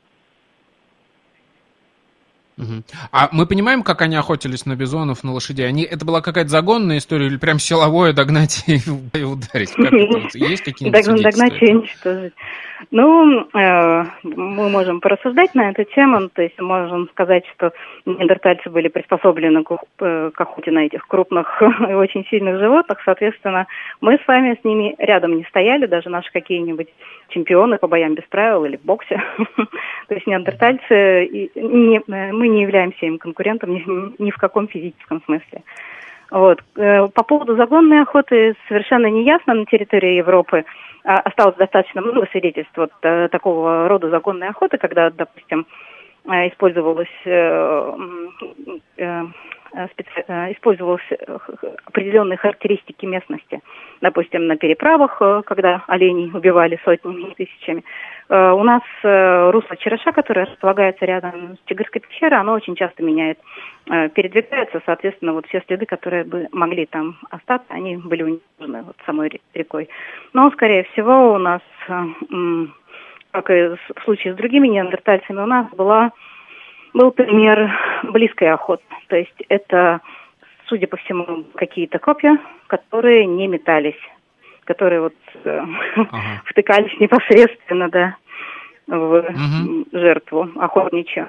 А 3.11 3.29
мы 3.31 3.45
понимаем, 3.45 3.83
как 3.83 4.01
они 4.01 4.15
охотились 4.15 4.65
на 4.65 4.75
бизонов, 4.75 5.23
на 5.23 5.31
лошадей? 5.33 5.67
Они, 5.67 5.83
это 5.83 6.05
была 6.05 6.21
какая-то 6.21 6.49
загонная 6.49 6.97
история 6.97 7.27
или 7.27 7.37
прям 7.37 7.59
силовое 7.59 8.13
догнать 8.13 8.63
и, 8.67 9.23
ударить? 9.23 9.71
Как 9.73 9.93
это? 9.93 10.37
Есть 10.37 10.63
какие-нибудь 10.65 11.23
Догнать 11.23 11.61
и 11.61 11.73
уничтожить. 11.73 12.33
Ну, 12.89 13.47
э, 13.53 14.03
мы 14.23 14.69
можем 14.69 15.01
порассуждать 15.01 15.53
на 15.53 15.69
эту 15.69 15.83
тему, 15.83 16.29
то 16.29 16.41
есть 16.41 16.59
можем 16.59 17.09
сказать, 17.09 17.43
что 17.55 17.73
неандертальцы 18.05 18.69
были 18.69 18.87
приспособлены 18.87 19.63
к, 19.63 19.77
э, 19.99 20.31
к 20.33 20.41
охоте 20.41 20.71
на 20.71 20.85
этих 20.85 21.07
крупных 21.07 21.61
и 21.89 21.93
очень 21.93 22.25
сильных 22.25 22.59
животных, 22.59 22.99
соответственно, 23.05 23.67
мы 23.99 24.17
с 24.17 24.27
вами 24.27 24.57
с 24.59 24.63
ними 24.63 24.95
рядом 24.97 25.37
не 25.37 25.43
стояли, 25.45 25.85
даже 25.85 26.09
наши 26.09 26.31
какие-нибудь 26.31 26.87
чемпионы 27.29 27.77
по 27.77 27.87
боям 27.87 28.15
без 28.15 28.23
правил 28.23 28.65
или 28.65 28.77
в 28.77 28.83
боксе. 28.83 29.21
то 30.07 30.15
есть 30.15 30.25
неандертальцы, 30.25 31.49
не, 31.55 32.01
мы 32.07 32.47
не 32.51 32.61
являемся 32.61 33.05
им 33.05 33.17
конкурентом 33.17 33.73
ни, 33.73 33.83
ни 34.23 34.31
в 34.31 34.37
каком 34.37 34.67
физическом 34.67 35.21
смысле. 35.25 35.63
Вот. 36.31 36.61
Э, 36.77 37.07
по 37.09 37.23
поводу 37.23 37.55
загонной 37.55 38.01
охоты 38.01 38.55
совершенно 38.67 39.07
не 39.07 39.25
ясно 39.25 39.53
на 39.53 39.65
территории 39.65 40.15
Европы. 40.15 40.63
А, 41.03 41.15
осталось 41.15 41.57
достаточно 41.57 42.01
много 42.01 42.27
свидетельств 42.31 42.75
вот 42.77 42.91
э, 43.01 43.27
такого 43.29 43.87
рода 43.89 44.09
законной 44.09 44.47
охоты, 44.47 44.77
когда, 44.77 45.09
допустим, 45.09 45.65
э, 46.25 46.47
использовалась 46.49 47.09
э, 49.73 50.51
использовалась 50.53 51.07
определенные 51.85 52.37
характеристики 52.37 53.05
местности. 53.05 53.61
Допустим, 54.01 54.47
на 54.47 54.57
переправах, 54.57 55.21
когда 55.45 55.83
оленей 55.87 56.31
убивали 56.33 56.79
сотнями 56.83 57.31
и 57.31 57.35
тысячами, 57.35 57.83
Э, 58.31 58.51
у 58.53 58.63
нас 58.63 58.81
э, 59.03 59.51
русло 59.51 59.75
Череша, 59.75 60.13
которое 60.13 60.45
располагается 60.45 61.03
рядом 61.05 61.57
с 61.57 61.69
Чигырской 61.69 61.99
пещерой, 61.99 62.39
оно 62.39 62.53
очень 62.53 62.75
часто 62.75 63.03
меняет, 63.03 63.37
э, 63.89 64.07
передвигается, 64.07 64.81
соответственно, 64.85 65.33
вот 65.33 65.45
все 65.47 65.61
следы, 65.67 65.85
которые 65.85 66.23
бы 66.23 66.47
могли 66.53 66.85
там 66.85 67.17
остаться, 67.29 67.67
они 67.67 67.97
были 67.97 68.23
уничтожены 68.23 68.83
вот 68.83 68.95
самой 69.05 69.41
рекой. 69.53 69.89
Но, 70.31 70.49
скорее 70.51 70.83
всего, 70.93 71.33
у 71.33 71.37
нас, 71.39 71.61
как 73.31 73.49
и 73.49 73.75
в 73.75 74.03
случае 74.05 74.33
с 74.33 74.37
другими 74.37 74.69
неандертальцами, 74.69 75.41
у 75.41 75.45
нас 75.45 75.67
была, 75.71 76.11
был 76.93 77.11
пример 77.11 77.71
близкой 78.03 78.51
охоты. 78.51 78.83
То 79.07 79.15
есть 79.15 79.43
это, 79.49 80.01
судя 80.67 80.87
по 80.87 80.97
всему, 80.97 81.45
какие-то 81.55 81.99
копья, 81.99 82.37
которые 82.67 83.25
не 83.25 83.47
метались 83.47 83.99
которые 84.63 85.01
вот 85.01 85.13
ага. 85.43 85.67
втыкались 86.45 86.97
непосредственно, 86.99 87.89
да 87.89 88.15
в 88.87 89.19
угу. 89.19 89.85
жертву 89.91 90.49
охотничью. 90.55 91.27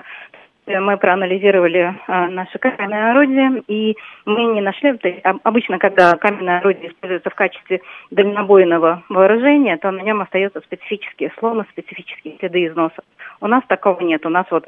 Мы 0.66 0.96
проанализировали 0.96 1.94
а, 2.06 2.28
наше 2.28 2.56
каменное 2.58 3.10
орудие, 3.10 3.62
и 3.66 3.96
мы 4.24 4.44
не 4.54 4.60
нашли, 4.60 4.96
то 4.96 5.08
есть 5.08 5.20
обычно, 5.42 5.80
когда 5.80 6.14
каменное 6.16 6.58
орудие 6.58 6.90
используется 6.90 7.30
в 7.30 7.34
качестве 7.34 7.80
дальнобойного 8.12 9.02
вооружения, 9.08 9.76
то 9.76 9.90
на 9.90 10.02
нем 10.02 10.20
остаются 10.20 10.60
специфические 10.60 11.32
сломы, 11.38 11.66
специфические 11.72 12.36
следы 12.38 12.66
износа. 12.66 13.02
У 13.40 13.48
нас 13.48 13.64
такого 13.66 14.00
нет. 14.02 14.24
У 14.24 14.28
нас 14.28 14.46
вот 14.52 14.64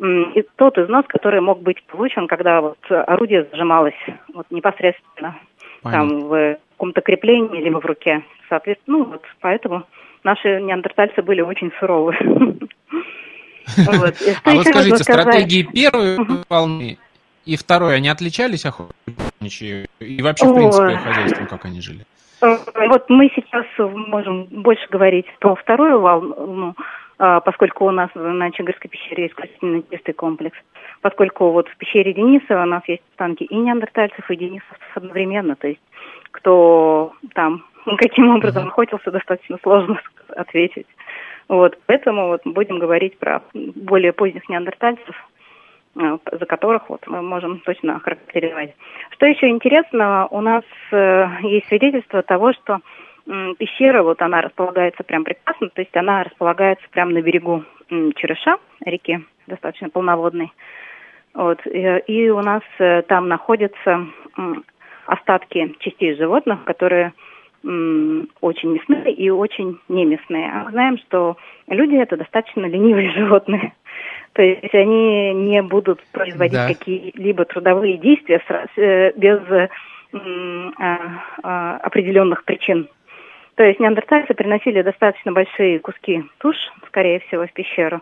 и 0.00 0.42
тот 0.56 0.78
износ, 0.78 1.04
который 1.08 1.40
мог 1.40 1.60
быть 1.60 1.82
получен, 1.84 2.26
когда 2.26 2.60
вот 2.60 2.78
орудие 2.88 3.46
зажималось 3.50 3.94
вот 4.32 4.46
непосредственно 4.50 5.36
Понятно. 5.82 6.08
там 6.08 6.28
в 6.28 6.58
каком-то 6.72 7.00
креплении 7.02 7.62
либо 7.62 7.80
в 7.80 7.84
руке. 7.84 8.22
Соответственно, 8.48 8.98
ну 8.98 9.04
вот 9.04 9.22
поэтому 9.40 9.84
наши 10.24 10.60
неандертальцы 10.60 11.22
были 11.22 11.40
очень 11.40 11.72
суровы. 11.78 12.16
А 13.86 13.92
вот 13.92 14.16
скажите, 14.16 14.96
стратегии 14.96 15.62
первой 15.62 16.16
волны 16.48 16.98
и 17.44 17.56
второй, 17.56 17.94
они 17.94 18.08
отличались 18.08 18.66
охотничьи? 18.66 19.86
И 20.00 20.22
вообще, 20.22 20.46
в 20.46 20.54
принципе, 20.54 20.96
хозяйством, 20.96 21.46
как 21.46 21.66
они 21.66 21.80
жили? 21.80 22.04
Э, 22.42 22.56
вот 22.88 23.08
мы 23.08 23.30
сейчас 23.34 23.66
можем 23.78 24.44
больше 24.44 24.88
говорить 24.90 25.26
про 25.38 25.54
вторую 25.54 26.00
волну, 26.00 26.74
поскольку 27.44 27.84
у 27.84 27.90
нас 27.90 28.08
на 28.14 28.50
Чигарской 28.50 28.88
пещере 28.88 29.26
искусственно 29.26 29.82
чистый 29.90 30.14
комплекс. 30.14 30.56
Поскольку 31.02 31.50
вот 31.50 31.68
в 31.68 31.76
пещере 31.76 32.14
Денисова 32.14 32.62
у 32.62 32.66
нас 32.66 32.82
есть 32.88 33.02
останки 33.10 33.44
и 33.44 33.56
неандертальцев, 33.56 34.30
и 34.30 34.36
денисовцев 34.36 34.96
одновременно. 34.96 35.54
То 35.54 35.68
есть 35.68 35.82
кто 36.30 37.12
там 37.34 37.64
каким 37.98 38.30
образом 38.30 38.68
охотился, 38.68 39.10
достаточно 39.10 39.58
сложно 39.62 40.00
ответить. 40.28 40.86
Вот, 41.48 41.76
поэтому 41.86 42.28
вот 42.28 42.42
будем 42.44 42.78
говорить 42.78 43.18
про 43.18 43.42
более 43.52 44.12
поздних 44.12 44.48
неандертальцев, 44.48 45.16
э, 45.96 46.18
за 46.30 46.46
которых 46.46 46.88
вот 46.88 47.04
мы 47.08 47.22
можем 47.22 47.58
точно 47.60 47.98
характеризовать. 47.98 48.74
Что 49.10 49.26
еще 49.26 49.48
интересно, 49.48 50.28
у 50.30 50.40
нас 50.40 50.62
э, 50.92 51.26
есть 51.42 51.66
свидетельство 51.66 52.22
того, 52.22 52.52
что 52.52 52.78
пещера, 53.58 54.02
вот 54.02 54.20
она 54.22 54.40
располагается 54.40 55.02
прям 55.04 55.24
прекрасно, 55.24 55.68
то 55.68 55.80
есть 55.80 55.96
она 55.96 56.24
располагается 56.24 56.86
прямо 56.90 57.12
на 57.12 57.22
берегу 57.22 57.64
э, 57.90 58.10
Череша, 58.16 58.58
реки, 58.84 59.20
достаточно 59.46 59.88
полноводной. 59.88 60.52
Вот, 61.34 61.60
и, 61.66 62.30
у 62.30 62.40
нас 62.40 62.62
э, 62.78 63.02
там 63.02 63.28
находятся 63.28 64.06
э, 64.36 64.42
остатки 65.06 65.74
частей 65.80 66.14
животных, 66.16 66.64
которые 66.64 67.12
очень 67.62 68.72
мясные 68.72 69.12
и 69.12 69.28
очень 69.28 69.78
немясные. 69.86 70.50
А 70.50 70.64
мы 70.64 70.70
знаем, 70.70 70.96
что 70.96 71.36
люди 71.68 71.94
это 71.94 72.16
достаточно 72.16 72.64
ленивые 72.64 73.10
животные. 73.14 73.74
То 74.32 74.40
есть 74.40 74.74
они 74.74 75.34
не 75.34 75.60
будут 75.62 76.00
производить 76.10 76.54
да. 76.54 76.68
какие-либо 76.68 77.44
трудовые 77.44 77.98
действия 77.98 78.40
э, 78.76 79.12
без 79.14 79.40
а, 80.12 81.76
определенных 81.76 82.44
причин. 82.44 82.88
То 83.56 83.64
есть 83.64 83.80
неандертальцы 83.80 84.34
приносили 84.34 84.82
достаточно 84.82 85.32
большие 85.32 85.80
куски 85.80 86.24
туш, 86.38 86.56
скорее 86.86 87.20
всего, 87.20 87.46
в 87.46 87.52
пещеру, 87.52 88.00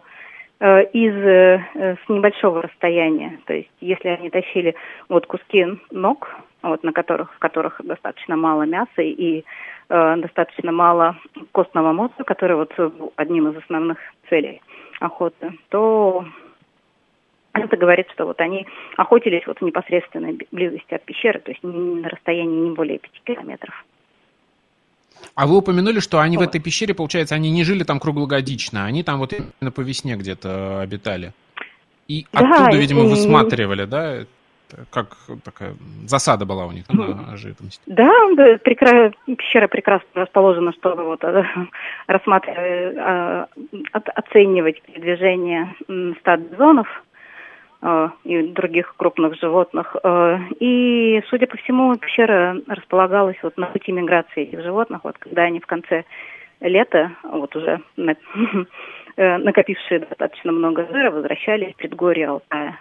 э, 0.61 0.85
из 0.93 1.15
э, 1.15 1.97
с 2.05 2.09
небольшого 2.09 2.63
расстояния. 2.63 3.39
То 3.47 3.55
есть 3.55 3.71
если 3.81 4.09
они 4.09 4.31
тащили 4.31 4.75
вот 5.09 5.27
куски 5.27 5.67
ног, 5.91 6.29
вот, 6.63 6.83
на 6.83 6.93
которых, 6.93 7.33
в 7.35 7.39
которых 7.39 7.81
достаточно 7.85 8.37
мало 8.37 8.63
мяса 8.63 9.03
и 9.03 9.45
э, 9.89 10.17
достаточно 10.17 10.73
мало 10.73 11.17
костного 11.53 11.93
мозга, 11.93 12.25
который 12.25 12.57
вот 12.57 12.73
одним 13.17 13.49
из 13.49 13.57
основных 13.57 13.99
целей 14.29 14.61
охоты, 15.01 15.53
то 15.71 16.25
это 17.53 17.77
говорит, 17.77 18.11
что 18.13 18.27
вот 18.27 18.41
они 18.41 18.67
охотились 18.97 19.47
вот 19.47 19.59
в 19.59 19.65
непосредственной 19.65 20.39
близости 20.51 20.95
от 20.95 21.03
пещеры, 21.05 21.41
то 21.41 21.51
есть 21.51 21.63
на 21.63 22.09
расстоянии 22.09 22.69
не 22.69 22.71
более 22.71 22.99
пяти 22.99 23.21
километров. 23.25 23.85
А 25.35 25.47
вы 25.47 25.59
упомянули, 25.59 26.01
что 26.01 26.21
они 26.21 26.37
в 26.37 26.41
этой 26.41 26.61
пещере, 26.61 26.95
получается, 26.95 27.35
они 27.35 27.51
не 27.51 27.65
жили 27.65 27.85
там 27.85 28.01
круглогодично, 28.01 28.85
они 28.85 29.03
там 29.03 29.19
вот 29.19 29.33
именно 29.33 29.71
по 29.71 29.81
весне 29.81 30.17
где-то 30.17 30.81
обитали. 30.81 31.33
И 32.09 32.27
да, 32.33 32.41
оттуда, 32.41 32.77
видимо, 32.77 33.05
и... 33.05 33.09
высматривали, 33.09 33.85
да, 33.85 34.25
как 34.91 35.17
такая 35.45 35.75
засада 36.07 36.45
была 36.45 36.67
у 36.67 36.73
них 36.73 36.89
на 36.89 37.37
живность. 37.37 37.81
Да, 37.87 38.11
да 38.37 38.59
прекра... 38.59 39.13
пещера 39.27 39.69
прекрасно 39.69 40.09
расположена, 40.15 40.73
чтобы 40.73 41.05
вот 41.05 41.23
э, 41.25 41.45
рассматривать, 42.07 42.97
э, 42.97 43.47
оценивать 43.93 44.83
передвижение 44.83 45.75
стад 46.21 46.41
бизонов 46.41 46.87
э, 46.89 47.08
и 48.25 48.43
других 48.43 48.95
крупных 48.97 49.39
животных. 49.39 49.95
И, 50.59 51.23
судя 51.29 51.47
по 51.47 51.57
всему, 51.59 51.95
пещера 51.97 52.57
располагалась 52.67 53.37
вот 53.43 53.57
на 53.57 53.67
пути 53.67 53.93
миграции 53.93 54.43
этих 54.43 54.63
животных, 54.63 55.05
вот 55.05 55.17
когда 55.19 55.43
они 55.43 55.61
в 55.61 55.67
конце 55.67 56.05
лета, 56.61 57.13
вот 57.23 57.55
уже 57.55 57.81
накопившие 59.17 60.01
достаточно 60.01 60.51
много 60.51 60.89
жира, 60.91 61.13
возвращались 61.13 61.75
в 61.75 61.77
предгорье 61.77 62.29
Алтая. 62.29 62.81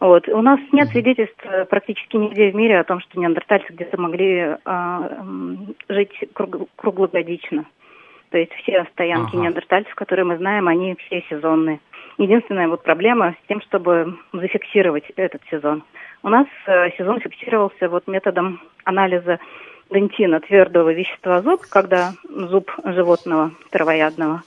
Вот. 0.00 0.26
У 0.28 0.40
нас 0.40 0.58
нет 0.72 0.88
свидетельств 0.88 1.44
э, 1.44 1.66
практически 1.66 2.16
нигде 2.16 2.50
в 2.50 2.54
мире 2.54 2.80
о 2.80 2.84
том, 2.84 3.00
что 3.00 3.20
неандертальцы 3.20 3.66
где-то 3.70 4.00
могли 4.00 4.56
а, 4.64 5.26
жить 5.90 6.12
круг, 6.32 6.68
круглогодично. 6.74 7.66
То 8.30 8.38
есть 8.38 8.52
все 8.54 8.86
стоянки 8.92 9.34
ага. 9.34 9.42
неандертальцев, 9.42 9.94
которые 9.94 10.24
мы 10.24 10.38
знаем, 10.38 10.68
они 10.68 10.96
все 11.06 11.22
сезонные. 11.28 11.80
Единственная 12.18 12.68
вот 12.68 12.82
проблема 12.82 13.34
с 13.44 13.48
тем, 13.48 13.60
чтобы 13.62 14.18
зафиксировать 14.32 15.04
этот 15.16 15.42
сезон. 15.50 15.82
У 16.22 16.28
нас 16.28 16.46
э, 16.66 16.90
сезон 16.98 17.20
фиксировался 17.20 17.88
вот 17.88 18.06
методом 18.06 18.60
анализа 18.84 19.38
дентина, 19.90 20.40
твердого 20.40 20.92
вещества 20.92 21.40
зуб, 21.40 21.62
когда 21.68 22.12
зуб 22.28 22.70
животного 22.84 23.52
травоядного 23.70 24.42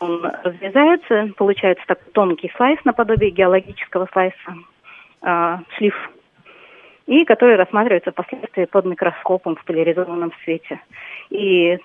он 0.00 0.24
разрезается, 0.44 1.30
получается 1.36 1.84
такой 1.86 2.12
тонкий 2.12 2.52
слайс 2.56 2.78
наподобие 2.84 3.30
геологического 3.30 4.08
слайса, 4.12 4.54
э, 5.22 5.58
шлиф. 5.76 5.94
и 7.06 7.24
которые 7.24 7.56
рассматриваются 7.56 8.10
впоследствии 8.10 8.66
под 8.66 8.84
микроскопом 8.84 9.56
в 9.56 9.64
поляризованном 9.64 10.30
свете. 10.44 10.78
И 11.30 11.78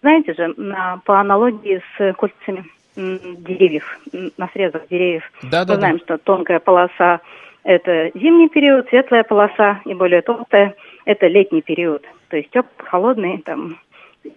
знаете 0.00 0.32
же, 0.32 0.54
на, 0.56 1.02
по 1.04 1.20
аналогии 1.20 1.82
с 1.96 2.14
кольцами 2.14 2.64
деревьев, 2.96 3.98
на 4.36 4.48
срезах 4.52 4.88
деревьев, 4.88 5.30
да, 5.42 5.60
мы 5.60 5.66
да, 5.66 5.76
знаем, 5.76 5.98
да. 5.98 6.04
что 6.04 6.18
тонкая 6.18 6.60
полоса– 6.60 7.20
это 7.64 8.10
зимний 8.14 8.48
период, 8.48 8.88
светлая 8.88 9.24
полоса 9.24 9.80
и 9.84 9.94
более 9.94 10.22
толстая– 10.22 10.74
это 11.04 11.26
летний 11.26 11.62
период. 11.62 12.04
То 12.28 12.36
есть 12.36 12.50
теплый, 12.50 12.88
холодный, 12.88 13.38
там, 13.38 13.78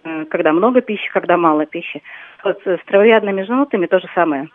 э, 0.04 0.24
когда 0.26 0.52
много 0.52 0.80
пищи, 0.80 1.08
когда 1.12 1.36
мало 1.36 1.66
пищи. 1.66 2.02
Вот 2.44 2.60
с 2.64 2.78
травоядными 2.86 3.42
женотами 3.42 3.86
то 3.86 3.98
же 4.00 4.08
самое. 4.14 4.48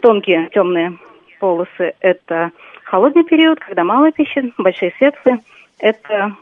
Тонкие 0.00 0.48
темные 0.52 0.96
полосы– 1.40 1.94
это 2.00 2.50
холодный 2.84 3.24
период, 3.24 3.60
когда 3.60 3.84
мало 3.84 4.12
пищи, 4.12 4.52
большие 4.58 4.92
светлые– 4.98 5.40
это 5.78 6.36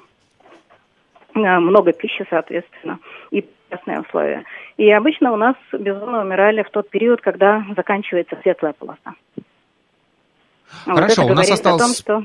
много 1.35 1.93
пищи, 1.93 2.27
соответственно, 2.29 2.99
и 3.31 3.43
прекрасные 3.73 4.01
условия. 4.01 4.45
И 4.77 4.91
обычно 4.91 5.33
у 5.33 5.37
нас 5.37 5.57
безумно 5.73 6.23
умирали 6.23 6.63
в 6.63 6.71
тот 6.71 6.91
период, 6.91 7.21
когда 7.21 7.65
заканчивается 7.77 8.37
светлая 8.43 8.73
полоса. 8.73 9.15
Хорошо, 10.85 11.23
вот 11.23 11.33
у 11.33 11.35
нас 11.35 11.51
осталось... 11.51 11.83
О 11.83 11.85
том, 11.85 11.95
что... 11.95 12.17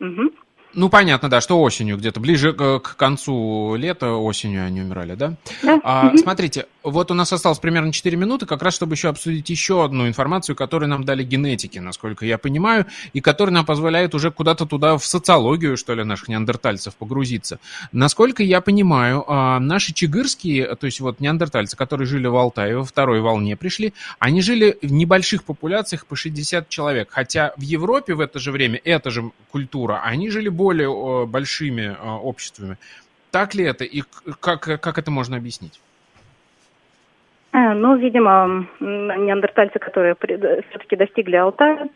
Угу. 0.00 0.30
Ну, 0.74 0.90
понятно, 0.90 1.30
да, 1.30 1.40
что 1.40 1.60
осенью, 1.62 1.96
где-то 1.96 2.20
ближе 2.20 2.52
к, 2.52 2.80
к 2.80 2.96
концу 2.96 3.76
лета, 3.76 4.12
осенью 4.12 4.66
они 4.66 4.82
умирали, 4.82 5.14
да? 5.14 5.32
Да. 5.62 5.80
А, 5.82 6.08
угу. 6.08 6.18
Смотрите, 6.18 6.66
вот 6.86 7.10
у 7.10 7.14
нас 7.14 7.32
осталось 7.32 7.58
примерно 7.58 7.92
4 7.92 8.16
минуты, 8.16 8.46
как 8.46 8.62
раз 8.62 8.74
чтобы 8.74 8.94
еще 8.94 9.08
обсудить 9.08 9.50
еще 9.50 9.84
одну 9.84 10.06
информацию, 10.06 10.54
которую 10.54 10.88
нам 10.88 11.04
дали 11.04 11.24
генетики, 11.24 11.80
насколько 11.80 12.24
я 12.24 12.38
понимаю, 12.38 12.86
и 13.12 13.20
которая 13.20 13.52
нам 13.52 13.66
позволяет 13.66 14.14
уже 14.14 14.30
куда-то 14.30 14.66
туда, 14.66 14.96
в 14.96 15.04
социологию, 15.04 15.76
что 15.76 15.94
ли, 15.94 16.04
наших 16.04 16.28
неандертальцев 16.28 16.94
погрузиться. 16.94 17.58
Насколько 17.90 18.44
я 18.44 18.60
понимаю, 18.60 19.24
а, 19.26 19.58
наши 19.58 19.92
чигырские, 19.92 20.76
то 20.76 20.86
есть 20.86 21.00
вот 21.00 21.18
неандертальцы, 21.18 21.76
которые 21.76 22.06
жили 22.06 22.28
в 22.28 22.36
Алтае, 22.36 22.78
во 22.78 22.84
второй 22.84 23.20
волне 23.20 23.56
пришли, 23.56 23.92
они 24.20 24.40
жили 24.40 24.78
в 24.80 24.92
небольших 24.92 25.42
популяциях 25.42 26.06
по 26.06 26.14
60 26.14 26.68
человек, 26.68 27.08
хотя 27.10 27.52
в 27.56 27.62
Европе 27.62 28.14
в 28.14 28.20
это 28.20 28.38
же 28.38 28.52
время, 28.52 28.80
эта 28.84 29.10
же 29.10 29.32
культура, 29.50 30.02
они 30.04 30.30
жили 30.30 30.48
более 30.48 31.26
большими 31.26 31.96
а, 31.98 32.16
обществами. 32.16 32.78
Так 33.32 33.56
ли 33.56 33.64
это 33.64 33.84
и 33.84 34.04
как, 34.40 34.62
как 34.62 34.98
это 34.98 35.10
можно 35.10 35.36
объяснить? 35.36 35.80
Э, 37.56 37.72
ну, 37.72 37.96
видимо, 37.96 38.66
неандертальцы, 38.80 39.78
которые 39.78 40.14
все-таки 40.14 40.94
достигли 40.94 41.36
Алтая, 41.36 41.88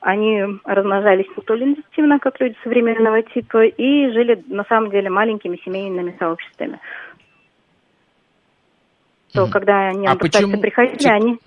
они 0.00 0.44
размножались 0.64 1.26
не 1.36 1.42
столь 1.42 1.64
интенсивно, 1.64 2.20
как 2.20 2.40
люди 2.40 2.56
современного 2.62 3.22
типа, 3.22 3.64
и 3.64 4.10
жили 4.12 4.44
на 4.46 4.64
самом 4.64 4.90
деле 4.90 5.10
маленькими 5.10 5.58
семейными 5.64 6.14
сообществами. 6.20 6.78
То, 9.32 9.46
mm. 9.46 9.50
когда 9.50 9.88
а 9.88 9.92
неандертальцы 9.92 10.38
а 10.38 10.42
почему... 10.42 10.60
приходили, 10.60 11.08
они... 11.08 11.38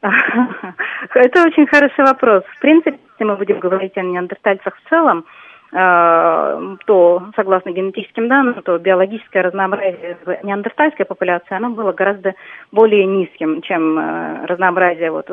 Это 1.14 1.42
очень 1.42 1.66
хороший 1.66 2.04
вопрос. 2.04 2.44
В 2.56 2.60
принципе, 2.60 2.98
если 3.12 3.24
мы 3.24 3.36
будем 3.36 3.58
говорить 3.58 3.96
о 3.98 4.02
неандертальцах 4.02 4.76
в 4.76 4.88
целом, 4.88 5.26
э, 5.26 5.43
то, 5.74 7.22
согласно 7.34 7.72
генетическим 7.72 8.28
данным, 8.28 8.62
то 8.62 8.78
биологическое 8.78 9.42
разнообразие 9.42 10.16
в 10.24 10.44
неандертальской 10.44 11.04
популяции, 11.04 11.52
оно 11.52 11.70
было 11.70 11.90
гораздо 11.90 12.34
более 12.70 13.04
низким, 13.06 13.60
чем 13.62 13.98
э, 13.98 14.46
разнообразие 14.46 15.10
вот 15.10 15.28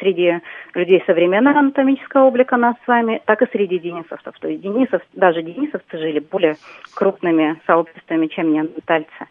среди 0.00 0.40
людей 0.74 1.00
современного 1.06 1.60
анатомического 1.60 2.24
облика 2.24 2.56
нас 2.56 2.74
с 2.84 2.88
вами, 2.88 3.22
так 3.24 3.42
и 3.42 3.50
среди 3.52 3.78
денисовцев. 3.78 4.34
То 4.40 4.48
есть 4.48 4.62
денисов, 4.62 5.00
даже 5.12 5.42
денисовцы 5.42 5.96
жили 5.96 6.18
более 6.18 6.56
крупными 6.96 7.60
сообществами, 7.64 8.26
чем 8.26 8.52
неандертальцы. 8.52 9.28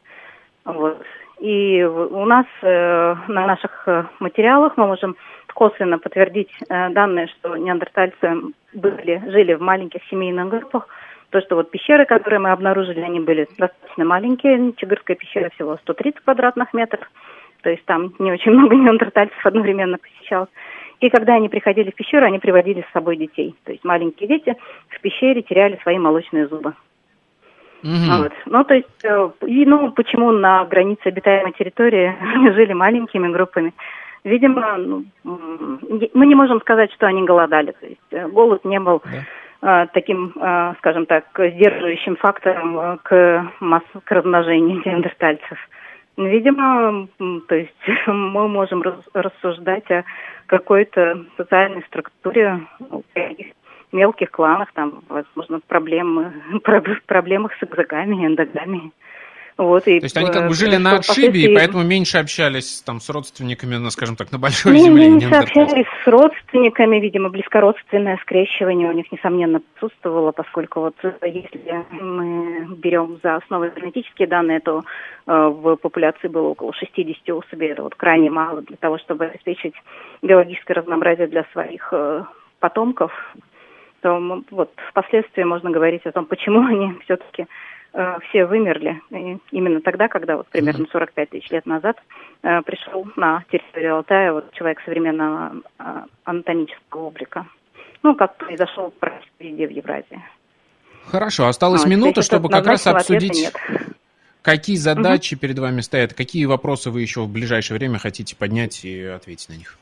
Вот. 0.63 1.03
И 1.43 1.83
у 1.83 2.23
нас 2.23 2.45
э, 2.61 3.15
на 3.27 3.45
наших 3.45 3.85
материалах 4.19 4.77
мы 4.77 4.87
можем 4.87 5.17
косвенно 5.53 5.99
подтвердить 5.99 6.49
э, 6.69 6.89
данные, 6.91 7.27
что 7.27 7.57
неандертальцы 7.57 8.53
были, 8.73 9.21
жили 9.27 9.53
в 9.53 9.61
маленьких 9.61 10.01
семейных 10.09 10.47
группах. 10.47 10.87
То, 11.31 11.41
что 11.41 11.55
вот 11.55 11.69
пещеры, 11.69 12.05
которые 12.05 12.39
мы 12.39 12.51
обнаружили, 12.51 13.01
они 13.01 13.19
были 13.19 13.45
достаточно 13.57 14.05
маленькие. 14.05 14.71
Чигырская 14.77 15.17
пещера 15.17 15.49
всего 15.49 15.75
130 15.75 16.21
квадратных 16.21 16.73
метров. 16.73 17.11
То 17.61 17.71
есть 17.71 17.83
там 17.83 18.13
не 18.19 18.31
очень 18.31 18.51
много 18.57 18.77
неандертальцев 18.77 19.45
одновременно 19.45 19.97
посещалось. 19.97 20.49
И 21.01 21.09
когда 21.09 21.33
они 21.33 21.49
приходили 21.49 21.91
в 21.91 21.95
пещеру, 21.95 22.25
они 22.25 22.39
приводили 22.39 22.85
с 22.87 22.93
собой 22.93 23.17
детей. 23.17 23.53
То 23.65 23.73
есть 23.73 23.83
маленькие 23.83 24.29
дети 24.29 24.55
в 24.87 25.01
пещере 25.01 25.41
теряли 25.41 25.77
свои 25.83 25.99
молочные 25.99 26.47
зубы. 26.47 26.73
Mm-hmm. 27.83 28.17
Вот. 28.17 28.31
Ну, 28.45 28.63
то 28.63 28.73
есть, 28.75 29.03
э, 29.03 29.29
и, 29.45 29.65
ну, 29.65 29.91
почему 29.91 30.31
на 30.31 30.63
границе 30.65 31.07
обитаемой 31.07 31.51
территории 31.51 32.15
жили 32.53 32.73
маленькими 32.73 33.27
группами? 33.27 33.73
Видимо, 34.23 34.77
ну, 34.77 35.05
мы 35.23 36.25
не 36.25 36.35
можем 36.35 36.61
сказать, 36.61 36.93
что 36.93 37.07
они 37.07 37.23
голодали. 37.23 37.73
То 37.79 37.85
есть 37.85 38.01
э, 38.11 38.27
голод 38.29 38.63
не 38.63 38.79
был 38.79 39.01
да. 39.61 39.83
э, 39.83 39.87
таким, 39.93 40.33
скажем 40.77 41.05
так, 41.05 41.25
сдерживающим 41.37 42.15
фактором 42.15 42.99
к, 43.03 43.51
масс... 43.59 43.83
к 44.05 44.11
размножению 44.11 44.81
неандертальцев. 44.85 45.57
Видимо, 46.15 47.07
то 47.47 47.55
есть 47.55 47.73
мы 48.07 48.47
можем 48.47 48.81
рассуждать 49.13 49.89
о 49.91 50.05
какой-то 50.45 51.25
социальной 51.35 51.83
структуре, 51.83 52.61
мелких 53.93 54.31
кланах, 54.31 54.71
там, 54.73 55.01
возможно, 55.09 55.59
проблемы, 55.67 56.33
проблемах 57.05 57.53
с 57.59 57.63
экзогамией, 57.63 58.27
эндогамией. 58.27 58.91
Вот, 59.55 59.87
и, 59.87 59.99
То 59.99 60.05
есть 60.05 60.17
они 60.17 60.31
как 60.31 60.47
бы 60.47 60.55
жили 60.55 60.77
на 60.77 60.95
отшибе, 60.95 61.41
и 61.41 61.53
поэтому 61.53 61.83
меньше 61.83 62.17
общались 62.17 62.81
там 62.81 62.99
с 62.99 63.09
родственниками, 63.09 63.75
ну, 63.75 63.91
скажем 63.91 64.15
так, 64.15 64.31
на 64.31 64.39
большой 64.39 64.73
не, 64.73 64.85
земле. 64.85 65.09
Меньше 65.09 65.27
общались 65.27 65.85
с 66.03 66.07
родственниками, 66.07 66.99
видимо, 66.99 67.29
близкородственное 67.29 68.17
скрещивание 68.23 68.89
у 68.89 68.93
них, 68.93 69.11
несомненно, 69.11 69.61
присутствовало, 69.75 70.31
поскольку 70.31 70.79
вот 70.79 70.95
э, 71.03 71.13
если 71.23 71.85
мы 72.01 72.65
берем 72.77 73.19
за 73.21 73.35
основу 73.35 73.65
генетические 73.65 74.27
данные, 74.27 74.59
то 74.59 74.81
э, 75.27 75.31
в 75.31 75.75
популяции 75.75 76.29
было 76.29 76.47
около 76.47 76.73
60 76.73 77.29
особей, 77.29 77.69
это 77.69 77.83
вот 77.83 77.93
крайне 77.93 78.31
мало 78.31 78.63
для 78.63 78.77
того, 78.77 78.97
чтобы 78.97 79.25
обеспечить 79.25 79.75
биологическое 80.23 80.77
разнообразие 80.77 81.27
для 81.27 81.45
своих 81.51 81.89
э, 81.91 82.23
потомков, 82.59 83.11
то 84.03 84.43
вот 84.51 84.71
впоследствии 84.89 85.43
можно 85.43 85.71
говорить 85.71 86.05
о 86.05 86.11
том, 86.11 86.25
почему 86.25 86.63
они 86.67 86.99
все-таки 87.05 87.47
Э, 87.95 88.17
все 88.27 88.45
вымерли. 88.45 88.99
И 89.11 89.37
именно 89.51 89.79
тогда, 89.79 90.07
когда 90.07 90.35
вот 90.35 90.47
примерно 90.47 90.87
45 90.91 91.29
тысяч 91.29 91.49
лет 91.51 91.67
назад 91.67 91.95
э, 92.41 92.61
пришел 92.63 93.05
на 93.15 93.43
территорию 93.51 93.97
Алтая 93.97 94.33
вот 94.33 94.51
человек 94.53 94.81
современного 94.83 95.61
э, 95.77 95.83
анатомического 96.23 97.01
облика. 97.03 97.45
Ну, 98.01 98.15
как 98.15 98.35
произошел 98.37 98.91
практически 98.99 99.43
везде 99.43 99.67
в 99.67 99.71
Евразии. 99.71 100.23
Хорошо, 101.05 101.45
осталась 101.45 101.85
а, 101.85 101.87
минута, 101.87 102.23
чтобы 102.23 102.49
как 102.49 102.65
раз 102.65 102.87
обсудить, 102.87 103.51
какие 104.41 104.77
задачи 104.77 105.35
угу. 105.35 105.41
перед 105.41 105.59
вами 105.59 105.81
стоят, 105.81 106.15
какие 106.15 106.45
вопросы 106.45 106.89
вы 106.89 107.01
еще 107.01 107.21
в 107.21 107.29
ближайшее 107.31 107.77
время 107.77 107.99
хотите 107.99 108.35
поднять 108.35 108.83
и 108.85 109.03
ответить 109.03 109.49
на 109.49 109.53
них. 109.53 109.77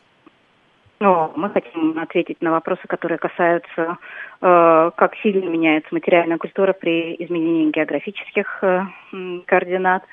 Но 1.01 1.33
мы 1.35 1.49
хотим 1.49 1.97
ответить 1.97 2.41
на 2.41 2.51
вопросы, 2.51 2.83
которые 2.87 3.17
касаются, 3.17 3.97
э, 4.39 4.91
как 4.95 5.15
сильно 5.23 5.49
меняется 5.49 5.89
материальная 5.91 6.37
культура 6.37 6.73
при 6.73 7.15
изменении 7.15 7.71
географических 7.71 8.63
э, 8.63 8.83
координат, 9.47 10.03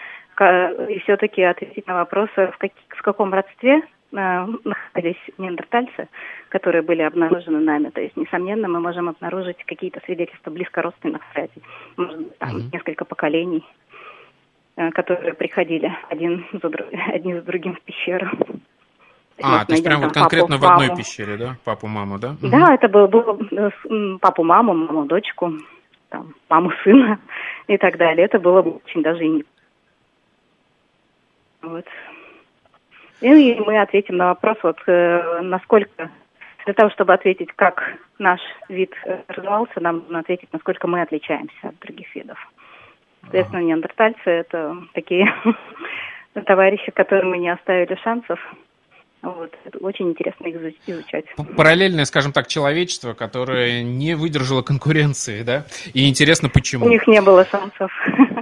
и 0.40 0.98
все-таки 1.00 1.42
ответить 1.42 1.86
на 1.86 1.94
вопросы, 1.94 2.46
в, 2.46 2.56
как, 2.56 2.70
в 2.88 3.02
каком 3.02 3.34
родстве 3.34 3.82
э, 3.82 4.46
находились 4.64 5.20
неандертальцы, 5.36 6.08
которые 6.48 6.80
были 6.80 7.02
обнаружены 7.02 7.58
нами. 7.58 7.90
То 7.90 8.00
есть, 8.00 8.16
несомненно, 8.16 8.66
мы 8.66 8.80
можем 8.80 9.10
обнаружить 9.10 9.62
какие-то 9.66 10.00
свидетельства 10.06 10.50
близкородственных 10.50 11.20
связей, 11.34 11.62
может 11.98 12.16
быть, 12.16 12.38
там 12.38 12.56
mm-hmm. 12.56 12.70
несколько 12.72 13.04
поколений, 13.04 13.62
э, 14.76 14.90
которые 14.92 15.34
приходили 15.34 15.92
один 16.08 16.46
за, 16.50 16.68
одни 17.12 17.34
за 17.34 17.42
другим 17.42 17.74
в 17.74 17.82
пещеру. 17.82 18.30
А, 19.42 19.64
то 19.64 19.72
есть 19.72 19.84
прям 19.84 20.00
вот 20.00 20.12
конкретно 20.12 20.56
папу, 20.56 20.66
в 20.66 20.70
одной 20.72 20.88
маму. 20.88 20.98
пещере, 20.98 21.36
да? 21.36 21.56
Папу, 21.64 21.86
маму, 21.86 22.18
да? 22.18 22.36
Да, 22.42 22.64
угу. 22.64 22.72
это 22.72 22.88
было, 22.88 23.06
было 23.06 23.38
э, 23.50 23.70
папу, 24.20 24.42
маму, 24.42 24.74
маму, 24.74 25.04
дочку, 25.04 25.52
там, 26.08 26.34
маму, 26.48 26.72
сына 26.82 27.18
и 27.66 27.76
так 27.76 27.96
далее. 27.96 28.24
Это 28.24 28.38
было 28.38 28.60
очень 28.60 29.02
даже 29.02 29.24
и 29.24 29.28
не... 29.28 29.44
Вот. 31.62 31.86
И 33.20 33.54
мы 33.60 33.80
ответим 33.80 34.16
на 34.16 34.28
вопрос, 34.28 34.58
вот, 34.62 34.78
э, 34.86 35.40
насколько, 35.42 36.10
для 36.64 36.74
того, 36.74 36.90
чтобы 36.90 37.14
ответить, 37.14 37.50
как 37.54 37.82
наш 38.18 38.40
вид 38.68 38.92
э, 39.04 39.22
развивался, 39.28 39.80
нам 39.80 39.98
нужно 39.98 40.20
ответить, 40.20 40.52
насколько 40.52 40.86
мы 40.86 41.02
отличаемся 41.02 41.68
от 41.68 41.78
других 41.80 42.14
видов. 42.14 42.38
Соответственно, 43.22 43.62
неандертальцы– 43.62 44.20
это 44.24 44.76
такие 44.94 45.32
товарищи, 46.46 46.90
которым 46.92 47.30
мы 47.30 47.38
не 47.38 47.50
оставили 47.50 47.96
шансов 48.02 48.38
Вот. 49.22 49.52
Это 49.64 49.78
очень 49.78 50.10
интересно 50.10 50.46
их 50.46 50.74
изучать. 50.86 51.24
Параллельное, 51.56 52.04
скажем 52.04 52.32
так, 52.32 52.46
человечество, 52.46 53.14
которое 53.14 53.82
не 53.82 54.14
выдержало 54.14 54.62
конкуренции, 54.62 55.42
да? 55.42 55.64
И 55.92 56.08
интересно, 56.08 56.48
почему. 56.48 56.86
У 56.86 56.88
них 56.88 57.06
не 57.06 57.20
было 57.20 57.44
шансов. 57.46 57.90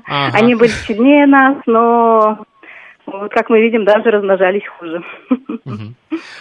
Ага. 0.06 0.36
Они 0.38 0.54
были 0.54 0.68
сильнее 0.68 1.26
нас, 1.26 1.56
но 1.66 2.44
вот 3.06 3.30
как 3.32 3.50
мы 3.50 3.60
видим, 3.60 3.84
даже 3.84 4.10
размножались 4.10 4.66
хуже. 4.78 5.02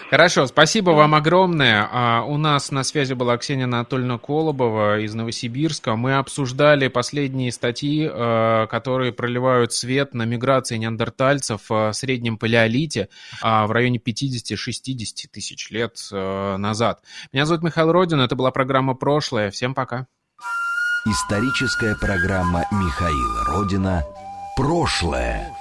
Хорошо, 0.09 0.45
спасибо 0.45 0.91
вам 0.91 1.15
огромное. 1.15 1.87
А, 1.91 2.23
у 2.23 2.37
нас 2.37 2.71
на 2.71 2.83
связи 2.83 3.13
была 3.13 3.37
Ксения 3.37 3.65
Анатольевна 3.65 4.17
Колобова 4.17 4.99
из 4.99 5.13
Новосибирска. 5.13 5.95
Мы 5.95 6.15
обсуждали 6.15 6.87
последние 6.87 7.51
статьи, 7.51 8.09
а, 8.09 8.67
которые 8.67 9.11
проливают 9.11 9.73
свет 9.73 10.13
на 10.13 10.23
миграции 10.23 10.77
неандертальцев 10.77 11.69
в 11.69 11.91
среднем 11.93 12.37
палеолите 12.37 13.09
а, 13.41 13.67
в 13.67 13.71
районе 13.71 13.99
50-60 13.99 15.27
тысяч 15.31 15.69
лет 15.71 15.95
назад. 16.11 17.01
Меня 17.31 17.45
зовут 17.45 17.63
Михаил 17.63 17.91
Родин, 17.91 18.19
это 18.21 18.35
была 18.35 18.51
программа 18.51 18.95
«Прошлое». 18.95 19.51
Всем 19.51 19.73
пока. 19.73 20.07
Историческая 21.05 21.95
программа 21.95 22.65
Михаила 22.71 23.45
Родина 23.45 24.03
«Прошлое». 24.55 25.54